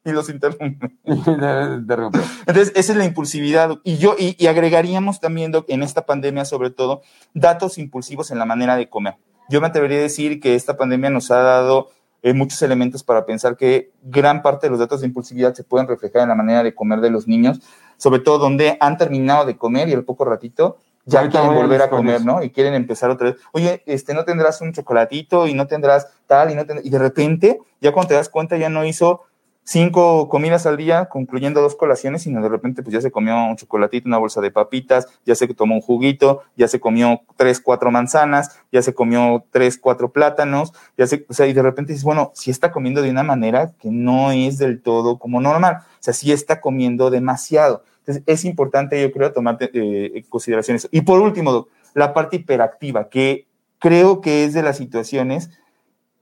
Y 0.08 0.12
los 0.12 0.30
interrumpe. 0.30 0.89
Entonces, 1.06 2.71
esa 2.76 2.91
es 2.93 2.97
la 2.97 3.04
impulsividad. 3.04 3.78
Y 3.84 3.97
yo, 3.97 4.15
y, 4.17 4.38
y 4.41 4.47
agregaríamos 4.47 5.19
también, 5.19 5.52
en 5.67 5.84
esta 5.84 6.06
pandemia, 6.06 6.45
sobre 6.45 6.69
todo, 6.69 7.02
datos 7.34 7.78
impulsivos 7.78 8.32
en 8.32 8.39
la 8.39 8.45
manera 8.45 8.78
de 8.78 8.89
comer. 8.89 9.17
Yo 9.50 9.60
me 9.60 9.67
atrevería 9.67 9.97
a 9.97 10.02
decir 10.02 10.39
que 10.39 10.56
esta 10.56 10.78
pandemia 10.78 11.10
nos 11.10 11.30
ha 11.30 11.39
dado 11.39 11.89
eh, 12.21 12.34
muchos 12.34 12.62
elementos 12.62 13.04
para 13.04 13.26
pensar 13.26 13.58
que 13.58 13.91
gran 14.02 14.41
parte 14.41 14.67
de 14.67 14.71
los 14.71 14.80
datos 14.80 15.02
de 15.02 15.08
impulsividad 15.08 15.54
se 15.54 15.65
pueden 15.65 15.88
reflejar 15.88 16.23
en 16.23 16.30
la 16.30 16.36
manera 16.36 16.63
de 16.63 16.73
comer 16.73 17.02
de 17.02 17.10
los 17.10 17.28
niños, 17.28 17.60
sobre 17.97 18.19
todo 18.19 18.38
donde 18.38 18.77
han 18.79 18.97
terminado 18.97 19.45
de 19.45 19.57
comer 19.57 19.89
y 19.89 19.93
al 19.93 20.03
poco 20.03 20.25
ratito 20.25 20.77
ya 21.07 21.29
quieren 21.29 21.55
volver 21.55 21.81
a 21.81 21.89
comer, 21.89 22.25
¿no? 22.25 22.43
Y 22.43 22.49
quieren 22.49 22.73
empezar 22.73 23.10
otra 23.10 23.31
vez. 23.31 23.39
Oye, 23.53 23.81
este, 23.86 24.13
no 24.13 24.25
tendrás 24.25 24.60
un 24.60 24.73
chocolatito 24.73 25.47
y 25.47 25.53
no 25.53 25.65
tendrás 25.65 26.07
tal 26.27 26.51
y 26.51 26.55
no 26.55 26.65
y 26.83 26.89
de 26.89 26.99
repente, 26.99 27.60
ya 27.79 27.93
cuando 27.93 28.10
te 28.10 28.15
das 28.15 28.27
cuenta, 28.27 28.57
ya 28.57 28.69
no 28.69 28.86
hizo 28.86 29.23
cinco 29.67 30.30
comidas 30.30 30.65
al 30.65 30.77
día, 30.77 31.10
concluyendo 31.10 31.62
dos 31.62 31.75
colaciones, 31.75 32.25
y 32.25 32.34
de 32.34 32.47
repente 32.47 32.82
pues 32.84 32.93
ya 32.93 33.01
se 33.01 33.12
comió 33.12 33.36
un 33.36 33.58
chocolatito, 33.58 34.08
una 34.08 34.17
bolsa 34.17 34.39
de 34.39 34.49
papitas, 34.49 35.08
ya 35.25 35.36
se 35.36 35.45
tomó 35.49 35.75
un 35.75 35.82
juguito, 35.82 36.43
ya 36.56 36.69
se 36.69 36.80
comió 36.80 37.21
tres, 37.36 37.60
cuatro 37.60 37.91
manzanas, 37.91 38.58
ya 38.71 38.82
se 38.82 38.93
comió 38.93 39.43
tres, 39.51 39.77
cuatro 39.77 40.13
plátanos, 40.13 40.71
ya 40.97 41.06
se, 41.06 41.25
o 41.27 41.34
sea, 41.34 41.47
y 41.47 41.53
de 41.53 41.62
repente 41.62 41.91
dices, 41.91 42.06
bueno, 42.06 42.32
si 42.34 42.49
está 42.49 42.71
comiendo 42.71 43.01
de 43.01 43.10
una 43.10 43.23
manera 43.23 43.73
que 43.77 43.91
no 43.91 44.32
es 44.32 44.58
del 44.58 44.82
todo 44.82 45.19
como 45.19 45.41
normal, 45.41 45.80
o 45.82 45.84
sea, 45.99 46.13
si 46.13 46.32
está 46.32 46.62
comiendo 46.62 47.10
demasiado. 47.10 47.84
Entonces, 47.99 48.23
es 48.25 48.45
importante, 48.45 49.01
yo 49.01 49.12
creo, 49.12 49.34
tomar 49.34 49.58
eh, 49.60 50.12
en 50.15 50.23
consideración 50.30 50.77
eso. 50.77 50.88
Y 50.91 51.01
por 51.01 51.19
último, 51.19 51.67
la 51.93 52.13
parte 52.13 52.38
hiperactiva, 52.38 53.10
que 53.10 53.47
creo 53.80 54.21
que 54.21 54.45
es 54.45 54.53
de 54.53 54.63
las 54.63 54.77
situaciones 54.77 55.49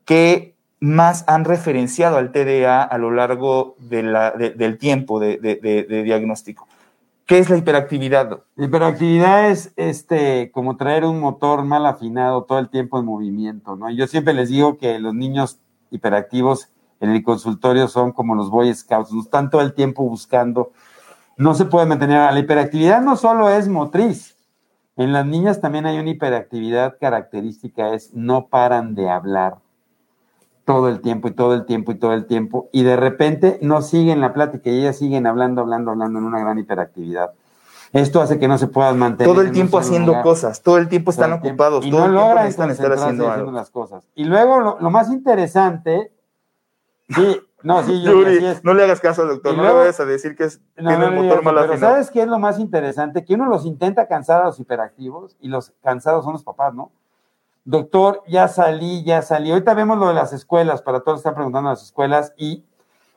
que 0.04 0.55
más 0.80 1.24
han 1.28 1.46
referenciado 1.46 2.18
al 2.18 2.32
TDA 2.32 2.84
a 2.84 2.98
lo 2.98 3.12
largo 3.12 3.76
del 3.80 4.78
tiempo 4.78 5.20
de, 5.20 6.04
diagnóstico. 6.06 6.68
¿Qué 7.26 7.40
es 7.40 7.50
la 7.50 7.58
hiperactividad? 7.58 8.42
La 8.56 8.66
hiperactividad 8.66 9.50
es 9.50 9.74
este, 9.78 10.52
como 10.52 10.78
traer 10.78 11.06
un 11.06 11.20
motor 11.20 11.66
mal 11.66 11.86
afinado 11.88 12.44
todo 12.44 12.60
el 12.60 12.70
tiempo 12.70 13.00
en 13.00 13.06
movimiento, 13.06 13.76
¿no? 13.76 13.90
Yo 13.90 14.06
siempre 14.06 14.36
les 14.36 14.50
digo 14.50 14.78
que 14.78 15.00
los 15.00 15.16
niños 15.16 15.58
hiperactivos 15.90 16.70
en 17.00 17.10
el 17.10 17.24
consultorio 17.24 17.88
son 17.88 18.12
como 18.12 18.36
los 18.36 18.52
Boy 18.52 18.72
Scouts, 18.74 19.12
están 19.14 19.50
todo 19.50 19.62
el 19.62 19.74
tiempo 19.74 20.04
buscando, 20.04 20.72
no 21.36 21.56
se 21.56 21.66
puede 21.66 21.88
mantener. 21.88 22.32
La 22.32 22.40
hiperactividad 22.40 23.02
no 23.02 23.16
solo 23.16 23.50
es 23.50 23.68
motriz, 23.68 24.38
en 24.96 25.12
las 25.12 25.26
niñas 25.26 25.60
también 25.60 25.88
hay 25.88 25.98
una 25.98 26.12
hiperactividad 26.12 26.98
característica, 27.00 27.94
es 27.94 28.14
no 28.14 28.48
paran 28.48 28.94
de 28.94 29.10
hablar 29.10 29.58
todo 30.66 30.90
el 30.90 31.00
tiempo 31.02 31.28
y 31.28 31.32
todo 31.32 31.54
el 31.54 31.66
tiempo 31.66 31.92
y 31.92 31.96
todo 31.96 32.14
el 32.14 32.26
tiempo, 32.26 32.70
y 32.72 32.84
de 32.84 32.96
repente 32.96 33.60
no 33.62 33.82
siguen 33.82 34.20
la 34.20 34.34
plática 34.34 34.70
y 34.70 34.80
ellas 34.82 34.98
siguen 34.98 35.28
hablando, 35.28 35.62
hablando, 35.62 35.92
hablando 35.92 36.20
en 36.20 36.26
una 36.26 36.40
gran 36.40 36.58
hiperactividad. 36.58 37.32
Esto 37.94 38.20
hace 38.22 38.40
que 38.40 38.48
no 38.48 38.58
se 38.58 38.68
puedan 38.68 38.98
mantener. 39.00 39.32
Todo 39.32 39.42
el 39.42 39.52
tiempo 39.52 39.78
haciendo 39.78 40.22
cosas, 40.22 40.62
todo 40.64 40.78
el 40.80 40.90
tiempo 40.90 41.12
están 41.12 41.32
ocupados, 41.34 41.86
y 41.86 41.92
todo 41.92 42.02
no 42.02 42.06
el 42.08 42.14
logran 42.14 42.48
tiempo 42.54 42.64
estar 42.72 42.92
haciendo 42.92 43.32
algo. 43.32 43.52
las 43.52 43.70
cosas. 43.70 44.04
Y 44.16 44.26
luego 44.26 44.60
lo, 44.60 44.78
lo 44.82 44.90
más 44.90 45.10
interesante, 45.12 46.12
sí, 47.10 47.40
no, 47.64 47.84
sí, 47.84 48.02
yo, 48.04 48.12
Yuri, 48.14 48.38
así 48.38 48.46
es. 48.46 48.64
no 48.64 48.74
le 48.74 48.84
hagas 48.84 49.00
caso 49.00 49.22
al 49.22 49.30
doctor, 49.30 49.54
Y 49.54 49.58
no 49.58 49.62
luego- 49.64 49.78
le 49.78 49.84
vayas 49.86 50.00
a 50.00 50.06
decir 50.06 50.36
que 50.36 50.46
es, 50.46 50.60
No, 50.78 50.90
tiene 50.90 50.98
no 50.98 51.06
el 51.10 51.16
le 51.16 51.22
motor 51.22 51.44
mal 51.44 51.56
pero. 51.68 51.78
¿sabes 51.78 52.12
qué 52.12 52.22
es 52.24 52.28
lo 52.28 52.40
más 52.40 52.60
interesante? 52.60 53.24
Que 53.24 53.36
uno 53.36 53.46
los 53.46 53.66
intenta 53.66 54.08
cansar 54.08 54.42
a 54.42 54.46
los 54.46 54.60
hiperactivos 54.60 55.38
y 55.40 55.48
los 55.48 55.72
cansados 55.84 56.24
son 56.26 56.34
los 56.34 56.44
papás, 56.44 56.74
¿no? 56.74 56.92
Doctor, 57.66 58.22
ya 58.28 58.48
salí, 58.48 59.04
ya 59.04 59.22
salí. 59.22 59.52
Ahorita 59.52 59.74
vemos 59.74 59.98
lo 59.98 60.08
de 60.08 60.14
las 60.14 60.34
escuelas, 60.34 60.82
para 60.82 61.02
todos 61.02 61.18
que 61.18 61.20
están 61.22 61.36
preguntando 61.36 61.70
las 61.70 61.84
escuelas. 61.84 62.34
Y 62.38 62.64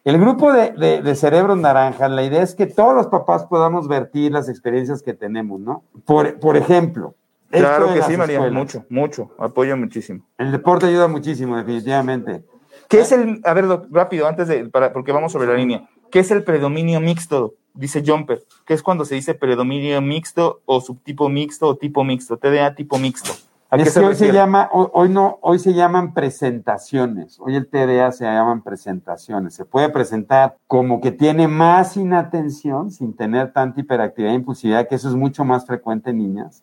el 0.04 0.18
grupo 0.18 0.52
de, 0.52 0.72
de, 0.72 1.02
de 1.02 1.14
cerebros 1.14 1.58
naranjas, 1.58 2.10
la 2.10 2.22
idea 2.22 2.42
es 2.42 2.54
que 2.54 2.66
todos 2.66 2.94
los 2.94 3.08
papás 3.08 3.44
podamos 3.44 3.88
vertir 3.88 4.32
las 4.32 4.48
experiencias 4.48 5.02
que 5.02 5.12
tenemos, 5.14 5.60
¿no? 5.60 5.84
Por, 6.06 6.40
por 6.40 6.56
ejemplo, 6.56 7.14
Claro 7.50 7.92
que 7.94 8.02
sí, 8.02 8.16
María, 8.16 8.36
escuelas. 8.36 8.52
mucho, 8.52 8.84
mucho, 8.90 9.30
apoyo 9.38 9.76
muchísimo. 9.76 10.22
El 10.36 10.52
deporte 10.52 10.86
ayuda 10.86 11.08
muchísimo, 11.08 11.56
definitivamente. 11.56 12.44
¿Qué 12.88 13.00
es 13.00 13.12
el, 13.12 13.40
a 13.44 13.54
ver, 13.54 13.66
rápido, 13.90 14.26
antes 14.26 14.48
de, 14.48 14.66
para, 14.68 14.92
porque 14.92 15.12
vamos 15.12 15.32
sobre 15.32 15.48
la 15.48 15.54
línea, 15.54 15.88
¿qué 16.10 16.20
es 16.20 16.30
el 16.30 16.42
predominio 16.44 17.00
mixto? 17.00 17.54
Dice 17.74 18.02
Jumper, 18.04 18.42
¿qué 18.66 18.74
es 18.74 18.82
cuando 18.82 19.04
se 19.04 19.14
dice 19.14 19.34
predominio 19.34 20.00
mixto 20.02 20.60
o 20.64 20.80
subtipo 20.80 21.28
mixto 21.28 21.68
o 21.68 21.76
tipo 21.76 22.02
mixto? 22.04 22.36
TDA 22.36 22.74
tipo 22.74 22.98
mixto. 22.98 23.32
¿A 23.70 23.76
qué 23.76 23.82
Es 23.82 23.92
se 23.92 24.00
que 24.00 24.06
hoy 24.06 24.14
se 24.14 24.32
llama, 24.32 24.70
hoy, 24.72 24.86
hoy 24.92 25.08
no, 25.10 25.38
hoy 25.42 25.58
se 25.58 25.74
llaman 25.74 26.14
presentaciones. 26.14 27.38
Hoy 27.38 27.54
el 27.54 27.68
TDA 27.68 28.12
se 28.12 28.24
llaman 28.24 28.62
presentaciones. 28.62 29.54
Se 29.54 29.66
puede 29.66 29.90
presentar 29.90 30.56
como 30.66 31.02
que 31.02 31.12
tiene 31.12 31.48
más 31.48 31.98
inatención 31.98 32.90
sin 32.90 33.14
tener 33.14 33.52
tanta 33.52 33.80
hiperactividad 33.80 34.32
e 34.32 34.36
impulsividad, 34.36 34.88
que 34.88 34.94
eso 34.94 35.08
es 35.08 35.14
mucho 35.14 35.44
más 35.44 35.66
frecuente 35.66 36.10
en 36.10 36.18
niñas. 36.18 36.62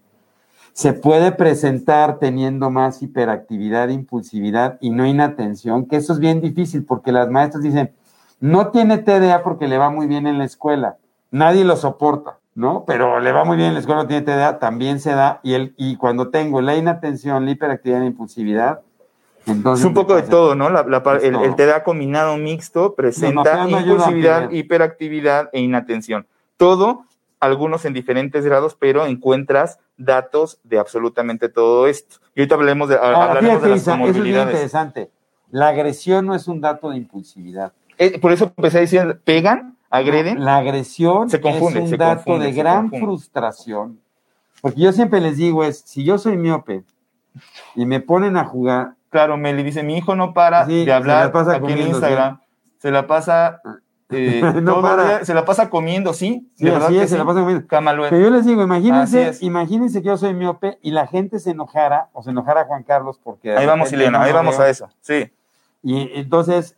Se 0.74 0.94
puede 0.94 1.32
presentar 1.32 2.18
teniendo 2.18 2.72
más 2.72 3.04
hiperactividad, 3.04 3.90
impulsividad 3.90 4.80
y 4.82 4.90
no 4.90 5.06
inatención, 5.06 5.86
que 5.86 5.98
eso 5.98 6.12
es 6.12 6.20
bien 6.20 6.42
difícil 6.42 6.86
porque 6.86 7.12
las 7.12 7.30
maestras 7.30 7.64
dicen, 7.64 7.94
no 8.40 8.72
tiene 8.72 8.98
TDA 8.98 9.44
porque 9.44 9.68
le 9.68 9.78
va 9.78 9.92
muy 9.92 10.08
bien 10.08 10.26
en 10.26 10.40
la 10.40 10.46
escuela. 10.46 10.98
Nadie 11.30 11.66
lo 11.66 11.78
soporta, 11.78 12.40
¿no? 12.56 12.86
Pero 12.88 13.20
le 13.20 13.32
va 13.32 13.44
muy 13.44 13.58
bien 13.58 13.70
en 13.70 13.74
la 13.76 13.80
escuela, 13.82 14.02
no 14.02 14.08
tiene 14.08 14.24
TDA, 14.24 14.60
también 14.60 15.00
se 15.00 15.12
da. 15.12 15.40
Y, 15.44 15.54
el, 15.54 15.74
y 15.78 15.98
cuando 15.98 16.30
tengo 16.30 16.62
la 16.62 16.76
inatención, 16.76 17.46
la 17.46 17.52
hiperactividad 17.52 17.98
y 17.98 18.02
la 18.02 18.08
impulsividad, 18.08 18.82
entonces... 19.46 19.84
Es 19.84 19.88
un 19.88 19.94
poco 19.94 20.16
de 20.16 20.24
todo, 20.24 20.56
¿no? 20.56 20.70
La- 20.70 20.84
la 20.84 20.98
el, 21.22 21.34
todo. 21.34 21.44
el 21.44 21.56
TDA 21.56 21.84
combinado 21.84 22.36
mixto 22.38 22.96
presenta 22.96 23.68
no 23.68 23.80
impulsividad, 23.80 24.50
hiperactividad 24.50 25.50
e 25.54 25.60
inatención. 25.62 26.26
Todo, 26.58 27.06
algunos 27.40 27.86
en 27.86 27.94
diferentes 27.94 28.46
grados, 28.46 28.76
pero 28.80 29.06
encuentras 29.06 29.80
datos 29.98 30.60
de 30.64 30.80
absolutamente 30.80 31.50
todo 31.50 31.88
esto. 31.88 32.18
Y 32.36 32.42
ahorita 32.42 32.56
hablemos 32.56 32.90
de, 32.90 32.96
Ahora, 32.96 33.26
hablaremos 33.26 33.62
de 33.62 33.70
las 33.70 33.82
Isa, 33.82 33.96
eso 33.96 34.06
es 34.06 34.24
bien 34.24 34.42
interesante. 34.42 35.12
La 35.52 35.68
agresión 35.70 36.26
no 36.26 36.34
es 36.36 36.48
un 36.48 36.60
dato 36.60 36.90
de 36.90 36.98
impulsividad. 36.98 37.74
Eh, 37.98 38.20
por 38.20 38.32
eso 38.32 38.52
empecé 38.58 38.78
a 38.78 38.82
decir, 38.82 39.22
pegan, 39.24 39.75
agreden. 39.90 40.44
La 40.44 40.58
agresión 40.58 41.30
Se 41.30 41.40
confunde, 41.42 41.80
es 41.80 41.84
un 41.86 41.90
se 41.90 41.98
dato 41.98 42.24
confunde, 42.24 42.48
de 42.48 42.54
se 42.54 42.60
gran 42.60 42.90
frustración. 42.92 44.00
Porque 44.62 44.82
yo 44.82 44.92
siempre 44.92 45.22
les 45.22 45.38
digo 45.38 45.64
es, 45.64 45.80
si 45.82 46.04
yo 46.04 46.18
soy 46.18 46.38
miope 46.38 46.84
y 47.76 47.86
me 47.86 48.00
ponen 48.00 48.38
a 48.38 48.46
jugar, 48.46 48.96
Claro, 49.10 49.38
Meli 49.38 49.64
dice, 49.64 49.82
mi 49.82 49.98
hijo 49.98 50.14
no 50.18 50.34
para 50.34 50.66
Sí, 50.66 50.80
de 50.80 50.86
se 50.86 50.92
hablar 50.92 51.28
la 51.28 51.32
pasa 51.32 51.56
aquí 51.56 51.72
en 51.72 51.88
Instagram. 51.88 52.42
Se 52.80 52.92
la 52.92 53.08
pasa... 53.08 53.62
eh, 54.10 54.42
No 54.62 54.82
para. 54.82 55.24
se 55.24 55.34
la 55.34 55.46
pasa 55.46 55.70
comiendo, 55.70 56.12
¿sí? 56.14 56.50
sí, 56.56 56.66
¿De 56.66 56.72
verdad 56.72 56.88
así 56.88 56.98
que 56.98 57.04
es, 57.04 57.10
se 57.10 57.16
sí? 57.16 57.20
la 57.20 57.26
pasan 57.26 57.44
comiendo. 57.44 57.66
Camaluet. 57.66 58.10
Pero 58.10 58.22
yo 58.24 58.30
les 58.30 58.46
digo, 58.46 58.64
imagínense, 58.64 59.38
imagínense 59.40 60.02
que 60.02 60.08
yo 60.10 60.18
soy 60.18 60.34
miope 60.34 60.80
y 60.82 60.92
la 60.92 61.08
gente 61.08 61.40
se 61.40 61.52
enojara 61.52 62.10
o 62.12 62.24
se 62.24 62.32
enojara 62.32 62.66
Juan 62.66 62.84
Carlos 62.84 63.18
porque... 63.24 63.56
Ahí 63.56 63.66
vamos, 63.66 63.90
no 63.94 64.20
ahí 64.20 64.34
vamos 64.34 64.58
veo. 64.58 64.68
a 64.68 64.70
eso. 64.70 64.90
Sí. 65.00 65.32
Y 65.82 66.12
entonces, 66.20 66.76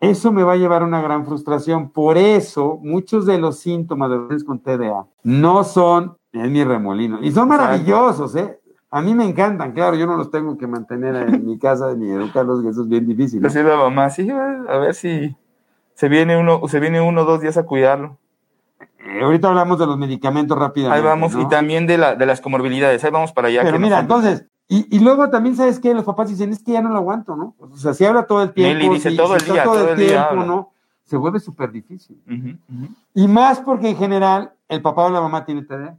eso 0.00 0.32
me 0.32 0.42
va 0.42 0.52
a 0.52 0.56
llevar 0.56 0.82
a 0.82 0.86
una 0.86 1.02
gran 1.02 1.26
frustración. 1.26 1.90
Por 1.90 2.18
eso, 2.18 2.78
muchos 2.82 3.26
de 3.26 3.38
los 3.38 3.58
síntomas 3.58 4.10
de 4.10 4.16
los 4.16 4.44
con 4.44 4.60
TDA 4.60 5.06
no 5.24 5.64
son, 5.64 6.16
es 6.32 6.50
mi 6.50 6.62
remolino, 6.64 7.18
y 7.22 7.32
son 7.32 7.48
maravillosos, 7.48 8.36
¿eh? 8.36 8.60
A 8.90 9.02
mí 9.02 9.14
me 9.14 9.24
encantan, 9.24 9.72
claro, 9.72 9.96
yo 9.96 10.06
no 10.06 10.16
los 10.16 10.30
tengo 10.30 10.56
que 10.56 10.66
mantener 10.66 11.14
en 11.16 11.44
mi 11.44 11.58
casa 11.58 11.94
ni 11.94 12.10
educarlos, 12.10 12.62
que 12.62 12.70
eso 12.70 12.82
es 12.82 12.88
bien 12.88 13.06
difícil. 13.06 13.42
¿no? 13.42 13.48
Decir 13.48 13.64
la 13.64 13.76
mamá, 13.76 14.08
sí, 14.08 14.30
a 14.30 14.78
ver 14.78 14.94
si 14.94 15.36
se 15.92 16.08
viene 16.08 16.38
uno, 16.38 16.62
se 16.68 16.80
viene 16.80 17.00
uno 17.00 17.22
o 17.22 17.24
dos 17.26 17.42
días 17.42 17.58
a 17.58 17.64
cuidarlo. 17.64 18.16
Eh, 18.80 19.20
ahorita 19.22 19.48
hablamos 19.48 19.78
de 19.78 19.86
los 19.86 19.98
medicamentos 19.98 20.56
rápidamente. 20.56 21.00
Ahí 21.00 21.04
vamos, 21.04 21.34
¿no? 21.34 21.42
y 21.42 21.48
también 21.48 21.86
de, 21.86 21.98
la, 21.98 22.14
de 22.14 22.24
las 22.24 22.40
comorbilidades, 22.40 23.04
ahí 23.04 23.10
vamos 23.10 23.32
para 23.32 23.48
allá. 23.48 23.60
Pero 23.62 23.74
que 23.74 23.82
mira, 23.82 23.98
entonces, 23.98 24.46
y, 24.68 24.96
y 24.96 25.00
luego 25.00 25.30
también, 25.30 25.56
¿sabes 25.56 25.78
qué? 25.80 25.94
Los 25.94 26.04
papás 26.04 26.28
dicen, 26.28 26.50
es 26.52 26.62
que 26.62 26.72
ya 26.72 26.82
no 26.82 26.90
lo 26.90 26.96
aguanto, 26.98 27.34
¿no? 27.36 27.54
O 27.58 27.76
sea, 27.76 27.94
si 27.94 28.04
habla 28.04 28.26
todo 28.26 28.42
el 28.42 28.52
tiempo, 28.52 28.78
Nelly 28.78 28.94
dice 28.94 29.10
si- 29.10 29.16
todo 29.16 29.28
si 29.28 29.32
el 29.34 29.40
está 29.40 29.52
día, 29.54 29.64
todo, 29.64 29.74
todo 29.74 29.88
el 29.92 29.98
día 29.98 30.28
tiempo. 30.28 30.46
¿no? 30.46 30.70
Se 31.04 31.16
vuelve 31.16 31.40
súper 31.40 31.72
difícil. 31.72 32.20
Y 33.14 33.28
más 33.28 33.60
porque 33.60 33.88
en 33.90 33.96
general 33.96 34.52
el 34.68 34.82
papá 34.82 35.06
o 35.06 35.10
la 35.10 35.20
mamá 35.22 35.44
tiene 35.46 35.62
TDA. 35.62 35.96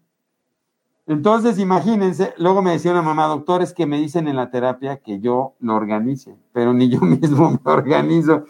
Entonces, 1.08 1.58
imagínense, 1.58 2.36
luego 2.38 2.62
me 2.62 2.72
decía 2.72 2.92
una 2.92 3.02
mamá, 3.02 3.26
doctores 3.26 3.74
que 3.74 3.88
me 3.88 3.98
dicen 3.98 4.28
en 4.28 4.36
la 4.36 4.52
terapia 4.52 4.98
que 4.98 5.20
yo 5.20 5.56
lo 5.60 5.76
organice, 5.76 6.36
pero 6.54 6.72
ni 6.74 6.90
yo 6.90 7.00
mismo 7.02 7.50
me 7.50 7.72
organizo. 7.72 8.46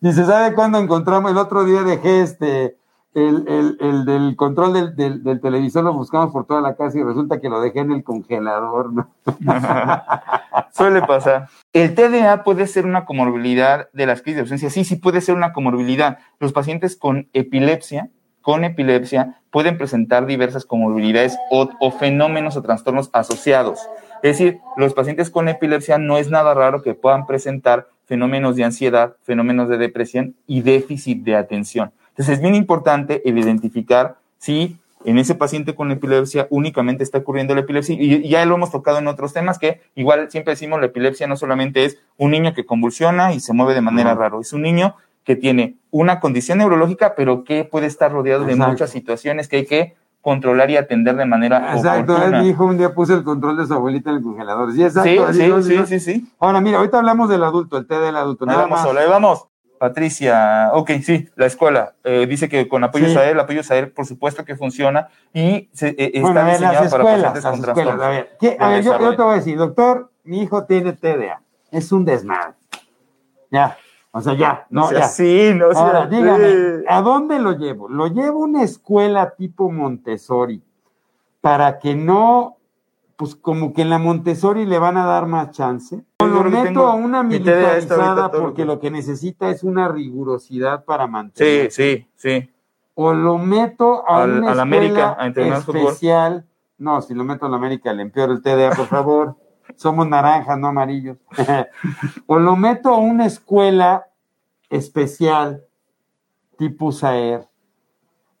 Dice, 0.00 0.26
¿sabe 0.26 0.54
cuándo 0.54 0.78
encontramos? 0.78 1.30
El 1.30 1.38
otro 1.38 1.64
día 1.64 1.82
dejé 1.82 2.20
este, 2.20 2.76
el, 3.14 3.44
el, 3.48 3.76
el 3.80 4.04
del 4.04 4.36
control 4.36 4.72
del, 4.72 4.96
del, 4.96 5.22
del 5.22 5.40
televisor, 5.40 5.84
lo 5.84 5.92
buscamos 5.92 6.32
por 6.32 6.46
toda 6.46 6.60
la 6.60 6.74
casa 6.74 6.98
y 6.98 7.02
resulta 7.02 7.40
que 7.40 7.48
lo 7.48 7.60
dejé 7.60 7.80
en 7.80 7.92
el 7.92 8.02
congelador, 8.02 8.92
¿no? 8.92 9.08
Suele 10.72 11.02
pasar. 11.02 11.48
El 11.72 11.94
TDA 11.94 12.42
puede 12.42 12.66
ser 12.66 12.86
una 12.86 13.04
comorbilidad 13.04 13.88
de 13.92 14.06
las 14.06 14.22
crisis 14.22 14.36
de 14.36 14.40
ausencia. 14.42 14.70
Sí, 14.70 14.84
sí 14.84 14.96
puede 14.96 15.20
ser 15.20 15.36
una 15.36 15.52
comorbilidad. 15.52 16.18
Los 16.40 16.52
pacientes 16.52 16.96
con 16.96 17.28
epilepsia, 17.32 18.10
con 18.42 18.64
epilepsia, 18.64 19.40
pueden 19.50 19.78
presentar 19.78 20.26
diversas 20.26 20.64
comorbilidades 20.64 21.38
o, 21.50 21.70
o 21.80 21.90
fenómenos 21.92 22.56
o 22.56 22.62
trastornos 22.62 23.10
asociados. 23.12 23.80
Es 24.24 24.38
decir, 24.38 24.58
los 24.76 24.94
pacientes 24.94 25.30
con 25.30 25.48
epilepsia 25.48 25.98
no 25.98 26.18
es 26.18 26.30
nada 26.30 26.54
raro 26.54 26.82
que 26.82 26.94
puedan 26.94 27.26
presentar 27.26 27.88
fenómenos 28.06 28.56
de 28.56 28.64
ansiedad, 28.64 29.16
fenómenos 29.22 29.68
de 29.68 29.78
depresión 29.78 30.34
y 30.46 30.62
déficit 30.62 31.22
de 31.22 31.36
atención. 31.36 31.92
Entonces 32.14 32.34
es 32.36 32.40
bien 32.40 32.54
importante 32.54 33.28
el 33.28 33.36
identificar 33.38 34.16
si 34.38 34.78
en 35.04 35.18
ese 35.18 35.34
paciente 35.34 35.74
con 35.74 35.90
epilepsia 35.90 36.46
únicamente 36.48 37.02
está 37.02 37.18
ocurriendo 37.18 37.54
la 37.54 37.62
epilepsia 37.62 37.96
y 37.98 38.28
ya 38.28 38.44
lo 38.46 38.54
hemos 38.54 38.70
tocado 38.70 38.98
en 38.98 39.08
otros 39.08 39.32
temas 39.32 39.58
que 39.58 39.82
igual 39.96 40.30
siempre 40.30 40.52
decimos 40.52 40.78
la 40.78 40.86
epilepsia 40.86 41.26
no 41.26 41.36
solamente 41.36 41.84
es 41.84 41.98
un 42.16 42.30
niño 42.30 42.54
que 42.54 42.64
convulsiona 42.64 43.34
y 43.34 43.40
se 43.40 43.52
mueve 43.52 43.74
de 43.74 43.80
manera 43.80 44.12
Ujú. 44.12 44.20
rara, 44.20 44.36
es 44.40 44.52
un 44.52 44.62
niño 44.62 44.94
que 45.24 45.34
tiene 45.36 45.74
una 45.90 46.20
condición 46.20 46.58
neurológica 46.58 47.14
pero 47.16 47.42
que 47.44 47.64
puede 47.64 47.86
estar 47.86 48.12
rodeado 48.12 48.44
de 48.44 48.54
muchas 48.54 48.90
situaciones 48.90 49.48
que 49.48 49.56
hay 49.56 49.66
que 49.66 49.96
controlar 50.22 50.70
y 50.70 50.78
atender 50.78 51.16
de 51.16 51.26
manera 51.26 51.74
Exacto, 51.76 52.14
oportuna. 52.14 52.40
mi 52.40 52.48
hijo 52.48 52.64
un 52.64 52.78
día 52.78 52.94
puso 52.94 53.14
el 53.14 53.24
control 53.24 53.58
de 53.58 53.66
su 53.66 53.74
abuelita 53.74 54.08
en 54.08 54.16
el 54.16 54.22
congelador. 54.22 54.70
Sí, 54.72 54.78
Sí, 54.78 54.82
exacto. 54.84 55.32
sí, 55.34 55.62
sí, 55.62 55.86
sí, 55.86 56.00
sí. 56.00 56.26
Ahora, 56.40 56.62
mira, 56.62 56.78
ahorita 56.78 56.96
hablamos 56.96 57.28
del 57.28 57.44
adulto, 57.44 57.76
el 57.76 57.86
té 57.86 57.98
del 57.98 58.16
adulto. 58.16 58.46
Ahí 58.48 58.56
vamos. 58.56 58.80
Sola, 58.80 59.02
ahí 59.02 59.08
vamos. 59.08 59.48
Patricia, 59.84 60.70
ok, 60.72 60.92
sí, 61.02 61.28
la 61.36 61.44
escuela. 61.44 61.92
Eh, 62.04 62.26
dice 62.26 62.48
que 62.48 62.66
con 62.68 62.82
apoyo 62.84 63.04
Sí. 63.06 63.12
SAER, 63.12 63.32
el 63.32 63.40
apoyo 63.40 63.62
SAER, 63.62 63.92
por 63.92 64.06
supuesto 64.06 64.42
que 64.42 64.56
funciona 64.56 65.08
y 65.34 65.68
se, 65.74 65.88
eh, 65.88 66.12
está 66.14 66.20
Bueno, 66.22 66.40
a 66.40 66.44
ver, 66.44 66.52
diseñado 66.54 66.84
las 66.84 66.90
para 66.90 67.02
escuelas, 67.04 67.32
pacientes 67.32 67.44
las 67.44 67.52
con 67.52 67.68
escuelas. 67.68 68.00
A 68.00 68.08
ver, 68.08 68.30
A 68.60 68.80
yo, 68.80 69.16
te 69.16 69.22
voy 69.22 69.32
a 69.32 69.36
decir, 69.36 69.58
doctor, 69.58 70.10
mi 70.22 70.40
hijo 70.40 70.64
tiene 70.64 70.94
TDA. 70.94 71.42
Es 71.70 71.92
un 71.92 72.06
desmadre. 72.06 72.54
Ya, 73.50 73.76
o 74.10 74.22
sea, 74.22 74.32
ya, 74.32 74.66
no, 74.70 74.90
ya. 74.90 75.06
sí, 75.06 75.52
no 75.54 75.70
sea 75.72 75.82
Ahora, 75.82 76.06
dígame, 76.06 76.84
¿a 76.88 77.02
dónde 77.02 77.38
lo 77.38 77.52
llevo? 77.52 77.86
Lo 77.90 78.06
llevo 78.06 78.40
a 78.40 78.46
una 78.46 78.62
escuela 78.62 79.34
tipo 79.36 79.70
Montessori 79.70 80.62
para 81.42 81.78
que 81.78 81.94
no, 81.94 82.53
pues 83.16 83.34
como 83.36 83.72
que 83.72 83.82
en 83.82 83.90
la 83.90 83.98
Montessori 83.98 84.66
le 84.66 84.78
van 84.78 84.96
a 84.96 85.04
dar 85.06 85.26
más 85.26 85.50
chance. 85.52 86.04
O 86.18 86.26
Yo 86.26 86.42
lo 86.42 86.50
meto 86.50 86.64
tengo 86.64 86.86
a 86.86 86.94
una 86.94 87.22
militarizada 87.22 88.30
porque 88.30 88.62
que- 88.62 88.64
lo 88.66 88.80
que 88.80 88.90
necesita 88.90 89.50
es 89.50 89.62
una 89.62 89.88
rigurosidad 89.88 90.84
para 90.84 91.06
mantener. 91.06 91.70
Sí, 91.70 92.04
sí, 92.04 92.08
sí. 92.16 92.50
O 92.94 93.12
lo 93.12 93.38
meto 93.38 94.08
a 94.08 94.22
Al- 94.22 94.38
una 94.38 94.52
al 94.52 94.58
escuela 94.58 94.62
América, 94.62 95.16
a 95.18 95.26
especial. 95.58 96.46
No, 96.78 97.00
si 97.02 97.14
lo 97.14 97.24
meto 97.24 97.46
a 97.46 97.48
la 97.48 97.56
América 97.56 97.92
le 97.92 98.02
empeoro 98.02 98.32
el 98.32 98.42
TDA, 98.42 98.70
por 98.70 98.86
favor. 98.86 99.36
Somos 99.76 100.06
naranjas, 100.08 100.58
no 100.58 100.68
amarillos. 100.68 101.16
o 102.26 102.38
lo 102.38 102.56
meto 102.56 102.90
a 102.90 102.98
una 102.98 103.26
escuela 103.26 104.06
especial 104.70 105.64
tipo 106.58 106.92
SAER. 106.92 107.48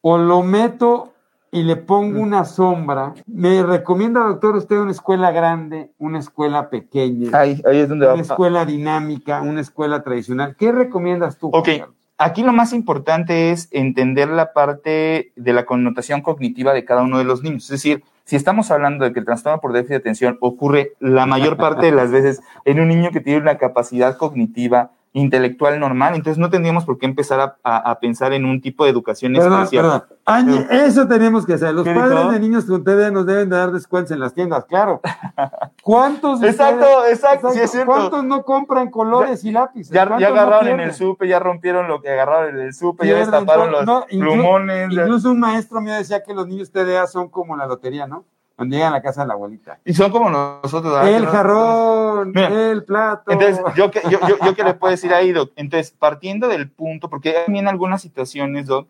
O 0.02 0.18
lo 0.18 0.42
meto 0.42 1.13
y 1.54 1.62
le 1.62 1.76
pongo 1.76 2.20
una 2.20 2.44
sombra. 2.44 3.14
Me 3.26 3.62
recomienda, 3.62 4.24
doctor, 4.24 4.56
usted 4.56 4.76
una 4.76 4.90
escuela 4.90 5.30
grande, 5.30 5.92
una 5.98 6.18
escuela 6.18 6.68
pequeña, 6.68 7.30
Ahí, 7.32 7.62
ahí 7.64 7.78
es 7.78 7.88
donde 7.88 8.06
una 8.06 8.16
va. 8.16 8.20
escuela 8.20 8.64
dinámica, 8.64 9.40
una 9.40 9.60
escuela 9.60 10.02
tradicional. 10.02 10.56
¿Qué 10.58 10.72
recomiendas 10.72 11.38
tú? 11.38 11.50
Ok, 11.52 11.68
Carlos? 11.78 11.96
Aquí 12.18 12.42
lo 12.42 12.52
más 12.52 12.72
importante 12.72 13.52
es 13.52 13.68
entender 13.70 14.28
la 14.28 14.52
parte 14.52 15.32
de 15.36 15.52
la 15.52 15.64
connotación 15.64 16.22
cognitiva 16.22 16.72
de 16.72 16.84
cada 16.84 17.02
uno 17.02 17.18
de 17.18 17.24
los 17.24 17.44
niños. 17.44 17.64
Es 17.64 17.70
decir, 17.70 18.02
si 18.24 18.34
estamos 18.34 18.72
hablando 18.72 19.04
de 19.04 19.12
que 19.12 19.20
el 19.20 19.24
trastorno 19.24 19.60
por 19.60 19.72
déficit 19.72 19.90
de 19.90 19.96
atención 19.96 20.38
ocurre 20.40 20.92
la 20.98 21.26
mayor 21.26 21.56
parte 21.56 21.86
de 21.86 21.92
las 21.92 22.10
veces 22.10 22.40
en 22.64 22.80
un 22.80 22.88
niño 22.88 23.10
que 23.12 23.20
tiene 23.20 23.40
una 23.40 23.58
capacidad 23.58 24.16
cognitiva 24.16 24.90
intelectual 25.14 25.78
normal, 25.78 26.16
entonces 26.16 26.38
no 26.38 26.50
tendríamos 26.50 26.84
por 26.84 26.98
qué 26.98 27.06
empezar 27.06 27.56
a, 27.62 27.98
pensar 28.00 28.32
en 28.32 28.44
un 28.44 28.60
tipo 28.60 28.84
de 28.84 28.90
educación 28.90 29.36
especial. 29.36 30.02
Perdón. 30.26 30.66
eso 30.70 31.06
tenemos 31.06 31.46
que 31.46 31.54
hacer. 31.54 31.72
Los 31.72 31.86
padres 31.86 32.32
de 32.32 32.40
niños 32.40 32.64
con 32.64 32.82
TDA 32.82 33.12
nos 33.12 33.24
deben 33.24 33.48
dar 33.48 33.70
descuentos 33.70 34.10
en 34.10 34.18
las 34.18 34.34
tiendas, 34.34 34.64
claro. 34.64 35.00
¿Cuántos? 35.82 36.42
exacto, 36.42 37.06
exacto, 37.08 37.48
¿Cuántos 37.86 38.24
no 38.24 38.42
compran 38.42 38.90
colores 38.90 39.44
y 39.44 39.52
lápices? 39.52 39.94
Ya, 39.94 40.02
agarraron 40.02 40.68
en 40.68 40.80
el 40.80 40.92
supe, 40.92 41.28
ya 41.28 41.38
rompieron 41.38 41.86
lo 41.86 42.02
que 42.02 42.10
agarraron 42.10 42.56
en 42.56 42.66
el 42.66 42.74
supe, 42.74 43.06
ya 43.06 43.16
destaparon 43.16 43.70
los 43.70 44.04
plumones. 44.06 44.90
Incluso 44.90 45.30
un 45.30 45.38
maestro 45.38 45.80
mío 45.80 45.94
decía 45.94 46.24
que 46.24 46.34
los 46.34 46.48
niños 46.48 46.72
TDA 46.72 47.06
son 47.06 47.28
como 47.28 47.56
la 47.56 47.66
lotería, 47.66 48.08
¿no? 48.08 48.24
Cuando 48.56 48.76
llegan 48.76 48.92
a 48.92 48.96
la 48.96 49.02
casa 49.02 49.22
de 49.22 49.28
la 49.28 49.34
abuelita. 49.34 49.80
Y 49.84 49.94
son 49.94 50.12
como 50.12 50.30
nosotros. 50.30 51.06
El 51.06 51.26
jarrón, 51.26 52.36
el 52.36 52.84
plato. 52.84 53.32
Entonces, 53.32 53.60
yo 53.74 53.90
yo, 53.90 54.20
yo, 54.28 54.36
yo 54.44 54.54
que 54.54 54.62
le 54.62 54.74
puedo 54.74 54.92
decir 54.92 55.12
ahí, 55.12 55.32
Doc. 55.32 55.50
Entonces, 55.56 55.92
partiendo 55.98 56.46
del 56.46 56.70
punto, 56.70 57.10
porque 57.10 57.30
hay 57.30 57.44
también 57.46 57.66
algunas 57.66 58.00
situaciones, 58.00 58.66
Doc, 58.66 58.86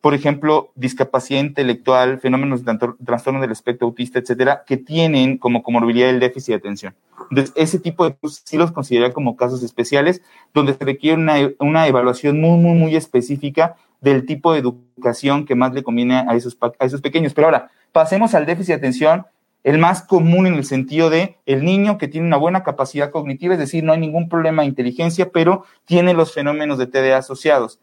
por 0.00 0.14
ejemplo, 0.14 0.70
discapacidad 0.76 1.40
intelectual, 1.40 2.20
fenómenos 2.20 2.64
de 2.64 2.78
trastorno 3.04 3.40
del 3.40 3.50
espectro 3.50 3.88
autista, 3.88 4.18
etcétera, 4.18 4.62
que 4.66 4.76
tienen 4.76 5.38
como 5.38 5.62
comorbilidad 5.62 6.08
el 6.08 6.20
déficit 6.20 6.52
de 6.52 6.58
atención. 6.58 6.94
Entonces, 7.30 7.52
ese 7.56 7.78
tipo 7.80 8.04
de 8.04 8.14
cosas 8.14 8.42
sí 8.44 8.56
los 8.56 8.70
considera 8.70 9.12
como 9.12 9.36
casos 9.36 9.62
especiales, 9.62 10.22
donde 10.54 10.74
se 10.74 10.84
requiere 10.84 11.16
una, 11.16 11.34
una 11.58 11.88
evaluación 11.88 12.40
muy, 12.40 12.58
muy, 12.58 12.78
muy 12.78 12.96
específica 12.96 13.76
del 14.00 14.24
tipo 14.24 14.52
de 14.52 14.60
educación 14.60 15.44
que 15.44 15.56
más 15.56 15.74
le 15.74 15.82
conviene 15.82 16.16
a 16.16 16.34
esos, 16.36 16.56
a 16.60 16.84
esos 16.84 17.00
pequeños. 17.00 17.34
Pero 17.34 17.48
ahora, 17.48 17.70
pasemos 17.90 18.34
al 18.34 18.46
déficit 18.46 18.68
de 18.68 18.74
atención, 18.74 19.26
el 19.64 19.78
más 19.78 20.02
común 20.02 20.46
en 20.46 20.54
el 20.54 20.64
sentido 20.64 21.10
de 21.10 21.36
el 21.44 21.64
niño 21.64 21.98
que 21.98 22.06
tiene 22.06 22.26
una 22.26 22.36
buena 22.36 22.62
capacidad 22.62 23.10
cognitiva, 23.10 23.54
es 23.54 23.60
decir, 23.60 23.82
no 23.82 23.92
hay 23.92 23.98
ningún 23.98 24.28
problema 24.28 24.62
de 24.62 24.68
inteligencia, 24.68 25.30
pero 25.32 25.64
tiene 25.84 26.14
los 26.14 26.32
fenómenos 26.32 26.78
de 26.78 26.86
TDA 26.86 27.18
asociados. 27.18 27.80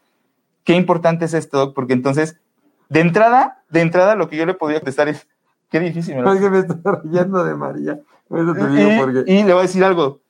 Qué 0.65 0.73
importante 0.73 1.25
es 1.25 1.34
esto, 1.34 1.73
porque 1.73 1.93
entonces, 1.93 2.38
de 2.89 2.99
entrada, 2.99 3.63
de 3.69 3.82
entrada, 3.82 4.15
lo 4.15 4.28
que 4.28 4.36
yo 4.36 4.45
le 4.47 4.56
podría 4.56 4.80
contestar 4.80 5.08
es, 5.08 5.28
qué 5.69 5.80
difícil. 5.80 6.17
¿no? 6.17 6.34
Es 6.34 6.41
que 6.41 6.49
me 6.49 6.60
estoy 6.60 6.78
riendo 7.06 7.45
de 7.45 7.56
María. 7.56 7.99
y, 9.28 9.43
le 9.43 9.54
voy 9.54 9.60
a 9.60 9.62
decir 9.62 9.84
algo. 9.84 10.21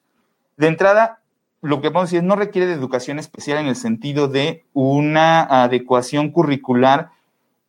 De 0.57 0.67
entrada, 0.67 1.21
lo 1.61 1.81
que 1.81 1.89
podemos 1.89 2.09
decir 2.09 2.19
es 2.19 2.25
no 2.25 2.35
requiere 2.35 2.67
de 2.67 2.73
educación 2.73 3.17
especial 3.17 3.59
en 3.59 3.67
el 3.67 3.77
sentido 3.77 4.27
de 4.27 4.65
una 4.73 5.41
adecuación 5.41 6.31
curricular 6.31 7.11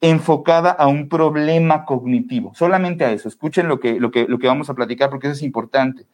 enfocada 0.00 0.70
a 0.70 0.88
un 0.88 1.08
problema 1.08 1.84
cognitivo, 1.84 2.52
solamente 2.54 3.04
a 3.04 3.12
eso. 3.12 3.28
Escuchen 3.28 3.68
lo 3.68 3.78
que, 3.78 4.00
lo 4.00 4.10
que, 4.10 4.26
lo 4.26 4.40
que 4.40 4.48
vamos 4.48 4.68
a 4.68 4.74
platicar 4.74 5.08
porque 5.08 5.28
eso 5.28 5.34
es 5.34 5.42
importante. 5.42 6.04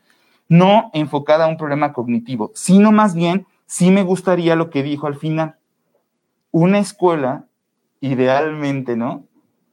No 0.49 0.91
enfocada 0.93 1.47
a 1.47 1.49
un 1.49 1.57
problema 1.57 1.95
cognitivo, 1.95 2.53
sino 2.55 2.93
más 2.93 3.15
bien, 3.15 3.47
sí 3.65 3.91
me 3.91 4.03
gustaría 4.03 4.55
lo 4.55 4.69
que 4.69 4.83
dijo 4.83 5.07
al 5.07 5.17
final. 5.17 5.57
Una 6.53 6.79
escuela, 6.79 7.47
idealmente, 8.01 8.97
¿no? 8.97 9.25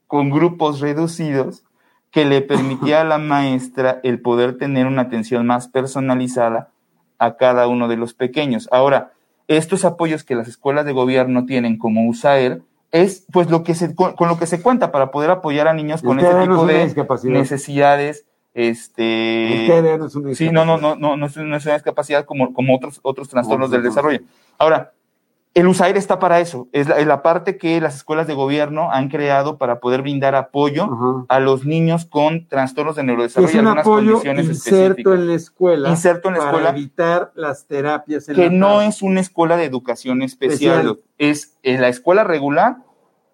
Con 0.08 0.30
grupos 0.30 0.80
reducidos 0.80 1.62
que 2.10 2.24
le 2.24 2.42
permitía 2.42 3.02
a 3.02 3.04
la 3.04 3.18
maestra 3.18 4.00
el 4.02 4.20
poder 4.20 4.58
tener 4.58 4.86
una 4.86 5.02
atención 5.02 5.46
más 5.46 5.68
personalizada 5.68 6.70
a 7.18 7.36
cada 7.36 7.68
uno 7.68 7.86
de 7.86 7.96
los 7.96 8.14
pequeños. 8.14 8.68
Ahora, 8.72 9.12
estos 9.46 9.84
apoyos 9.84 10.24
que 10.24 10.34
las 10.34 10.48
escuelas 10.48 10.84
de 10.84 10.92
gobierno 10.92 11.44
tienen 11.46 11.78
como 11.78 12.08
USAER, 12.08 12.62
es 12.92 13.26
pues 13.32 13.50
lo 13.50 13.62
que 13.62 13.74
se, 13.74 13.94
con, 13.94 14.14
lo 14.18 14.38
que 14.38 14.46
se 14.46 14.60
cuenta 14.62 14.90
para 14.90 15.10
poder 15.10 15.30
apoyar 15.30 15.68
a 15.68 15.74
niños 15.74 16.02
con 16.02 16.18
ese 16.18 16.34
tipo 16.40 16.66
de 16.66 16.92
necesidades. 17.24 18.26
Este, 18.52 19.66
es 19.66 20.36
sí, 20.36 20.50
no, 20.50 20.64
no, 20.64 20.76
no, 20.76 20.96
no, 20.96 21.16
no 21.16 21.26
es 21.26 21.36
una 21.36 21.58
discapacidad 21.58 22.24
como, 22.24 22.52
como 22.52 22.74
otros, 22.74 22.98
otros 23.02 23.28
trastornos 23.28 23.70
del 23.70 23.84
desarrollo. 23.84 24.20
Ahora, 24.58 24.92
el 25.52 25.66
USAID 25.66 25.96
está 25.96 26.20
para 26.20 26.38
eso, 26.38 26.68
es 26.70 26.86
la, 26.86 27.22
parte 27.22 27.58
que 27.58 27.80
las 27.80 27.96
escuelas 27.96 28.28
de 28.28 28.34
gobierno 28.34 28.92
han 28.92 29.08
creado 29.08 29.58
para 29.58 29.80
poder 29.80 30.02
brindar 30.02 30.36
apoyo 30.36 31.26
a 31.28 31.40
los 31.40 31.64
niños 31.64 32.04
con 32.04 32.46
trastornos 32.46 32.94
de 32.94 33.02
neurodesarrollo. 33.02 33.52
Es 33.52 33.60
un 33.60 33.66
apoyo 33.66 34.22
inserto 34.24 35.12
en 35.12 35.26
la 35.26 35.34
escuela. 35.34 35.88
Inserto 35.88 36.28
en 36.28 36.34
la 36.34 36.40
para 36.40 36.50
escuela. 36.50 36.70
evitar 36.70 37.32
las 37.34 37.66
terapias. 37.66 38.28
En 38.28 38.36
que 38.36 38.50
no 38.50 38.80
es 38.80 39.02
una 39.02 39.20
escuela 39.20 39.56
de 39.56 39.64
educación 39.64 40.22
especial, 40.22 41.00
es 41.18 41.58
en 41.64 41.80
la 41.80 41.88
escuela 41.88 42.22
regular. 42.22 42.76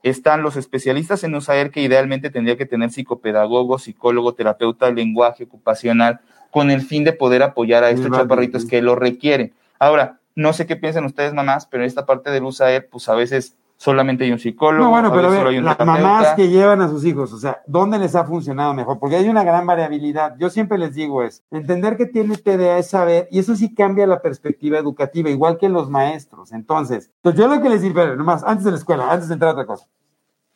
Están 0.02 0.40
los 0.40 0.56
especialistas 0.56 1.22
en 1.22 1.34
USAID 1.34 1.70
que 1.70 1.82
idealmente 1.82 2.30
tendría 2.30 2.56
que 2.56 2.64
tener 2.64 2.90
psicopedagogo, 2.90 3.78
psicólogo, 3.78 4.32
terapeuta 4.32 4.90
lenguaje 4.90 5.44
ocupacional, 5.44 6.20
con 6.50 6.70
el 6.70 6.80
fin 6.80 7.04
de 7.04 7.12
poder 7.12 7.42
apoyar 7.42 7.84
a 7.84 7.90
estos 7.90 8.10
chaparritos 8.10 8.64
que 8.64 8.80
lo 8.80 8.94
requieren. 8.94 9.52
Ahora, 9.78 10.20
no 10.36 10.52
sé 10.52 10.66
qué 10.66 10.76
piensan 10.76 11.04
ustedes, 11.04 11.34
mamás, 11.34 11.66
pero 11.66 11.84
esta 11.84 12.06
parte 12.06 12.30
del 12.30 12.44
USAER, 12.44 12.88
pues 12.88 13.08
a 13.08 13.14
veces 13.14 13.56
solamente 13.78 14.24
hay 14.24 14.32
un 14.32 14.38
psicólogo. 14.38 14.84
No, 14.84 14.90
bueno, 14.90 15.10
pero 15.12 15.48
a 15.48 15.52
las 15.52 15.78
mamás 15.78 16.34
que 16.34 16.48
llevan 16.48 16.82
a 16.82 16.88
sus 16.88 17.04
hijos, 17.04 17.32
o 17.32 17.38
sea, 17.38 17.62
¿dónde 17.66 17.98
les 17.98 18.14
ha 18.14 18.24
funcionado 18.24 18.74
mejor? 18.74 18.98
Porque 18.98 19.16
hay 19.16 19.28
una 19.28 19.44
gran 19.44 19.66
variabilidad. 19.66 20.36
Yo 20.38 20.50
siempre 20.50 20.78
les 20.78 20.94
digo 20.94 21.22
es, 21.22 21.42
entender 21.50 21.96
que 21.96 22.06
tiene 22.06 22.36
TDA 22.36 22.78
es 22.78 22.90
saber, 22.90 23.28
y 23.30 23.38
eso 23.38 23.56
sí 23.56 23.74
cambia 23.74 24.06
la 24.06 24.20
perspectiva 24.20 24.78
educativa, 24.78 25.30
igual 25.30 25.58
que 25.58 25.68
los 25.68 25.88
maestros. 25.88 26.52
Entonces, 26.52 27.10
pues 27.22 27.34
yo 27.34 27.48
lo 27.48 27.60
que 27.60 27.70
les 27.70 27.82
digo, 27.82 28.04
nomás, 28.16 28.44
antes 28.44 28.64
de 28.64 28.72
la 28.72 28.76
escuela, 28.76 29.10
antes 29.10 29.28
de 29.28 29.34
entrar 29.34 29.50
a 29.50 29.52
otra 29.54 29.66
cosa, 29.66 29.86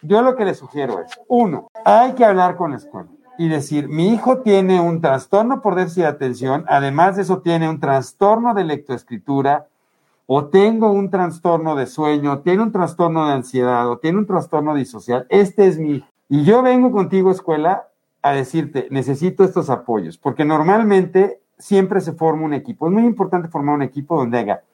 yo 0.03 0.23
lo 0.23 0.37
que 0.37 0.45
les 0.45 0.59
sugiero 0.59 1.01
es, 1.01 1.19
uno, 1.29 1.69
hay 1.85 2.12
que 2.12 2.25
hablar 2.25 2.57
con 2.57 2.71
la 2.71 2.77
escuela 2.77 3.09
y 3.40 3.48
decir, 3.48 3.88
mi 3.88 4.12
hijo 4.12 4.40
tiene 4.40 4.83
un 4.83 5.00
trastorno 5.00 5.62
por 5.62 5.74
déficit 5.74 6.03
de 6.03 6.09
atención, 6.09 6.66
además 6.68 7.16
de 7.16 7.22
eso 7.22 7.38
tiene 7.38 7.70
un 7.70 7.81
trastorno 7.81 8.53
de 8.53 8.64
lectoescritura, 8.64 9.66
o 10.26 10.48
tengo 10.48 10.92
un 10.92 11.09
trastorno 11.09 11.74
de 11.74 11.87
sueño, 11.87 12.40
tiene 12.40 12.62
un 12.62 12.70
trastorno 12.70 13.26
de 13.26 13.33
ansiedad, 13.33 13.88
o 13.88 13.96
tiene 13.96 14.18
un 14.18 14.26
trastorno 14.26 14.74
disocial, 14.74 15.24
este 15.31 15.68
es 15.68 15.79
mi 15.79 15.92
hijo. 15.92 16.07
Y 16.29 16.44
yo 16.44 16.61
vengo 16.61 16.92
contigo, 16.92 17.31
escuela, 17.31 17.88
a 18.20 18.33
decirte, 18.33 18.88
necesito 18.90 19.42
estos 19.42 19.70
apoyos, 19.70 20.18
porque 20.18 20.44
normalmente 20.44 21.40
siempre 21.57 22.03
se 22.03 22.12
forma 22.12 22.44
un 22.44 22.53
equipo. 22.53 22.88
Es 22.88 22.92
muy 22.92 23.07
importante 23.07 23.48
formar 23.48 23.74
un 23.74 23.83
equipo 23.83 24.18
donde 24.18 24.37
haya 24.37 24.64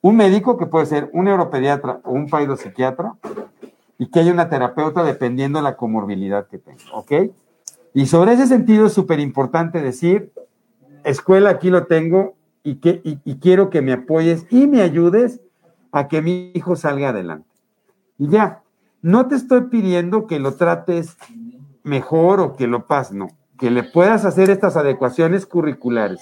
un 0.00 0.16
médico 0.16 0.56
que 0.58 0.66
puede 0.66 0.86
ser 0.86 1.10
un 1.12 1.26
neuropediatra 1.26 2.00
o 2.02 2.10
un 2.10 2.28
psiquiatra 2.56 3.14
y 3.98 4.10
que 4.10 4.18
haya 4.18 4.32
una 4.32 4.48
terapeuta 4.48 5.04
dependiendo 5.04 5.60
de 5.60 5.62
la 5.62 5.76
comorbilidad 5.76 6.48
que 6.48 6.58
tenga, 6.58 6.82
¿ok? 6.92 7.12
Y 7.94 8.06
sobre 8.06 8.32
ese 8.32 8.48
sentido 8.48 8.86
es 8.86 8.92
súper 8.92 9.20
importante 9.20 9.80
decir, 9.80 10.32
escuela, 11.04 11.50
aquí 11.50 11.70
lo 11.70 11.86
tengo, 11.86 12.34
y, 12.64 12.76
que, 12.76 13.00
y, 13.04 13.36
quiero 13.36 13.68
que 13.68 13.82
me 13.82 13.92
apoyes 13.92 14.46
y 14.50 14.66
me 14.66 14.80
ayudes 14.80 15.40
a 15.92 16.08
que 16.08 16.22
mi 16.22 16.50
hijo 16.54 16.76
salga 16.76 17.10
adelante. 17.10 17.48
Y 18.18 18.28
ya, 18.28 18.62
no 19.02 19.28
te 19.28 19.34
estoy 19.34 19.64
pidiendo 19.64 20.26
que 20.26 20.40
lo 20.40 20.54
trates 20.54 21.16
mejor 21.82 22.40
o 22.40 22.56
que 22.56 22.66
lo 22.66 22.86
pases, 22.86 23.14
no, 23.14 23.28
que 23.58 23.70
le 23.70 23.82
puedas 23.82 24.24
hacer 24.24 24.48
estas 24.48 24.78
adecuaciones 24.78 25.44
curriculares. 25.44 26.20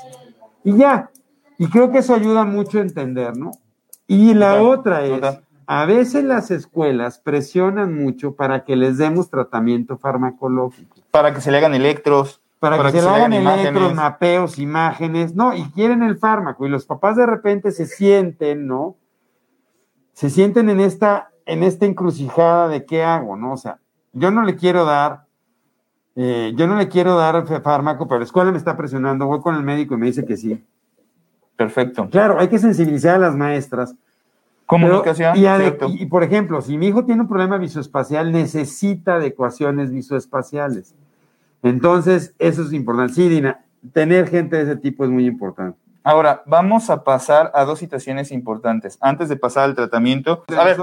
Y 0.65 0.77
ya, 0.77 1.11
y 1.59 1.69
creo 1.69 1.93
que 1.93 1.99
eso 1.99 2.13
ayuda 2.13 2.45
mucho 2.45 2.79
a 2.79 2.83
entender, 2.83 3.37
¿no? 3.37 3.53
Y 4.09 4.35
la 4.35 4.61
otra 4.61 5.07
es, 5.07 5.23
a 5.67 5.87
veces 5.87 6.25
las 6.25 6.51
escuelas 6.51 7.21
presionan 7.21 7.95
mucho 7.95 8.35
para 8.35 8.65
que 8.65 8.75
les 8.75 8.99
demos 8.99 9.31
tratamiento 9.31 9.97
farmacológico. 9.97 11.02
Para 11.13 11.33
que 11.33 11.41
se 11.41 11.53
le 11.53 11.59
hagan 11.59 11.75
electros 11.75 12.43
para, 12.63 12.81
que, 12.93 13.01
se, 13.01 13.05
le 13.05 13.09
hagan 13.09 13.33
electros, 13.33 13.93
mapeos, 13.93 14.57
imágenes, 14.61 15.35
no, 15.35 15.53
y 15.53 15.65
quieren 15.73 16.05
el 16.05 16.17
fármaco, 16.17 16.65
y 16.65 16.69
los 16.69 16.87
papás 16.87 17.17
de 17.17 17.27
repente 17.27 17.73
se 17.73 17.87
sienten, 17.87 18.69
¿no? 18.69 18.95
Se 20.13 20.31
sienten 20.31 20.71
en 20.71 20.79
esta, 20.79 21.33
en 21.45 21.65
esta 21.65 21.87
encrucijada 21.87 22.69
de 22.69 22.87
qué 22.87 23.03
hago, 23.03 23.37
¿no? 23.37 23.55
O 23.55 23.57
sea, 23.57 23.79
yo 24.13 24.31
no 24.31 24.45
le 24.45 24.55
quiero 24.55 24.85
dar, 24.85 25.25
eh, 26.15 26.53
yo 26.55 26.69
no 26.69 26.77
le 26.77 26.87
quiero 26.87 27.17
dar 27.17 27.45
fármaco, 27.65 28.07
pero 28.07 28.21
la 28.21 28.27
escuela 28.27 28.53
me 28.53 28.59
está 28.59 28.77
presionando, 28.77 29.27
voy 29.27 29.41
con 29.41 29.57
el 29.57 29.65
médico 29.65 29.95
y 29.95 29.97
me 29.97 30.07
dice 30.07 30.25
que 30.25 30.37
sí. 30.37 30.65
Perfecto. 31.57 32.09
Claro, 32.11 32.39
hay 32.39 32.47
que 32.47 32.61
sensibilizar 32.61 33.17
a 33.17 33.19
las 33.19 33.35
maestras. 33.35 33.97
Comunicación. 34.67 35.37
y, 35.37 35.47
y, 36.01 36.07
por 36.07 36.23
ejemplo, 36.23 36.63
si 36.63 36.79
mi 36.79 36.87
hijo 36.87 37.05
tiene 37.05 37.23
un 37.23 37.29
problema 37.29 37.59
visoespacial, 37.59 38.31
necesita 38.31 39.17
adecuaciones 39.17 39.91
visoespaciales. 39.91 40.95
Entonces, 41.63 42.35
eso 42.39 42.63
es 42.63 42.73
importante. 42.73 43.15
Sí, 43.15 43.29
Dina, 43.29 43.65
tener 43.93 44.29
gente 44.29 44.57
de 44.57 44.63
ese 44.63 44.77
tipo 44.77 45.05
es 45.05 45.11
muy 45.11 45.27
importante. 45.27 45.79
Ahora, 46.05 46.43
vamos 46.47 46.91
a 46.91 47.05
pasar 47.05 47.53
a 47.55 47.65
dos 47.65 47.79
situaciones 47.79 48.33
importantes. 48.33 48.99
Antes 49.01 49.29
de 49.29 49.37
pasar 49.37 49.65
al 49.65 49.75
tratamiento, 49.75 50.45
a 50.57 50.65
ver, 50.65 50.77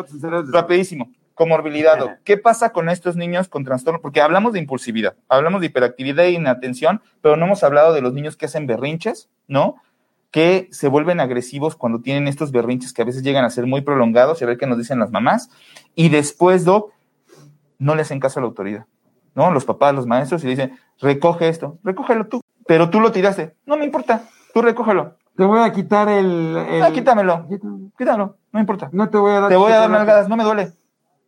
rapidísimo, 0.47 1.11
comorbilidad. 1.33 2.19
¿Qué 2.23 2.37
pasa 2.37 2.71
con 2.71 2.89
estos 2.89 3.17
niños 3.17 3.49
con 3.49 3.65
trastorno? 3.65 3.99
Porque 4.01 4.21
hablamos 4.21 4.53
de 4.53 4.59
impulsividad, 4.59 5.15
hablamos 5.27 5.59
de 5.59 5.67
hiperactividad 5.67 6.25
e 6.25 6.31
inatención, 6.31 7.01
pero 7.21 7.35
no 7.35 7.45
hemos 7.45 7.63
hablado 7.63 7.93
de 7.93 8.01
los 8.01 8.13
niños 8.13 8.37
que 8.37 8.45
hacen 8.45 8.65
berrinches, 8.65 9.29
¿no? 9.47 9.75
que 10.31 10.67
se 10.71 10.87
vuelven 10.87 11.19
agresivos 11.19 11.75
cuando 11.75 12.01
tienen 12.01 12.27
estos 12.27 12.51
berrinches 12.51 12.93
que 12.93 13.01
a 13.01 13.05
veces 13.05 13.23
llegan 13.23 13.45
a 13.45 13.49
ser 13.49 13.65
muy 13.65 13.81
prolongados, 13.81 14.41
y 14.41 14.43
a 14.43 14.47
ver 14.47 14.57
qué 14.57 14.67
nos 14.67 14.77
dicen 14.77 14.99
las 14.99 15.11
mamás, 15.11 15.49
y 15.95 16.09
después, 16.09 16.65
Doc, 16.65 16.93
no 17.79 17.95
le 17.95 18.03
hacen 18.03 18.19
caso 18.19 18.39
a 18.39 18.43
la 18.43 18.47
autoridad, 18.47 18.85
¿no? 19.39 19.51
Los 19.51 19.63
papás, 19.63 19.95
los 19.95 20.05
maestros, 20.05 20.43
y 20.43 20.47
dicen, 20.47 20.77
recoge 20.99 21.47
esto, 21.47 21.77
recógelo 21.81 22.27
tú, 22.27 22.41
pero 22.67 22.89
tú 22.89 22.99
lo 22.99 23.13
tiraste, 23.13 23.55
no 23.65 23.77
me 23.77 23.85
importa, 23.85 24.23
tú 24.53 24.61
recógelo. 24.61 25.15
Te 25.37 25.45
voy 25.45 25.59
a 25.59 25.71
quitar 25.71 26.09
el... 26.09 26.57
el... 26.57 26.83
Ah, 26.83 26.91
quítamelo, 26.91 27.47
quítalo, 27.97 28.35
no 28.51 28.59
importa. 28.59 28.89
No 28.91 29.09
te 29.09 29.17
voy 29.17 29.31
a 29.31 29.39
dar... 29.39 29.49
Te 29.49 29.55
voy 29.55 29.71
a 29.71 29.77
dar 29.77 29.89
nalgadas, 29.89 30.27
no 30.27 30.35
me 30.35 30.43
duele. 30.43 30.73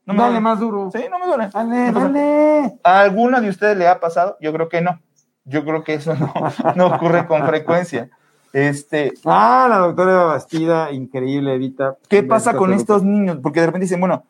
No 0.05 0.13
me 0.13 0.19
dale 0.19 0.41
más 0.41 0.59
duro. 0.59 0.89
Sí, 0.91 1.05
no 1.09 1.19
me 1.19 1.25
duele. 1.25 1.47
Dale, 1.53 1.91
dale. 1.93 2.79
¿A 2.83 2.99
alguno 2.99 3.39
de 3.39 3.47
ustedes 3.47 3.77
le 3.77 3.87
ha 3.87 4.01
pasado? 4.01 4.35
Yo 4.41 4.51
creo 4.51 4.67
que 4.67 4.81
no. 4.81 4.99
Yo 5.45 5.63
creo 5.63 5.85
que 5.85 5.93
eso 5.93 6.13
no, 6.15 6.33
no 6.75 6.87
ocurre 6.87 7.25
con 7.25 7.47
frecuencia. 7.47 8.09
Este, 8.51 9.13
ah, 9.23 9.67
la 9.69 9.77
doctora 9.77 10.25
Bastida, 10.25 10.91
increíble, 10.91 11.55
Evita. 11.55 11.95
¿Qué 12.09 12.23
pasa 12.23 12.53
con 12.57 12.73
estos 12.73 13.03
niños? 13.03 13.37
Porque 13.41 13.61
de 13.61 13.67
repente 13.67 13.85
dicen, 13.85 14.01
bueno, 14.01 14.25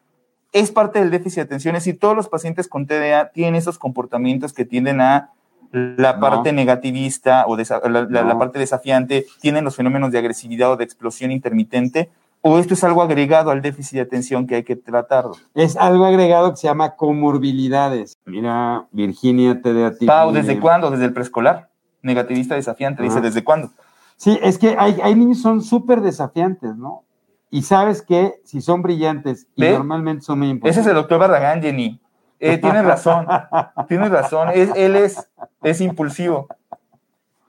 es 0.52 0.72
parte 0.72 1.00
del 1.00 1.12
déficit 1.12 1.38
de 1.38 1.42
atención, 1.44 1.76
es 1.76 1.84
decir, 1.84 2.00
todos 2.00 2.16
los 2.16 2.28
pacientes 2.28 2.68
con 2.68 2.86
TDA 2.86 3.32
tienen 3.32 3.56
esos 3.56 3.80
comportamientos 3.80 4.54
que 4.54 4.66
tienden 4.66 5.02
a 5.02 5.32
la 5.72 6.20
parte 6.20 6.52
negativista 6.52 7.46
o 7.48 7.56
la, 7.56 8.38
parte 8.38 8.60
desafiante, 8.60 9.26
tienen 9.40 9.64
los 9.64 9.76
fenómenos 9.76 10.12
de 10.12 10.20
agresividad 10.20 10.72
o 10.72 10.78
de 10.78 10.84
explosión 10.84 11.32
intermitente, 11.32 12.10
o 12.42 12.58
esto 12.60 12.74
es 12.74 12.84
algo 12.84 13.02
agregado 13.02 13.52
al 13.52 13.62
déficit 13.62 13.94
de 13.94 14.02
atención 14.02 14.48
que 14.48 14.56
hay 14.56 14.64
que 14.64 14.76
tratarlo. 14.76 15.34
Es 15.54 15.78
algo 15.78 16.06
agregado 16.06 16.52
que 16.52 16.58
se 16.58 16.68
llama 16.68 16.96
comorbilidades. 16.96 18.18
Mira, 18.26 18.88
Virginia 18.92 19.62
TDA. 19.62 19.94
Pau, 20.06 20.32
¿desde 20.34 20.60
cuándo? 20.60 20.90
Desde 20.90 21.06
el 21.06 21.14
preescolar. 21.14 21.70
Negativista 22.02 22.56
desafiante, 22.56 23.04
dice, 23.04 23.22
¿desde 23.22 23.44
cuándo? 23.44 23.70
Sí, 24.18 24.40
es 24.42 24.58
que 24.58 24.76
hay, 24.78 25.00
hay 25.04 25.14
niños 25.14 25.38
que 25.38 25.44
son 25.44 25.62
súper 25.62 26.02
desafiantes, 26.02 26.76
¿no? 26.76 27.04
Y 27.52 27.62
sabes 27.62 28.02
que 28.02 28.42
si 28.44 28.62
son 28.62 28.82
brillantes 28.82 29.46
y 29.56 29.62
normalmente 29.62 30.24
son 30.24 30.40
muy 30.40 30.50
importantes. 30.50 30.78
Ese 30.78 30.82
es 30.82 30.88
el 30.88 30.96
doctor 30.96 31.20
Barragán, 31.20 31.62
Jenny. 31.62 32.02
Eh, 32.40 32.58
tienes 32.58 32.84
razón, 32.84 33.28
tienes 33.88 34.10
razón. 34.10 34.50
él 34.50 34.96
es, 34.96 35.30
es 35.62 35.82
impulsivo. 35.82 36.48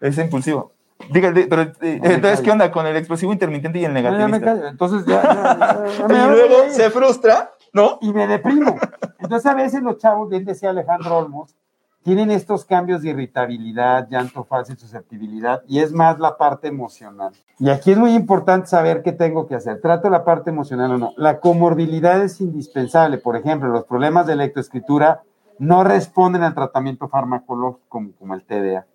Es 0.01 0.19
impulsivo. 0.19 0.73
Dígale, 1.11 1.47
pero 1.47 1.63
eh, 1.63 2.01
entonces, 2.03 2.41
¿qué 2.41 2.51
onda 2.51 2.71
con 2.71 2.87
el 2.87 2.97
explosivo 2.97 3.33
intermitente 3.33 3.79
y 3.79 3.85
el 3.85 3.93
negativista? 3.93 4.69
Entonces 4.69 5.05
ya. 5.07 5.85
y 6.09 6.13
luego 6.13 6.71
se 6.71 6.91
frustra, 6.91 7.53
¿no? 7.73 7.99
Y 8.01 8.13
me 8.13 8.27
deprimo. 8.27 8.77
Entonces, 9.19 9.51
a 9.51 9.55
veces 9.55 9.83
los 9.83 9.99
chavos, 9.99 10.29
bien 10.29 10.45
decía 10.45 10.71
Alejandro 10.71 11.19
Olmos, 11.19 11.55
tienen 12.03 12.31
estos 12.31 12.65
cambios 12.65 13.03
de 13.03 13.11
irritabilidad, 13.11 14.09
llanto 14.11 14.45
fácil, 14.45 14.77
susceptibilidad, 14.77 15.63
y 15.69 15.79
es 15.81 15.93
más 15.93 16.19
la 16.19 16.37
parte 16.37 16.69
emocional. 16.69 17.33
Y 17.59 17.71
aquí 17.71 17.93
es 17.93 17.99
muy 17.99 18.15
importante 18.15 18.67
saber 18.67 19.03
qué 19.03 19.13
tengo 19.13 19.47
que 19.47 19.55
hacer. 19.55 19.81
¿Trato 19.81 20.11
la 20.11 20.25
parte 20.25 20.51
emocional 20.51 20.93
o 20.93 20.99
no? 20.99 21.13
La 21.17 21.39
comorbilidad 21.41 22.23
es 22.23 22.41
indispensable. 22.41 23.19
Por 23.19 23.37
ejemplo, 23.37 23.69
los 23.69 23.85
problemas 23.85 24.27
de 24.27 24.37
lectoescritura 24.37 25.23
no 25.59 25.85
responden 25.85 26.43
al 26.43 26.55
tratamiento 26.55 27.09
farmacológico 27.09 27.87
como, 27.89 28.13
como 28.13 28.35
el 28.35 28.43
TDA. 28.43 28.87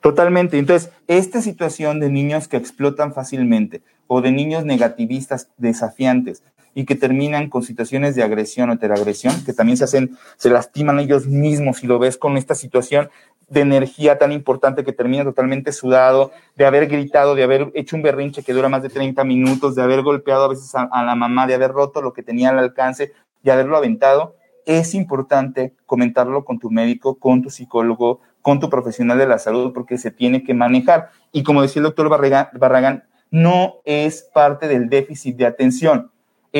Totalmente. 0.00 0.58
Entonces, 0.58 0.92
esta 1.06 1.40
situación 1.40 2.00
de 2.00 2.10
niños 2.10 2.48
que 2.48 2.56
explotan 2.56 3.14
fácilmente 3.14 3.82
o 4.06 4.20
de 4.20 4.32
niños 4.32 4.64
negativistas, 4.64 5.48
desafiantes, 5.56 6.42
y 6.76 6.84
que 6.84 6.94
terminan 6.94 7.48
con 7.48 7.62
situaciones 7.62 8.14
de 8.14 8.22
agresión 8.22 8.68
o 8.68 8.74
interagresión, 8.74 9.42
que 9.46 9.54
también 9.54 9.78
se 9.78 9.84
hacen, 9.84 10.18
se 10.36 10.50
lastiman 10.50 11.00
ellos 11.00 11.26
mismos 11.26 11.82
y 11.82 11.86
lo 11.86 11.98
ves 11.98 12.18
con 12.18 12.36
esta 12.36 12.54
situación 12.54 13.08
de 13.48 13.62
energía 13.62 14.18
tan 14.18 14.30
importante 14.30 14.84
que 14.84 14.92
termina 14.92 15.24
totalmente 15.24 15.72
sudado, 15.72 16.32
de 16.54 16.66
haber 16.66 16.86
gritado, 16.86 17.34
de 17.34 17.44
haber 17.44 17.72
hecho 17.74 17.96
un 17.96 18.02
berrinche 18.02 18.42
que 18.42 18.52
dura 18.52 18.68
más 18.68 18.82
de 18.82 18.90
30 18.90 19.24
minutos, 19.24 19.74
de 19.74 19.82
haber 19.82 20.02
golpeado 20.02 20.44
a 20.44 20.48
veces 20.48 20.74
a, 20.74 20.82
a 20.82 21.02
la 21.02 21.14
mamá, 21.14 21.46
de 21.46 21.54
haber 21.54 21.72
roto 21.72 22.02
lo 22.02 22.12
que 22.12 22.22
tenía 22.22 22.50
al 22.50 22.58
alcance 22.58 23.14
y 23.42 23.48
haberlo 23.48 23.78
aventado, 23.78 24.36
es 24.66 24.94
importante 24.94 25.72
comentarlo 25.86 26.44
con 26.44 26.58
tu 26.58 26.70
médico, 26.70 27.18
con 27.18 27.40
tu 27.40 27.48
psicólogo, 27.48 28.20
con 28.42 28.60
tu 28.60 28.68
profesional 28.68 29.16
de 29.16 29.26
la 29.26 29.38
salud, 29.38 29.72
porque 29.72 29.96
se 29.96 30.10
tiene 30.10 30.44
que 30.44 30.52
manejar. 30.52 31.08
Y 31.32 31.42
como 31.42 31.62
decía 31.62 31.80
el 31.80 31.84
doctor 31.84 32.10
Barragán, 32.10 33.04
no 33.30 33.76
es 33.86 34.28
parte 34.34 34.68
del 34.68 34.90
déficit 34.90 35.36
de 35.36 35.46
atención 35.46 36.10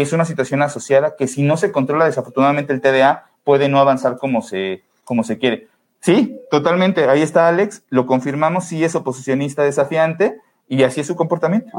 es 0.00 0.12
una 0.12 0.24
situación 0.24 0.62
asociada 0.62 1.16
que 1.16 1.28
si 1.28 1.42
no 1.42 1.56
se 1.56 1.72
controla 1.72 2.04
desafortunadamente 2.04 2.72
el 2.72 2.80
TDA 2.80 3.30
puede 3.44 3.68
no 3.68 3.78
avanzar 3.78 4.18
como 4.18 4.42
se, 4.42 4.82
como 5.04 5.22
se 5.22 5.38
quiere. 5.38 5.68
Sí, 6.00 6.40
totalmente. 6.50 7.08
Ahí 7.08 7.22
está 7.22 7.48
Alex, 7.48 7.84
lo 7.88 8.06
confirmamos, 8.06 8.64
sí 8.64 8.84
es 8.84 8.94
oposicionista 8.94 9.62
desafiante 9.62 10.40
y 10.68 10.82
así 10.82 11.00
es 11.00 11.06
su 11.06 11.16
comportamiento. 11.16 11.70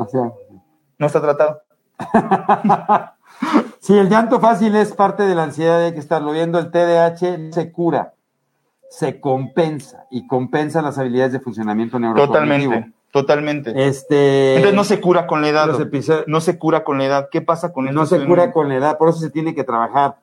No 0.98 1.06
está 1.06 1.22
tratado. 1.22 1.62
sí, 3.80 3.98
el 3.98 4.10
llanto 4.10 4.40
fácil 4.40 4.76
es 4.76 4.94
parte 4.94 5.24
de 5.24 5.36
la 5.36 5.44
ansiedad, 5.44 5.84
hay 5.84 5.94
que 5.94 6.00
estarlo 6.00 6.32
viendo. 6.32 6.60
El 6.60 6.72
TDAH 6.72 7.52
se 7.52 7.72
cura, 7.72 8.14
se 8.90 9.20
compensa 9.20 10.08
y 10.10 10.28
compensa 10.28 10.82
las 10.82 10.98
habilidades 10.98 11.34
de 11.34 11.40
funcionamiento 11.40 12.00
neurocognitivo. 12.00 12.74
Totalmente. 12.74 12.97
Totalmente. 13.12 13.88
Este, 13.88 14.56
Entonces 14.56 14.76
no 14.76 14.84
se 14.84 15.00
cura 15.02 15.28
con 15.28 15.42
la 15.42 15.50
edad. 15.50 15.68
No 16.28 16.42
se 16.42 16.58
cura 16.58 16.84
con 16.84 16.98
la 16.98 17.06
edad. 17.06 17.30
¿Qué 17.32 17.42
pasa 17.42 17.74
con 17.74 17.88
eso? 17.88 17.94
No 17.94 18.06
se 18.06 18.24
cura 18.26 18.52
con 18.52 18.70
la 18.70 18.76
edad, 18.76 18.98
por 18.98 19.10
eso 19.10 19.20
se 19.20 19.30
tiene 19.30 19.56
que 19.56 19.64
trabajar. 19.64 20.18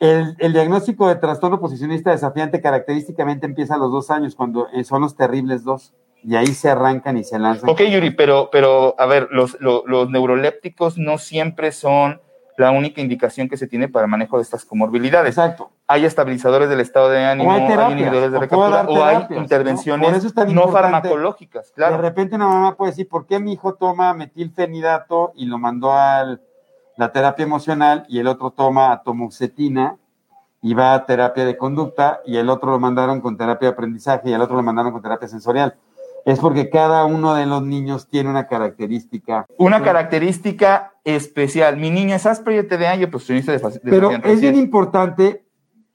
El, 0.00 0.52
diagnóstico 0.52 1.08
de 1.08 1.16
trastorno 1.16 1.58
posicionista 1.58 2.12
desafiante 2.12 2.60
característicamente 2.60 3.46
empieza 3.46 3.74
a 3.74 3.78
los 3.78 3.90
dos 3.90 4.10
años, 4.10 4.34
cuando 4.36 4.68
eh, 4.72 4.84
son 4.84 5.02
los 5.02 5.16
terribles 5.16 5.64
dos. 5.64 5.92
Y 6.22 6.34
ahí 6.34 6.48
se 6.48 6.68
arrancan 6.68 7.16
y 7.16 7.24
se 7.24 7.38
lanzan. 7.38 7.70
Ok, 7.70 7.82
Yuri, 7.82 8.10
pero, 8.10 8.48
pero 8.50 8.94
a 8.98 9.06
ver, 9.06 9.28
los, 9.30 9.56
los 9.60 10.10
neurolépticos 10.10 10.98
no 10.98 11.18
siempre 11.18 11.70
son 11.70 12.20
la 12.58 12.72
única 12.72 13.00
indicación 13.00 13.48
que 13.48 13.56
se 13.56 13.68
tiene 13.68 13.88
para 13.88 14.06
manejo 14.06 14.36
de 14.36 14.42
estas 14.42 14.64
comorbilidades. 14.64 15.38
Exacto. 15.38 15.70
Hay 15.86 16.04
estabilizadores 16.04 16.68
del 16.68 16.80
estado 16.80 17.08
de 17.08 17.24
ánimo, 17.24 17.52
hay, 17.52 17.92
inhibidores 17.92 18.32
de 18.32 18.38
recaptura, 18.38 18.82
o 18.88 19.04
hay 19.04 19.26
intervenciones 19.30 20.34
no 20.52 20.68
farmacológicas, 20.68 21.70
claro. 21.70 21.96
De 21.96 22.02
repente 22.02 22.34
una 22.34 22.48
mamá 22.48 22.76
puede 22.76 22.90
decir, 22.90 23.08
¿por 23.08 23.26
qué 23.26 23.38
mi 23.38 23.52
hijo 23.52 23.74
toma 23.74 24.12
metilfenidato 24.12 25.32
y 25.36 25.46
lo 25.46 25.58
mandó 25.58 25.92
a 25.92 26.38
la 26.96 27.12
terapia 27.12 27.44
emocional 27.44 28.04
y 28.08 28.18
el 28.18 28.26
otro 28.26 28.50
toma 28.50 28.90
atomoxetina 28.92 29.96
y 30.60 30.74
va 30.74 30.94
a 30.94 31.06
terapia 31.06 31.44
de 31.44 31.56
conducta 31.56 32.20
y 32.26 32.36
el 32.36 32.50
otro 32.50 32.72
lo 32.72 32.80
mandaron 32.80 33.20
con 33.20 33.36
terapia 33.36 33.68
de 33.68 33.72
aprendizaje 33.74 34.30
y 34.30 34.32
el 34.32 34.40
otro 34.40 34.56
lo 34.56 34.64
mandaron 34.64 34.90
con 34.90 35.00
terapia 35.00 35.28
sensorial? 35.28 35.76
Es 36.24 36.38
porque 36.40 36.70
cada 36.70 37.04
uno 37.04 37.34
de 37.34 37.46
los 37.46 37.62
niños 37.62 38.08
tiene 38.08 38.30
una 38.30 38.46
característica. 38.46 39.46
Una 39.56 39.82
característica 39.82 40.92
especial. 41.04 41.76
Mi 41.76 41.90
niño 41.90 42.14
es 42.14 42.26
áspero 42.26 42.60
y 42.60 42.66
TDA 42.66 42.96
y 42.96 43.04
oposicionista 43.04 43.52
de, 43.52 43.58
de 43.58 43.80
Pero 43.90 44.10
es 44.10 44.40
bien 44.40 44.56
importante 44.56 45.44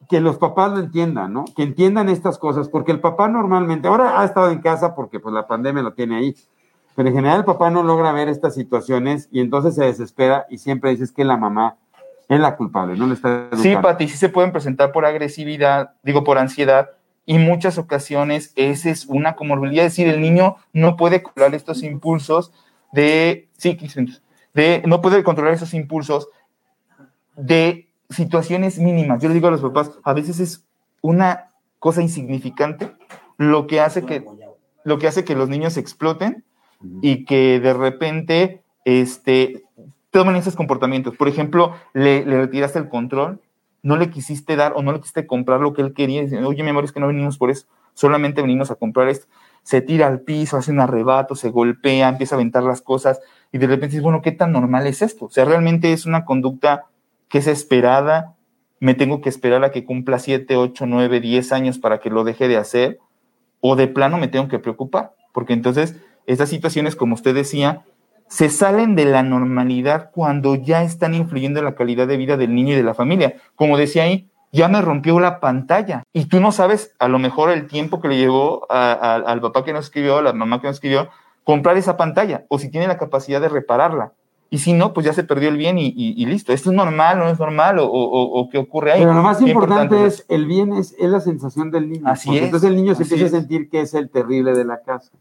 que 0.10 0.20
los 0.22 0.38
papás 0.38 0.72
lo 0.72 0.80
entiendan, 0.80 1.34
¿no? 1.34 1.46
Que 1.56 1.64
entiendan 1.64 2.10
estas 2.10 2.38
cosas, 2.38 2.70
porque 2.70 2.92
el 2.92 3.00
papá 3.00 3.28
normalmente, 3.28 3.88
ahora 3.88 4.22
ha 4.22 4.26
estado 4.26 4.52
en 4.52 4.60
casa 4.60 4.96
porque 4.96 5.20
pues 5.20 5.34
la 5.34 5.48
pandemia 5.48 5.82
lo 5.82 5.94
tiene 5.94 6.18
ahí, 6.18 6.36
pero 6.96 7.10
en 7.10 7.16
general 7.16 7.40
el 7.40 7.46
papá 7.46 7.70
no 7.70 7.84
logra 7.84 8.12
ver 8.12 8.30
estas 8.30 8.54
situaciones 8.54 9.28
y 9.32 9.40
entonces 9.40 9.76
se 9.76 9.86
desespera 9.86 10.46
y 10.50 10.58
siempre 10.58 10.92
dices 10.92 11.12
que 11.12 11.24
la 11.24 11.38
mamá 11.38 11.78
es 12.30 12.40
la 12.40 12.56
culpable, 12.56 12.96
no 12.96 13.08
le 13.08 13.14
está 13.14 13.30
educando. 13.30 13.64
Sí, 13.64 13.76
Pati, 13.76 14.08
sí 14.08 14.18
se 14.18 14.30
pueden 14.30 14.52
presentar 14.52 14.92
por 14.92 15.06
agresividad, 15.06 15.94
digo 16.04 16.24
por 16.24 16.38
ansiedad, 16.38 16.92
y 17.26 17.38
muchas 17.38 17.78
ocasiones 17.78 18.52
esa 18.56 18.90
es 18.90 19.06
una 19.06 19.36
comorbilidad, 19.36 19.86
es 19.86 19.94
decir, 19.94 20.08
el 20.08 20.22
niño 20.22 20.58
no 20.74 20.98
puede 20.98 21.24
controlar 21.24 21.56
estos 21.56 21.84
impulsos 21.84 22.52
de, 22.92 23.48
sí, 23.58 23.78
de, 24.54 24.84
no 24.86 25.02
puede 25.02 25.24
controlar 25.24 25.54
esos 25.54 25.74
impulsos 25.74 26.28
de 27.36 27.88
situaciones 28.10 28.78
mínimas. 28.78 29.22
Yo 29.22 29.30
le 29.30 29.36
digo 29.36 29.48
a 29.48 29.52
los 29.52 29.62
papás, 29.62 29.92
a 30.04 30.14
veces 30.14 30.40
es 30.40 30.66
una 31.02 31.50
cosa 31.80 32.02
insignificante 32.02 32.92
lo 33.38 33.68
que 33.68 33.82
hace 33.82 34.04
que, 34.04 34.24
lo 34.84 35.00
que, 35.00 35.08
hace 35.08 35.24
que 35.24 35.36
los 35.36 35.50
niños 35.50 35.78
exploten 35.78 36.44
y 37.02 37.26
que 37.26 37.60
de 37.60 37.74
repente 37.74 38.62
este, 38.86 39.64
tomen 40.12 40.36
esos 40.36 40.56
comportamientos. 40.56 41.16
Por 41.16 41.28
ejemplo, 41.28 41.74
le, 41.94 42.26
le 42.26 42.42
retiraste 42.42 42.80
el 42.80 42.90
control 42.90 43.42
no 43.84 43.98
le 43.98 44.10
quisiste 44.10 44.56
dar 44.56 44.74
o 44.76 44.82
no 44.82 44.94
le 44.94 45.00
quisiste 45.00 45.28
comprar 45.28 45.60
lo 45.60 45.74
que 45.74 45.82
él 45.82 45.94
quería. 45.94 46.24
Oye, 46.46 46.64
mi 46.64 46.70
amor, 46.70 46.86
es 46.86 46.92
que 46.92 47.00
no 47.00 47.08
venimos 47.08 47.38
por 47.38 47.52
eso, 47.52 47.68
solamente 47.94 48.42
venimos 48.42 48.72
a 48.72 48.76
comprar 48.76 49.10
esto. 49.10 49.28
Se 49.62 49.82
tira 49.82 50.08
al 50.08 50.22
piso, 50.22 50.58
hace 50.58 50.72
un 50.72 50.80
arrebato, 50.80 51.36
se 51.36 51.50
golpea, 51.50 52.10
empieza 52.10 52.36
a 52.36 52.38
aventar 52.38 52.64
las 52.64 52.82
cosas 52.82 53.20
y 53.52 53.60
de 53.60 53.68
repente 53.68 53.88
dices, 53.88 54.02
bueno, 54.02 54.22
¿qué 54.22 54.32
tan 54.32 54.52
normal 54.52 54.88
es 54.88 55.02
esto? 55.02 55.26
O 55.26 55.30
sea, 55.30 55.46
realmente 55.46 55.94
es 55.94 56.06
una 56.06 56.26
conducta 56.26 56.86
que 57.30 57.38
es 57.38 57.48
esperada. 57.48 58.36
Me 58.80 58.94
tengo 58.94 59.22
que 59.22 59.30
esperar 59.30 59.64
a 59.64 59.72
que 59.72 59.86
cumpla 59.86 60.20
7, 60.20 60.56
8, 60.58 60.86
9, 60.86 61.20
10 61.20 61.52
años 61.52 61.78
para 61.78 62.00
que 62.00 62.10
lo 62.10 62.24
deje 62.24 62.48
de 62.48 62.58
hacer 62.58 63.00
o 63.62 63.76
de 63.78 63.88
plano 63.88 64.18
me 64.18 64.28
tengo 64.28 64.50
que 64.50 64.60
preocupar, 64.60 65.14
porque 65.32 65.54
entonces 65.54 65.96
estas 66.26 66.50
situaciones, 66.50 66.98
como 66.98 67.16
usted 67.16 67.34
decía, 67.34 67.84
se 68.34 68.50
salen 68.50 68.96
de 68.96 69.06
la 69.06 69.22
normalidad 69.22 70.10
cuando 70.12 70.56
ya 70.56 70.82
están 70.82 71.14
influyendo 71.14 71.60
en 71.60 71.66
la 71.66 71.76
calidad 71.76 72.08
de 72.08 72.18
vida 72.18 72.36
del 72.36 72.56
niño 72.56 72.74
y 72.74 72.78
de 72.78 72.82
la 72.82 72.96
familia. 72.96 73.36
Como 73.56 73.78
decía 73.78 74.06
ahí, 74.06 74.28
ya 74.52 74.68
me 74.70 74.82
rompió 74.82 75.20
la 75.20 75.40
pantalla 75.40 76.02
y 76.14 76.26
tú 76.26 76.40
no 76.40 76.52
sabes 76.52 76.96
a 76.98 77.08
lo 77.08 77.20
mejor 77.20 77.52
el 77.52 77.68
tiempo 77.68 78.02
que 78.02 78.08
le 78.08 78.18
llevó 78.18 78.66
al 78.72 79.40
papá 79.40 79.64
que 79.64 79.72
nos 79.72 79.86
escribió, 79.86 80.18
a 80.18 80.24
la 80.24 80.34
mamá 80.34 80.60
que 80.60 80.66
nos 80.66 80.78
escribió, 80.78 81.10
comprar 81.44 81.78
esa 81.78 81.96
pantalla 81.96 82.46
o 82.48 82.58
si 82.58 82.72
tiene 82.72 82.88
la 82.88 82.98
capacidad 82.98 83.40
de 83.40 83.50
repararla. 83.50 84.14
Y 84.50 84.58
si 84.58 84.74
no, 84.74 84.94
pues 84.94 85.06
ya 85.06 85.14
se 85.14 85.24
perdió 85.24 85.50
el 85.50 85.58
bien 85.58 85.78
y, 85.78 86.26
listo. 86.26 86.54
¿Esto 86.54 86.72
es 86.72 86.76
normal 86.76 87.22
o 87.22 87.26
no 87.26 87.30
es 87.30 87.40
normal? 87.40 87.78
¿O, 87.80 88.50
qué 88.52 88.58
ocurre 88.58 88.94
ahí? 88.94 89.02
Pero 89.02 89.14
lo 89.14 89.22
más 89.22 89.42
importante, 89.42 90.08
es, 90.08 90.26
el 90.28 90.48
bien 90.48 90.74
es, 90.74 90.96
la 90.98 91.20
sensación 91.20 91.70
del 91.70 91.88
niño. 91.88 92.08
Así 92.08 92.36
es. 92.36 92.46
Entonces 92.46 92.72
el 92.72 92.78
niño 92.78 92.96
se 92.96 93.04
empieza 93.04 93.26
a 93.26 93.30
sentir 93.30 93.70
que 93.70 93.82
es 93.82 93.94
el 93.94 94.10
terrible 94.10 94.54
de 94.54 94.66
la 94.66 94.82
casa. 94.82 95.12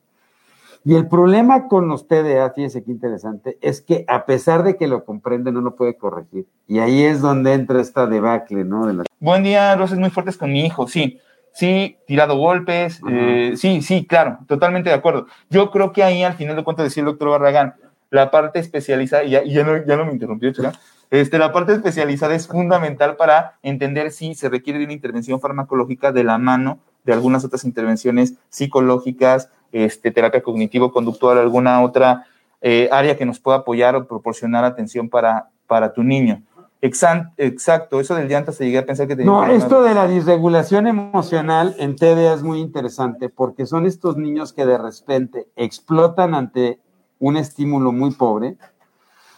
Y 0.84 0.96
el 0.96 1.06
problema 1.06 1.68
con 1.68 1.86
los 1.86 2.08
TDA, 2.08 2.50
fíjese 2.54 2.82
qué 2.82 2.90
interesante, 2.90 3.56
es 3.60 3.80
que 3.80 4.04
a 4.08 4.26
pesar 4.26 4.64
de 4.64 4.76
que 4.76 4.88
lo 4.88 5.04
comprende, 5.04 5.52
no 5.52 5.60
lo 5.60 5.76
puede 5.76 5.96
corregir. 5.96 6.46
Y 6.66 6.80
ahí 6.80 7.04
es 7.04 7.20
donde 7.20 7.52
entra 7.52 7.80
esta 7.80 8.06
debacle, 8.06 8.64
¿no? 8.64 9.04
Buen 9.20 9.44
día, 9.44 9.76
Rosas 9.76 9.98
muy 9.98 10.10
fuertes 10.10 10.36
con 10.36 10.52
mi 10.52 10.66
hijo, 10.66 10.88
sí. 10.88 11.20
Sí, 11.54 11.98
tirado 12.06 12.36
golpes, 12.36 13.00
eh, 13.10 13.52
sí, 13.56 13.82
sí, 13.82 14.06
claro, 14.06 14.38
totalmente 14.48 14.88
de 14.88 14.96
acuerdo. 14.96 15.26
Yo 15.50 15.70
creo 15.70 15.92
que 15.92 16.02
ahí 16.02 16.22
al 16.22 16.32
final 16.32 16.56
de 16.56 16.64
cuentas 16.64 16.84
decía 16.84 17.02
el 17.02 17.06
doctor 17.08 17.28
Barragán, 17.28 17.74
la 18.08 18.30
parte 18.30 18.58
especializada, 18.58 19.22
y 19.24 19.30
ya, 19.30 19.44
ya, 19.44 19.62
no, 19.62 19.84
ya 19.84 19.96
no 19.96 20.06
me 20.06 20.12
interrumpió, 20.12 20.50
chica, 20.50 20.72
este, 21.10 21.38
la 21.38 21.52
parte 21.52 21.74
especializada 21.74 22.34
es 22.34 22.48
fundamental 22.48 23.16
para 23.16 23.58
entender 23.62 24.12
si 24.12 24.34
se 24.34 24.48
requiere 24.48 24.78
de 24.78 24.86
una 24.86 24.94
intervención 24.94 25.40
farmacológica 25.40 26.10
de 26.10 26.24
la 26.24 26.38
mano 26.38 26.78
de 27.04 27.12
algunas 27.12 27.44
otras 27.44 27.64
intervenciones 27.64 28.34
psicológicas, 28.48 29.48
este, 29.72 30.10
terapia 30.10 30.42
cognitivo-conductual, 30.42 31.38
alguna 31.38 31.82
otra 31.82 32.26
eh, 32.60 32.88
área 32.92 33.16
que 33.16 33.26
nos 33.26 33.40
pueda 33.40 33.58
apoyar 33.58 33.96
o 33.96 34.06
proporcionar 34.06 34.64
atención 34.64 35.08
para, 35.08 35.48
para 35.66 35.92
tu 35.92 36.02
niño. 36.02 36.42
Exacto, 36.84 38.00
eso 38.00 38.16
del 38.16 38.28
llanto 38.28 38.50
se 38.50 38.64
llegué 38.64 38.78
a 38.78 38.86
pensar 38.86 39.06
que 39.06 39.14
tenía 39.14 39.30
No, 39.30 39.46
esto 39.46 39.84
de 39.84 39.94
la 39.94 40.08
disregulación 40.08 40.88
emocional 40.88 41.76
en 41.78 41.94
TDA 41.94 42.34
es 42.34 42.42
muy 42.42 42.58
interesante 42.58 43.28
porque 43.28 43.66
son 43.66 43.86
estos 43.86 44.16
niños 44.16 44.52
que 44.52 44.66
de 44.66 44.78
repente 44.78 45.46
explotan 45.54 46.34
ante 46.34 46.80
un 47.20 47.36
estímulo 47.36 47.92
muy 47.92 48.10
pobre. 48.10 48.56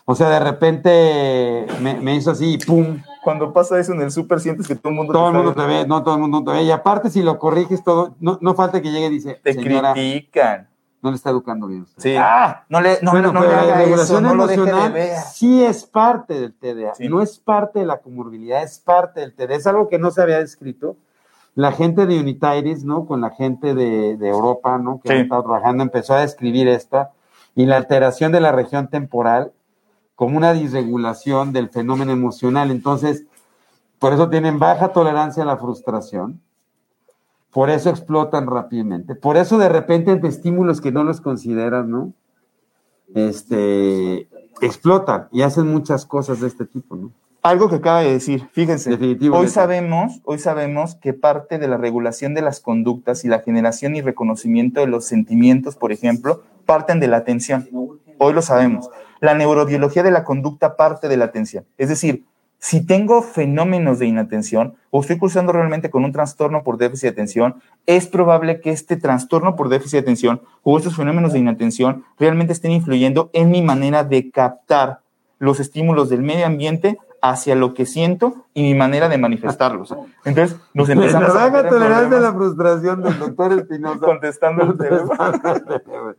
O 0.06 0.14
sea, 0.14 0.28
de 0.28 0.40
repente 0.40 1.66
me, 1.80 2.14
hizo 2.14 2.30
así 2.30 2.54
y 2.54 2.58
pum. 2.58 3.02
Cuando 3.22 3.54
pasa 3.54 3.78
eso 3.80 3.94
en 3.94 4.02
el 4.02 4.10
súper, 4.10 4.38
sientes 4.38 4.68
que 4.68 4.74
todo 4.74 4.90
el 4.90 4.96
mundo 4.96 5.14
todo 5.14 5.24
te 5.24 5.28
el 5.28 5.34
mundo 5.34 5.54
te 5.54 5.66
ve, 5.66 5.86
no 5.86 6.02
todo 6.02 6.14
el 6.14 6.20
mundo 6.20 6.44
te 6.44 6.50
ve. 6.58 6.62
Y 6.64 6.70
aparte, 6.70 7.08
si 7.08 7.22
lo 7.22 7.38
corriges 7.38 7.82
todo, 7.82 8.14
no, 8.20 8.38
no 8.42 8.54
falta 8.54 8.82
que 8.82 8.90
llegue 8.90 9.06
y 9.06 9.10
dice. 9.10 9.40
Te 9.42 9.56
critican. 9.56 10.68
No 11.00 11.10
le 11.10 11.16
está 11.16 11.30
educando 11.30 11.66
bien. 11.66 11.82
Usted. 11.82 12.02
Sí. 12.02 12.16
Ah, 12.18 12.64
no 12.68 12.80
le, 12.80 12.98
no, 13.02 13.12
bueno, 13.12 13.32
no, 13.32 13.44
la 13.44 13.76
regulación 13.76 14.26
emocional 14.26 14.94
sí 15.32 15.62
es 15.62 15.84
parte 15.84 16.34
del 16.34 16.54
TDA. 16.54 16.92
No 17.08 17.22
es 17.22 17.38
parte 17.38 17.80
de 17.80 17.86
la 17.86 17.98
comorbilidad, 17.98 18.62
es 18.62 18.78
parte 18.78 19.20
del 19.20 19.34
TDA. 19.34 19.54
Es 19.54 19.66
algo 19.66 19.88
que 19.88 19.98
no 19.98 20.10
se 20.10 20.22
había 20.22 20.38
descrito 20.38 20.96
la 21.54 21.72
gente 21.72 22.06
de 22.06 22.18
Unitairis, 22.18 22.84
¿no? 22.84 23.06
Con 23.06 23.20
la 23.20 23.30
gente 23.30 23.74
de, 23.74 24.16
de 24.16 24.28
Europa, 24.28 24.76
¿no? 24.78 25.00
Que 25.00 25.12
ha 25.12 25.16
estado 25.16 25.44
trabajando, 25.44 25.82
empezó 25.82 26.14
a 26.14 26.20
describir 26.20 26.68
esta 26.68 27.12
y 27.54 27.66
la 27.66 27.76
alteración 27.76 28.32
de 28.32 28.40
la 28.40 28.52
región 28.52 28.88
temporal 28.88 29.52
como 30.14 30.36
una 30.36 30.52
disregulación 30.52 31.52
del 31.52 31.68
fenómeno 31.68 32.12
emocional. 32.12 32.70
Entonces, 32.70 33.24
por 33.98 34.12
eso 34.12 34.28
tienen 34.28 34.58
baja 34.58 34.88
tolerancia 34.88 35.42
a 35.42 35.46
la 35.46 35.56
frustración, 35.56 36.40
por 37.50 37.70
eso 37.70 37.90
explotan 37.90 38.46
rápidamente, 38.46 39.14
por 39.14 39.36
eso 39.36 39.58
de 39.58 39.68
repente 39.68 40.10
ante 40.10 40.28
estímulos 40.28 40.80
que 40.80 40.92
no 40.92 41.04
los 41.04 41.20
consideran, 41.20 41.90
¿no? 41.90 42.12
Este, 43.14 44.28
explotan 44.60 45.28
y 45.30 45.42
hacen 45.42 45.68
muchas 45.68 46.04
cosas 46.04 46.40
de 46.40 46.48
este 46.48 46.66
tipo, 46.66 46.96
¿no? 46.96 47.12
Algo 47.42 47.68
que 47.68 47.76
acaba 47.76 48.00
de 48.00 48.10
decir, 48.10 48.48
fíjense, 48.52 48.98
hoy 49.30 49.48
sabemos, 49.48 50.22
hoy 50.24 50.38
sabemos 50.38 50.94
que 50.94 51.12
parte 51.12 51.58
de 51.58 51.68
la 51.68 51.76
regulación 51.76 52.32
de 52.32 52.40
las 52.40 52.58
conductas 52.60 53.24
y 53.24 53.28
la 53.28 53.40
generación 53.40 53.94
y 53.96 54.00
reconocimiento 54.00 54.80
de 54.80 54.86
los 54.86 55.04
sentimientos, 55.04 55.76
por 55.76 55.92
ejemplo, 55.92 56.42
parten 56.64 57.00
de 57.00 57.08
la 57.08 57.18
atención. 57.18 57.68
Hoy 58.24 58.32
lo 58.32 58.40
sabemos. 58.40 58.88
La 59.20 59.34
neurobiología 59.34 60.02
de 60.02 60.10
la 60.10 60.24
conducta 60.24 60.76
parte 60.76 61.08
de 61.08 61.18
la 61.18 61.26
atención. 61.26 61.66
Es 61.76 61.90
decir, 61.90 62.24
si 62.58 62.80
tengo 62.86 63.20
fenómenos 63.20 63.98
de 63.98 64.06
inatención 64.06 64.76
o 64.88 65.02
estoy 65.02 65.18
cursando 65.18 65.52
realmente 65.52 65.90
con 65.90 66.06
un 66.06 66.12
trastorno 66.12 66.62
por 66.62 66.78
déficit 66.78 67.02
de 67.02 67.08
atención, 67.10 67.56
es 67.84 68.06
probable 68.06 68.62
que 68.62 68.70
este 68.70 68.96
trastorno 68.96 69.56
por 69.56 69.68
déficit 69.68 69.92
de 69.92 69.98
atención 69.98 70.40
o 70.62 70.78
estos 70.78 70.96
fenómenos 70.96 71.34
de 71.34 71.40
inatención 71.40 72.06
realmente 72.18 72.54
estén 72.54 72.70
influyendo 72.70 73.28
en 73.34 73.50
mi 73.50 73.60
manera 73.60 74.04
de 74.04 74.30
captar 74.30 75.00
los 75.38 75.60
estímulos 75.60 76.08
del 76.08 76.22
medio 76.22 76.46
ambiente 76.46 76.96
hacia 77.20 77.54
lo 77.54 77.74
que 77.74 77.84
siento 77.84 78.46
y 78.54 78.62
mi 78.62 78.74
manera 78.74 79.10
de 79.10 79.18
manifestarlos. 79.18 79.94
Entonces, 80.24 80.58
nos 80.72 80.88
empezamos 80.88 81.28
a... 81.36 81.50
La 81.50 81.68
tolerancia 81.68 82.16
a 82.16 82.20
la 82.22 82.32
frustración 82.32 83.02
del 83.02 83.18
doctor 83.18 83.52
Espinosa. 83.52 83.98
Contestando 84.06 84.64
el 84.64 84.78
teléfono. 84.78 86.14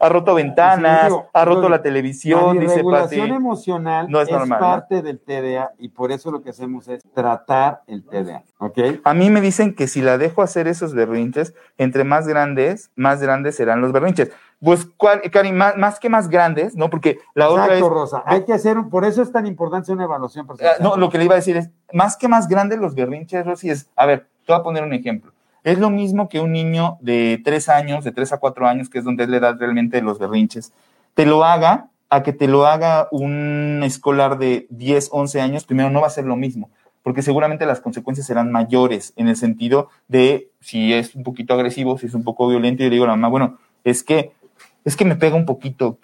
Ha 0.00 0.08
roto 0.08 0.34
ventanas, 0.34 1.12
ha 1.32 1.44
roto 1.44 1.68
la 1.68 1.82
televisión, 1.82 2.58
la 2.64 2.74
regulación 2.74 3.30
emocional 3.30 4.06
no 4.10 4.20
es, 4.20 4.28
parte 4.28 5.02
del 5.02 5.20
TDA 5.20 5.72
y 5.78 5.88
por 5.88 6.12
eso 6.12 6.30
lo 6.30 6.42
que 6.42 6.50
hacemos 6.50 6.88
es 6.88 7.02
tratar 7.14 7.82
el 7.86 8.04
TDA, 8.04 8.42
¿ok? 8.58 8.78
A 9.04 9.14
mí 9.14 9.30
me 9.30 9.40
dicen 9.40 9.74
que 9.74 9.86
si 9.86 10.02
la 10.02 10.18
dejo 10.18 10.42
hacer 10.42 10.68
esos 10.68 10.94
berrinches, 10.94 11.54
entre 11.78 12.04
más 12.04 12.26
grandes, 12.26 12.90
más 12.96 13.20
grandes 13.20 13.56
serán 13.56 13.80
los 13.80 13.92
berrinches. 13.92 14.30
Pues, 14.62 14.88
Cari, 15.32 15.50
más, 15.50 15.76
más, 15.76 15.98
que 15.98 16.08
más 16.08 16.28
grandes, 16.28 16.76
¿no? 16.76 16.88
Porque 16.88 17.18
la 17.34 17.50
otra 17.50 17.74
es... 17.74 17.80
Rosa, 17.80 18.22
hay 18.24 18.44
que 18.44 18.52
hacer, 18.52 18.76
por 18.90 19.04
eso 19.04 19.20
es 19.20 19.32
tan 19.32 19.44
importante 19.46 19.90
una 19.90 20.04
evaluación 20.04 20.46
ah, 20.50 20.74
No, 20.80 20.96
lo 20.96 21.10
que 21.10 21.18
le 21.18 21.24
iba 21.24 21.34
a 21.34 21.36
decir 21.36 21.56
es, 21.56 21.70
más 21.92 22.16
que 22.16 22.28
más 22.28 22.46
grandes 22.46 22.78
los 22.78 22.94
berrinches, 22.94 23.44
Rosy, 23.44 23.70
es, 23.70 23.90
a 23.96 24.06
ver, 24.06 24.28
te 24.46 24.52
voy 24.52 24.60
a 24.60 24.62
poner 24.62 24.84
un 24.84 24.92
ejemplo. 24.92 25.32
Es 25.64 25.78
lo 25.78 25.90
mismo 25.90 26.28
que 26.28 26.40
un 26.40 26.52
niño 26.52 26.98
de 27.00 27.40
tres 27.44 27.68
años, 27.68 28.04
de 28.04 28.12
tres 28.12 28.32
a 28.32 28.38
cuatro 28.38 28.66
años, 28.66 28.88
que 28.88 28.98
es 28.98 29.04
donde 29.04 29.24
es 29.24 29.30
la 29.30 29.36
edad 29.36 29.56
realmente 29.58 29.96
de 29.96 30.02
los 30.02 30.18
berrinches, 30.18 30.72
te 31.14 31.24
lo 31.24 31.44
haga 31.44 31.88
a 32.10 32.22
que 32.22 32.32
te 32.32 32.48
lo 32.48 32.66
haga 32.66 33.08
un 33.10 33.80
escolar 33.84 34.38
de 34.38 34.66
10, 34.70 35.10
11 35.12 35.40
años, 35.40 35.64
primero 35.64 35.88
no 35.88 36.00
va 36.00 36.08
a 36.08 36.10
ser 36.10 36.24
lo 36.24 36.36
mismo, 36.36 36.68
porque 37.02 37.22
seguramente 37.22 37.64
las 37.64 37.80
consecuencias 37.80 38.26
serán 38.26 38.52
mayores 38.52 39.14
en 39.16 39.28
el 39.28 39.36
sentido 39.36 39.88
de 40.08 40.50
si 40.60 40.92
es 40.92 41.14
un 41.14 41.22
poquito 41.22 41.54
agresivo, 41.54 41.96
si 41.96 42.06
es 42.06 42.14
un 42.14 42.22
poco 42.22 42.48
violento, 42.48 42.82
yo 42.82 42.90
le 42.90 42.96
digo 42.96 43.04
a 43.04 43.08
la 43.08 43.16
mamá, 43.16 43.28
bueno, 43.28 43.58
es 43.84 44.02
que, 44.02 44.32
es 44.84 44.96
que 44.96 45.04
me 45.04 45.16
pega 45.16 45.36
un 45.36 45.46
poquito. 45.46 45.98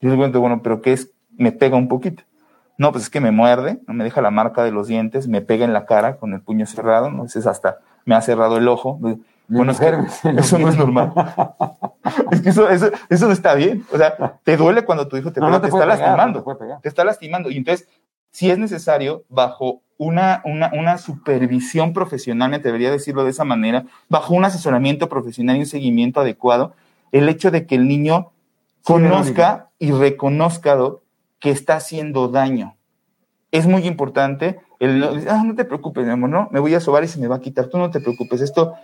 Yo 0.00 0.10
le 0.10 0.16
digo, 0.16 0.40
bueno, 0.40 0.60
pero 0.62 0.82
¿qué 0.82 0.92
es? 0.92 1.10
Me 1.36 1.52
pega 1.52 1.76
un 1.76 1.88
poquito. 1.88 2.22
No, 2.76 2.92
pues 2.92 3.04
es 3.04 3.10
que 3.10 3.20
me 3.20 3.30
muerde, 3.30 3.78
no 3.86 3.94
me 3.94 4.04
deja 4.04 4.20
la 4.20 4.30
marca 4.30 4.64
de 4.64 4.72
los 4.72 4.88
dientes, 4.88 5.28
me 5.28 5.40
pega 5.40 5.64
en 5.64 5.72
la 5.72 5.86
cara 5.86 6.16
con 6.16 6.34
el 6.34 6.40
puño 6.40 6.66
cerrado, 6.66 7.10
no 7.10 7.24
es 7.24 7.46
hasta 7.46 7.78
me 8.04 8.14
ha 8.14 8.20
cerrado 8.20 8.56
el 8.56 8.68
ojo. 8.68 8.98
Bueno, 9.48 9.72
es 9.72 9.80
que 9.80 9.92
eso 10.38 10.58
no 10.58 10.68
es 10.68 10.76
normal. 10.76 11.12
es 12.30 12.40
que 12.40 12.50
eso, 12.50 12.68
eso, 12.68 12.90
eso, 13.08 13.26
no 13.26 13.32
está 13.32 13.54
bien. 13.54 13.84
O 13.92 13.98
sea, 13.98 14.38
te 14.42 14.56
duele 14.56 14.84
cuando 14.84 15.08
tu 15.08 15.16
hijo 15.16 15.32
te, 15.32 15.40
pega, 15.40 15.60
te, 15.60 15.68
está 15.68 15.86
lastimando. 15.86 16.44
te, 16.82 16.88
está 16.88 17.04
lastimando. 17.04 17.50
Y 17.50 17.58
entonces, 17.58 17.88
si 18.30 18.50
es 18.50 18.58
necesario, 18.58 19.24
bajo 19.28 19.82
una, 19.98 20.42
una, 20.44 20.70
una 20.74 20.98
supervisión 20.98 21.92
profesional, 21.92 22.50
me 22.50 22.58
debería 22.58 22.90
decirlo 22.90 23.24
de 23.24 23.30
esa 23.30 23.44
manera, 23.44 23.84
bajo 24.08 24.34
un 24.34 24.44
asesoramiento 24.44 25.08
profesional 25.08 25.56
y 25.56 25.60
un 25.60 25.66
seguimiento 25.66 26.20
adecuado, 26.20 26.74
el 27.12 27.28
hecho 27.28 27.50
de 27.50 27.66
que 27.66 27.76
el 27.76 27.86
niño 27.86 28.32
conozca 28.82 29.70
y 29.78 29.92
reconozca 29.92 30.76
que 31.38 31.50
está 31.50 31.76
haciendo 31.76 32.28
daño. 32.28 32.76
Es 33.50 33.66
muy 33.66 33.86
importante 33.86 34.60
ah, 35.28 35.42
no 35.44 35.54
te 35.54 35.64
preocupes, 35.64 36.04
mi 36.04 36.12
amor, 36.12 36.30
no, 36.30 36.48
me 36.50 36.60
voy 36.60 36.74
a 36.74 36.80
sobar 36.80 37.04
y 37.04 37.08
se 37.08 37.20
me 37.20 37.28
va 37.28 37.36
a 37.36 37.40
quitar, 37.40 37.66
tú 37.66 37.78
no 37.78 37.90
te 37.90 38.00
preocupes, 38.00 38.40
esto, 38.40 38.74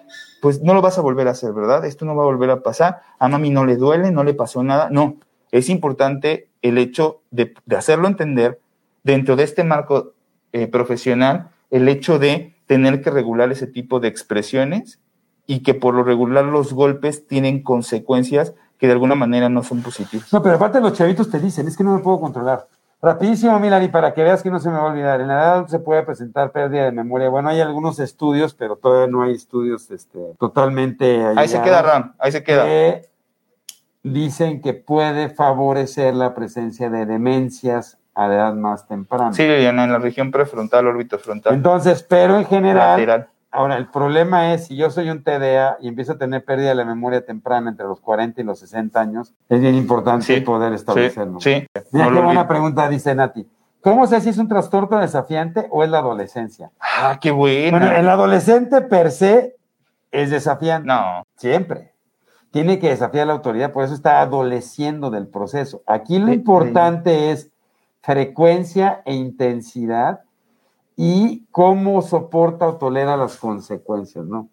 pues 0.40 0.62
no 0.62 0.74
lo 0.74 0.82
vas 0.82 0.98
a 0.98 1.00
volver 1.00 1.28
a 1.28 1.32
hacer, 1.32 1.52
¿verdad? 1.52 1.84
Esto 1.84 2.04
no 2.04 2.14
va 2.14 2.22
a 2.22 2.26
volver 2.26 2.50
a 2.50 2.62
pasar, 2.62 3.02
a 3.18 3.28
mami 3.28 3.50
no 3.50 3.64
le 3.64 3.76
duele, 3.76 4.10
no 4.10 4.24
le 4.24 4.34
pasó 4.34 4.62
nada, 4.62 4.88
no, 4.90 5.16
es 5.50 5.68
importante 5.68 6.48
el 6.62 6.78
hecho 6.78 7.22
de, 7.30 7.54
hacerlo 7.76 8.08
entender 8.08 8.60
dentro 9.02 9.36
de 9.36 9.44
este 9.44 9.64
marco 9.64 10.12
eh, 10.52 10.66
profesional, 10.66 11.50
el 11.70 11.88
hecho 11.88 12.18
de 12.18 12.54
tener 12.66 13.02
que 13.02 13.10
regular 13.10 13.50
ese 13.50 13.66
tipo 13.66 14.00
de 14.00 14.08
expresiones 14.08 15.00
y 15.46 15.60
que 15.60 15.74
por 15.74 15.94
lo 15.94 16.04
regular 16.04 16.44
los 16.44 16.72
golpes 16.72 17.26
tienen 17.26 17.62
consecuencias 17.62 18.54
que 18.78 18.86
de 18.86 18.92
alguna 18.92 19.14
manera 19.14 19.48
no 19.48 19.62
son 19.62 19.82
positivas. 19.82 20.32
No, 20.32 20.42
pero 20.42 20.54
aparte 20.54 20.80
los 20.80 20.94
chavitos 20.94 21.30
te 21.30 21.38
dicen, 21.38 21.68
es 21.68 21.76
que 21.76 21.84
no 21.84 21.94
me 21.94 22.02
puedo 22.02 22.20
controlar. 22.20 22.68
Rapidísimo, 23.02 23.58
Milani, 23.58 23.88
para 23.88 24.12
que 24.12 24.22
veas 24.22 24.42
que 24.42 24.50
no 24.50 24.58
se 24.58 24.68
me 24.68 24.76
va 24.76 24.82
a 24.82 24.92
olvidar. 24.92 25.20
En 25.22 25.28
la 25.28 25.34
edad 25.34 25.66
se 25.68 25.78
puede 25.78 26.02
presentar 26.02 26.52
pérdida 26.52 26.84
de 26.84 26.92
memoria. 26.92 27.30
Bueno, 27.30 27.48
hay 27.48 27.60
algunos 27.60 27.98
estudios, 27.98 28.52
pero 28.52 28.76
todavía 28.76 29.06
no 29.06 29.22
hay 29.22 29.32
estudios 29.32 29.90
este, 29.90 30.18
totalmente. 30.38 31.24
Ahí 31.36 31.48
se 31.48 31.62
queda, 31.62 31.80
Ram, 31.80 32.14
ahí 32.18 32.30
se 32.30 32.42
queda. 32.42 32.66
dicen 34.02 34.60
que 34.60 34.74
puede 34.74 35.30
favorecer 35.30 36.14
la 36.14 36.34
presencia 36.34 36.90
de 36.90 37.06
demencias 37.06 37.96
a 38.14 38.26
edad 38.26 38.52
más 38.54 38.86
temprana. 38.86 39.32
Sí, 39.32 39.44
en 39.44 39.76
la 39.76 39.98
región 39.98 40.30
prefrontal, 40.30 40.86
órbito 40.86 41.18
frontal. 41.18 41.54
Entonces, 41.54 42.02
pero 42.02 42.36
en 42.36 42.44
general, 42.44 43.28
Ahora, 43.52 43.76
el 43.76 43.88
problema 43.88 44.54
es, 44.54 44.66
si 44.66 44.76
yo 44.76 44.90
soy 44.90 45.10
un 45.10 45.24
TDA 45.24 45.76
y 45.80 45.88
empiezo 45.88 46.12
a 46.12 46.18
tener 46.18 46.44
pérdida 46.44 46.68
de 46.68 46.76
la 46.76 46.84
memoria 46.84 47.24
temprana 47.24 47.70
entre 47.70 47.84
los 47.86 48.00
40 48.00 48.40
y 48.40 48.44
los 48.44 48.60
60 48.60 49.00
años, 49.00 49.34
es 49.48 49.60
bien 49.60 49.74
importante 49.74 50.40
poder 50.42 50.72
establecerlo. 50.72 51.40
Sí, 51.40 51.66
Mira, 51.90 52.10
qué 52.12 52.20
buena 52.20 52.46
pregunta, 52.46 52.88
dice 52.88 53.14
Nati. 53.14 53.48
¿Cómo 53.80 54.06
sé 54.06 54.20
si 54.20 54.28
es 54.28 54.38
un 54.38 54.46
trastorno 54.46 54.98
desafiante 54.98 55.66
o 55.70 55.82
es 55.82 55.90
la 55.90 55.98
adolescencia? 55.98 56.70
Ah, 56.78 57.18
qué 57.20 57.30
bueno. 57.32 57.78
Bueno, 57.78 57.92
el 57.92 58.08
adolescente 58.08 58.82
per 58.82 59.10
se 59.10 59.56
es 60.12 60.30
desafiante. 60.30 60.86
No. 60.86 61.24
Siempre. 61.36 61.92
tiene 62.52 62.78
que 62.78 62.88
desafiar 62.90 63.26
la 63.26 63.32
autoridad, 63.32 63.72
por 63.72 63.84
eso 63.84 63.94
está 63.94 64.20
adoleciendo 64.20 65.10
del 65.10 65.28
proceso. 65.28 65.82
Aquí 65.86 66.18
lo 66.18 66.32
importante 66.32 67.30
es 67.30 67.50
frecuencia 68.02 69.02
e 69.04 69.14
intensidad 69.14 70.20
y 71.02 71.46
cómo 71.50 72.02
soporta 72.02 72.68
o 72.68 72.76
tolera 72.76 73.16
las 73.16 73.38
consecuencias, 73.38 74.26
¿no? 74.26 74.50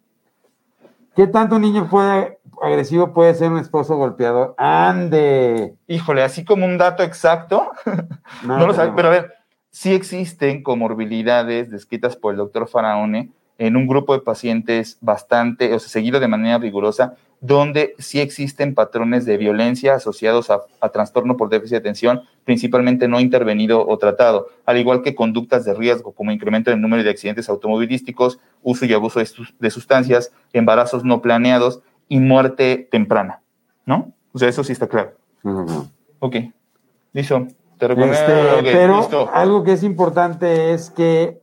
¿Qué 1.14 1.28
tanto 1.28 1.58
un 1.58 1.64
niño 1.64 1.89
puede, 1.89 2.39
agresivo 2.62 3.14
puede 3.14 3.36
ser 3.36 3.52
un 3.52 3.58
esposo 3.58 3.98
golpeador? 3.98 4.56
¡Ande! 4.58 5.76
Híjole, 5.88 6.24
así 6.24 6.45
como 6.45 6.66
un 6.66 6.78
dato 6.78 7.04
exacto, 7.04 7.70
no, 8.45 8.66
lo 8.66 8.74
sabe, 8.74 8.93
pero 8.95 9.10
a 9.10 9.12
ver, 9.12 9.34
sí 9.72 9.93
existen 9.93 10.64
comorbilidades 10.64 11.70
descritas 11.70 12.16
por 12.16 12.32
el 12.32 12.38
doctor 12.38 12.70
Faraone 12.70 13.30
en 13.58 13.76
un 13.76 13.88
grupo 13.88 14.14
de 14.14 14.22
pacientes 14.22 14.97
bastante, 15.01 15.74
o 15.74 15.80
sea, 15.80 15.89
seguido 15.89 16.20
de 16.20 16.28
manera 16.28 16.58
rigurosa, 16.58 17.16
donde 17.39 17.93
sí 17.99 18.20
existen 18.20 18.74
patrones 18.74 19.26
de 19.26 19.38
violencia 19.38 19.95
asociados 19.95 20.49
a, 20.49 20.89
trastorno 20.89 21.38
por 21.38 21.49
déficit 21.49 21.74
de 21.74 21.78
atención, 21.78 22.22
principalmente 22.45 23.08
no 23.08 23.20
intervenido 23.20 23.88
o 23.88 23.97
tratado, 23.97 24.47
al 24.66 24.78
igual 24.78 25.03
que 25.03 25.14
conductas 25.14 25.64
de 25.66 25.74
riesgo 25.74 26.14
como 26.14 26.32
incremento 26.32 26.72
en 26.72 26.78
el 26.78 26.82
número 26.82 27.03
de 27.03 27.10
accidentes 27.10 27.49
automovilísticos, 27.49 28.39
uso 28.64 28.86
y 28.86 28.93
abuso 28.93 29.20
de, 29.20 29.70
sustancias, 29.70 30.32
embarazos 30.53 31.03
no 31.03 31.22
planeados 31.22 31.82
y 32.10 32.20
muerte 32.20 32.88
temprana, 32.89 33.41
¿no? 33.86 34.14
O 34.34 34.39
sea, 34.39 34.49
eso 34.49 34.64
sí 34.64 34.72
está 34.72 34.88
claro. 34.88 35.12
Ok, 36.20 36.36
listo. 37.14 37.47
Te 37.78 37.88
recomiendo. 37.88 38.18
Este, 38.18 38.72
pero 38.72 39.30
algo 39.34 39.64
que 39.64 39.74
es 39.74 39.84
importante 39.84 40.74
es 40.74 40.89
que 40.89 41.41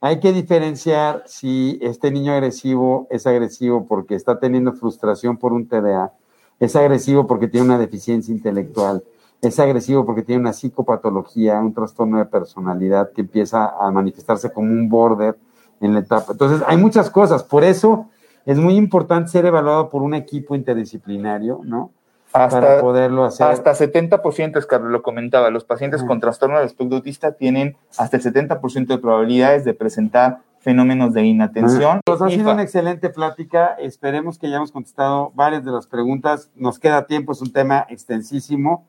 hay 0.00 0.20
que 0.20 0.32
diferenciar 0.32 1.24
si 1.26 1.78
este 1.82 2.10
niño 2.10 2.32
agresivo 2.32 3.06
es 3.10 3.26
agresivo 3.26 3.86
porque 3.86 4.14
está 4.14 4.38
teniendo 4.38 4.72
frustración 4.72 5.36
por 5.36 5.52
un 5.52 5.66
TDA, 5.66 6.12
es 6.60 6.76
agresivo 6.76 7.26
porque 7.26 7.48
tiene 7.48 7.66
una 7.66 7.78
deficiencia 7.78 8.32
intelectual, 8.32 9.02
es 9.40 9.58
agresivo 9.58 10.04
porque 10.04 10.22
tiene 10.22 10.40
una 10.40 10.52
psicopatología, 10.52 11.60
un 11.60 11.74
trastorno 11.74 12.18
de 12.18 12.26
personalidad 12.26 13.12
que 13.12 13.22
empieza 13.22 13.74
a 13.80 13.90
manifestarse 13.90 14.52
como 14.52 14.70
un 14.70 14.88
border 14.88 15.36
en 15.80 15.94
la 15.94 16.00
etapa. 16.00 16.32
Entonces, 16.32 16.62
hay 16.66 16.76
muchas 16.76 17.10
cosas. 17.10 17.44
Por 17.44 17.62
eso 17.62 18.06
es 18.44 18.58
muy 18.58 18.74
importante 18.74 19.30
ser 19.30 19.46
evaluado 19.46 19.88
por 19.88 20.02
un 20.02 20.14
equipo 20.14 20.54
interdisciplinario, 20.54 21.60
¿no? 21.64 21.92
Hasta, 22.32 22.60
para 22.60 22.80
poderlo 22.80 23.24
hacer. 23.24 23.46
Hasta 23.46 23.72
70%, 23.72 24.66
Carlos 24.66 24.90
lo 24.90 25.02
comentaba, 25.02 25.50
los 25.50 25.64
pacientes 25.64 26.02
con 26.02 26.20
trastorno 26.20 26.56
del 26.56 26.66
espectro 26.66 26.96
autista 26.96 27.32
tienen 27.32 27.76
hasta 27.96 28.16
el 28.16 28.22
70% 28.22 28.86
de 28.86 28.98
probabilidades 28.98 29.64
de 29.64 29.74
presentar 29.74 30.38
fenómenos 30.60 31.14
de 31.14 31.24
inatención. 31.24 32.00
Pues 32.04 32.20
ha 32.20 32.28
sido 32.28 32.52
una 32.52 32.62
excelente 32.62 33.08
plática, 33.10 33.76
esperemos 33.78 34.38
que 34.38 34.48
hayamos 34.48 34.72
contestado 34.72 35.32
varias 35.34 35.64
de 35.64 35.72
las 35.72 35.86
preguntas, 35.86 36.50
nos 36.56 36.78
queda 36.78 37.06
tiempo, 37.06 37.32
es 37.32 37.40
un 37.40 37.52
tema 37.52 37.86
extensísimo. 37.88 38.84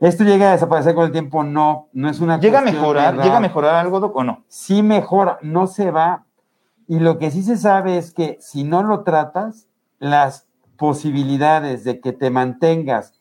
¿Esto 0.00 0.24
llega 0.24 0.48
a 0.48 0.52
desaparecer 0.52 0.94
con 0.94 1.06
el 1.06 1.12
tiempo? 1.12 1.42
No, 1.42 1.88
no 1.92 2.08
es 2.08 2.20
una 2.20 2.38
¿Llega 2.40 2.60
a 2.60 2.62
mejorar? 2.62 3.16
¿Llega 3.16 3.36
a 3.36 3.40
mejorar 3.40 3.74
algo 3.74 3.98
o 3.98 4.24
no? 4.24 4.44
Sí 4.48 4.82
mejora, 4.82 5.38
no 5.42 5.66
se 5.66 5.90
va. 5.90 6.24
Y 6.86 7.00
lo 7.00 7.18
que 7.18 7.30
sí 7.30 7.42
se 7.42 7.56
sabe 7.56 7.98
es 7.98 8.12
que 8.12 8.38
si 8.40 8.64
no 8.64 8.82
lo 8.82 9.02
tratas, 9.02 9.68
las 9.98 10.47
posibilidades 10.78 11.84
de 11.84 12.00
que 12.00 12.12
te 12.12 12.30
mantengas 12.30 13.12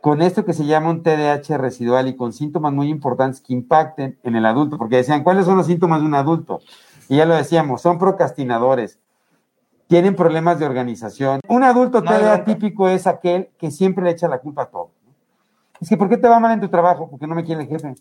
con 0.00 0.22
esto 0.22 0.44
que 0.44 0.52
se 0.52 0.64
llama 0.64 0.90
un 0.90 1.02
TDAH 1.02 1.58
residual 1.58 2.08
y 2.08 2.16
con 2.16 2.32
síntomas 2.32 2.72
muy 2.72 2.88
importantes 2.88 3.40
que 3.40 3.52
impacten 3.52 4.18
en 4.22 4.36
el 4.36 4.46
adulto, 4.46 4.78
porque 4.78 4.96
decían, 4.96 5.22
¿cuáles 5.22 5.46
son 5.46 5.56
los 5.56 5.66
síntomas 5.66 6.00
de 6.00 6.06
un 6.06 6.14
adulto? 6.14 6.60
Y 7.08 7.16
ya 7.16 7.26
lo 7.26 7.34
decíamos, 7.34 7.82
son 7.82 7.98
procrastinadores, 7.98 8.98
tienen 9.88 10.16
problemas 10.16 10.58
de 10.58 10.66
organización. 10.66 11.40
Un 11.48 11.62
adulto 11.62 12.02
TDA 12.02 12.44
típico 12.44 12.88
es 12.88 13.06
aquel 13.06 13.50
que 13.58 13.70
siempre 13.70 14.04
le 14.04 14.10
echa 14.10 14.28
la 14.28 14.38
culpa 14.38 14.62
a 14.62 14.66
todo. 14.66 14.90
Es 15.80 15.88
que, 15.88 15.96
¿por 15.96 16.08
qué 16.08 16.16
te 16.16 16.28
va 16.28 16.40
mal 16.40 16.52
en 16.52 16.60
tu 16.60 16.68
trabajo? 16.68 17.08
Porque 17.10 17.26
no 17.26 17.34
me 17.34 17.44
quiere 17.44 17.62
el 17.62 17.68
jefe. 17.68 17.94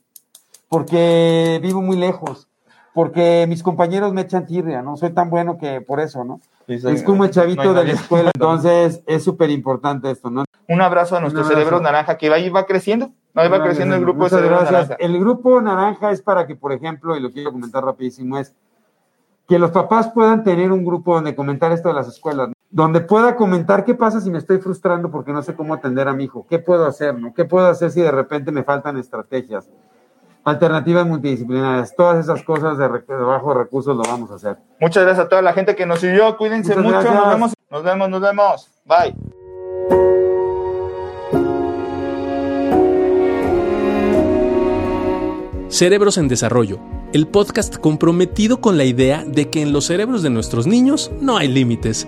Porque 0.69 1.59
vivo 1.61 1.81
muy 1.81 1.97
lejos. 1.97 2.47
Porque 2.93 3.45
mis 3.49 3.61
compañeros 3.61 4.13
me 4.13 4.21
echan 4.21 4.45
tirria, 4.45 4.81
¿no? 4.81 4.95
Soy 4.95 5.09
tan 5.11 5.29
bueno 5.29 5.57
que 5.57 5.81
por 5.81 5.99
eso, 5.99 6.23
¿no? 6.23 6.39
Es 6.67 7.03
como 7.03 7.25
el 7.25 7.31
chavito 7.31 7.73
de 7.73 7.83
la 7.83 7.91
escuela. 7.91 8.31
Entonces, 8.33 9.01
es 9.05 9.23
súper 9.23 9.49
importante 9.49 10.09
esto, 10.09 10.29
¿no? 10.29 10.45
Un 10.67 10.81
abrazo 10.81 11.17
a 11.17 11.21
nuestro 11.21 11.43
cerebro 11.43 11.79
naranja 11.79 12.17
que 12.17 12.29
va, 12.29 12.37
va 12.53 12.65
creciendo. 12.65 13.11
Ahí 13.33 13.49
va 13.49 13.61
creciendo 13.61 13.95
el 13.95 14.01
grupo 14.01 14.23
de 14.23 14.29
cerebro 14.29 14.63
naranja. 14.63 14.95
El 14.99 15.19
grupo 15.19 15.61
naranja 15.61 16.11
es 16.11 16.21
para 16.21 16.47
que, 16.47 16.55
por 16.55 16.71
ejemplo, 16.71 17.15
y 17.15 17.19
lo 17.19 17.31
quiero 17.31 17.51
comentar 17.51 17.83
rapidísimo, 17.83 18.37
es 18.37 18.55
que 19.47 19.59
los 19.59 19.71
papás 19.71 20.09
puedan 20.11 20.43
tener 20.43 20.71
un 20.71 20.83
grupo 20.83 21.15
donde 21.15 21.35
comentar 21.35 21.71
esto 21.71 21.89
de 21.89 21.95
las 21.95 22.07
escuelas, 22.07 22.49
donde 22.69 23.01
pueda 23.01 23.35
comentar 23.35 23.85
qué 23.85 23.93
pasa 23.93 24.19
si 24.19 24.31
me 24.31 24.39
estoy 24.39 24.57
frustrando 24.57 25.11
porque 25.11 25.31
no 25.31 25.43
sé 25.43 25.53
cómo 25.53 25.73
atender 25.73 26.07
a 26.07 26.13
mi 26.13 26.23
hijo, 26.23 26.47
qué 26.49 26.59
puedo 26.59 26.85
hacer, 26.85 27.17
¿no? 27.19 27.33
¿Qué 27.33 27.45
puedo 27.45 27.67
hacer 27.67 27.91
si 27.91 28.01
de 28.01 28.11
repente 28.11 28.51
me 28.51 28.63
faltan 28.63 28.97
estrategias? 28.97 29.69
Alternativas 30.45 31.07
multidisciplinarias, 31.07 31.95
todas 31.95 32.23
esas 32.23 32.43
cosas 32.43 32.77
de, 32.77 32.87
bajo 32.87 33.53
recursos 33.53 33.97
lo 33.97 34.03
vamos 34.03 34.31
a 34.31 34.35
hacer. 34.35 34.57
Muchas 34.79 35.03
gracias 35.03 35.25
a 35.25 35.29
toda 35.29 35.41
la 35.41 35.53
gente 35.53 35.75
que 35.75 35.85
nos 35.85 35.99
siguió, 35.99 36.37
cuídense 36.37 36.75
mucho, 36.75 37.01
nos 37.01 37.29
vemos, 37.29 37.53
nos 37.69 37.83
vemos, 37.83 38.09
nos 38.09 38.21
vemos, 38.21 38.69
bye. 38.85 39.15
Cerebros 45.67 46.17
en 46.17 46.29
Desarrollo, 46.29 46.79
el 47.11 47.27
podcast 47.27 47.77
comprometido 47.77 48.61
con 48.61 48.77
la 48.77 48.85
idea 48.85 49.25
de 49.25 49.49
que 49.49 49.61
en 49.61 49.73
los 49.73 49.87
cerebros 49.87 50.21
de 50.21 50.29
nuestros 50.29 50.67
niños 50.67 51.11
no 51.19 51.37
hay 51.37 51.47
límites. 51.47 52.07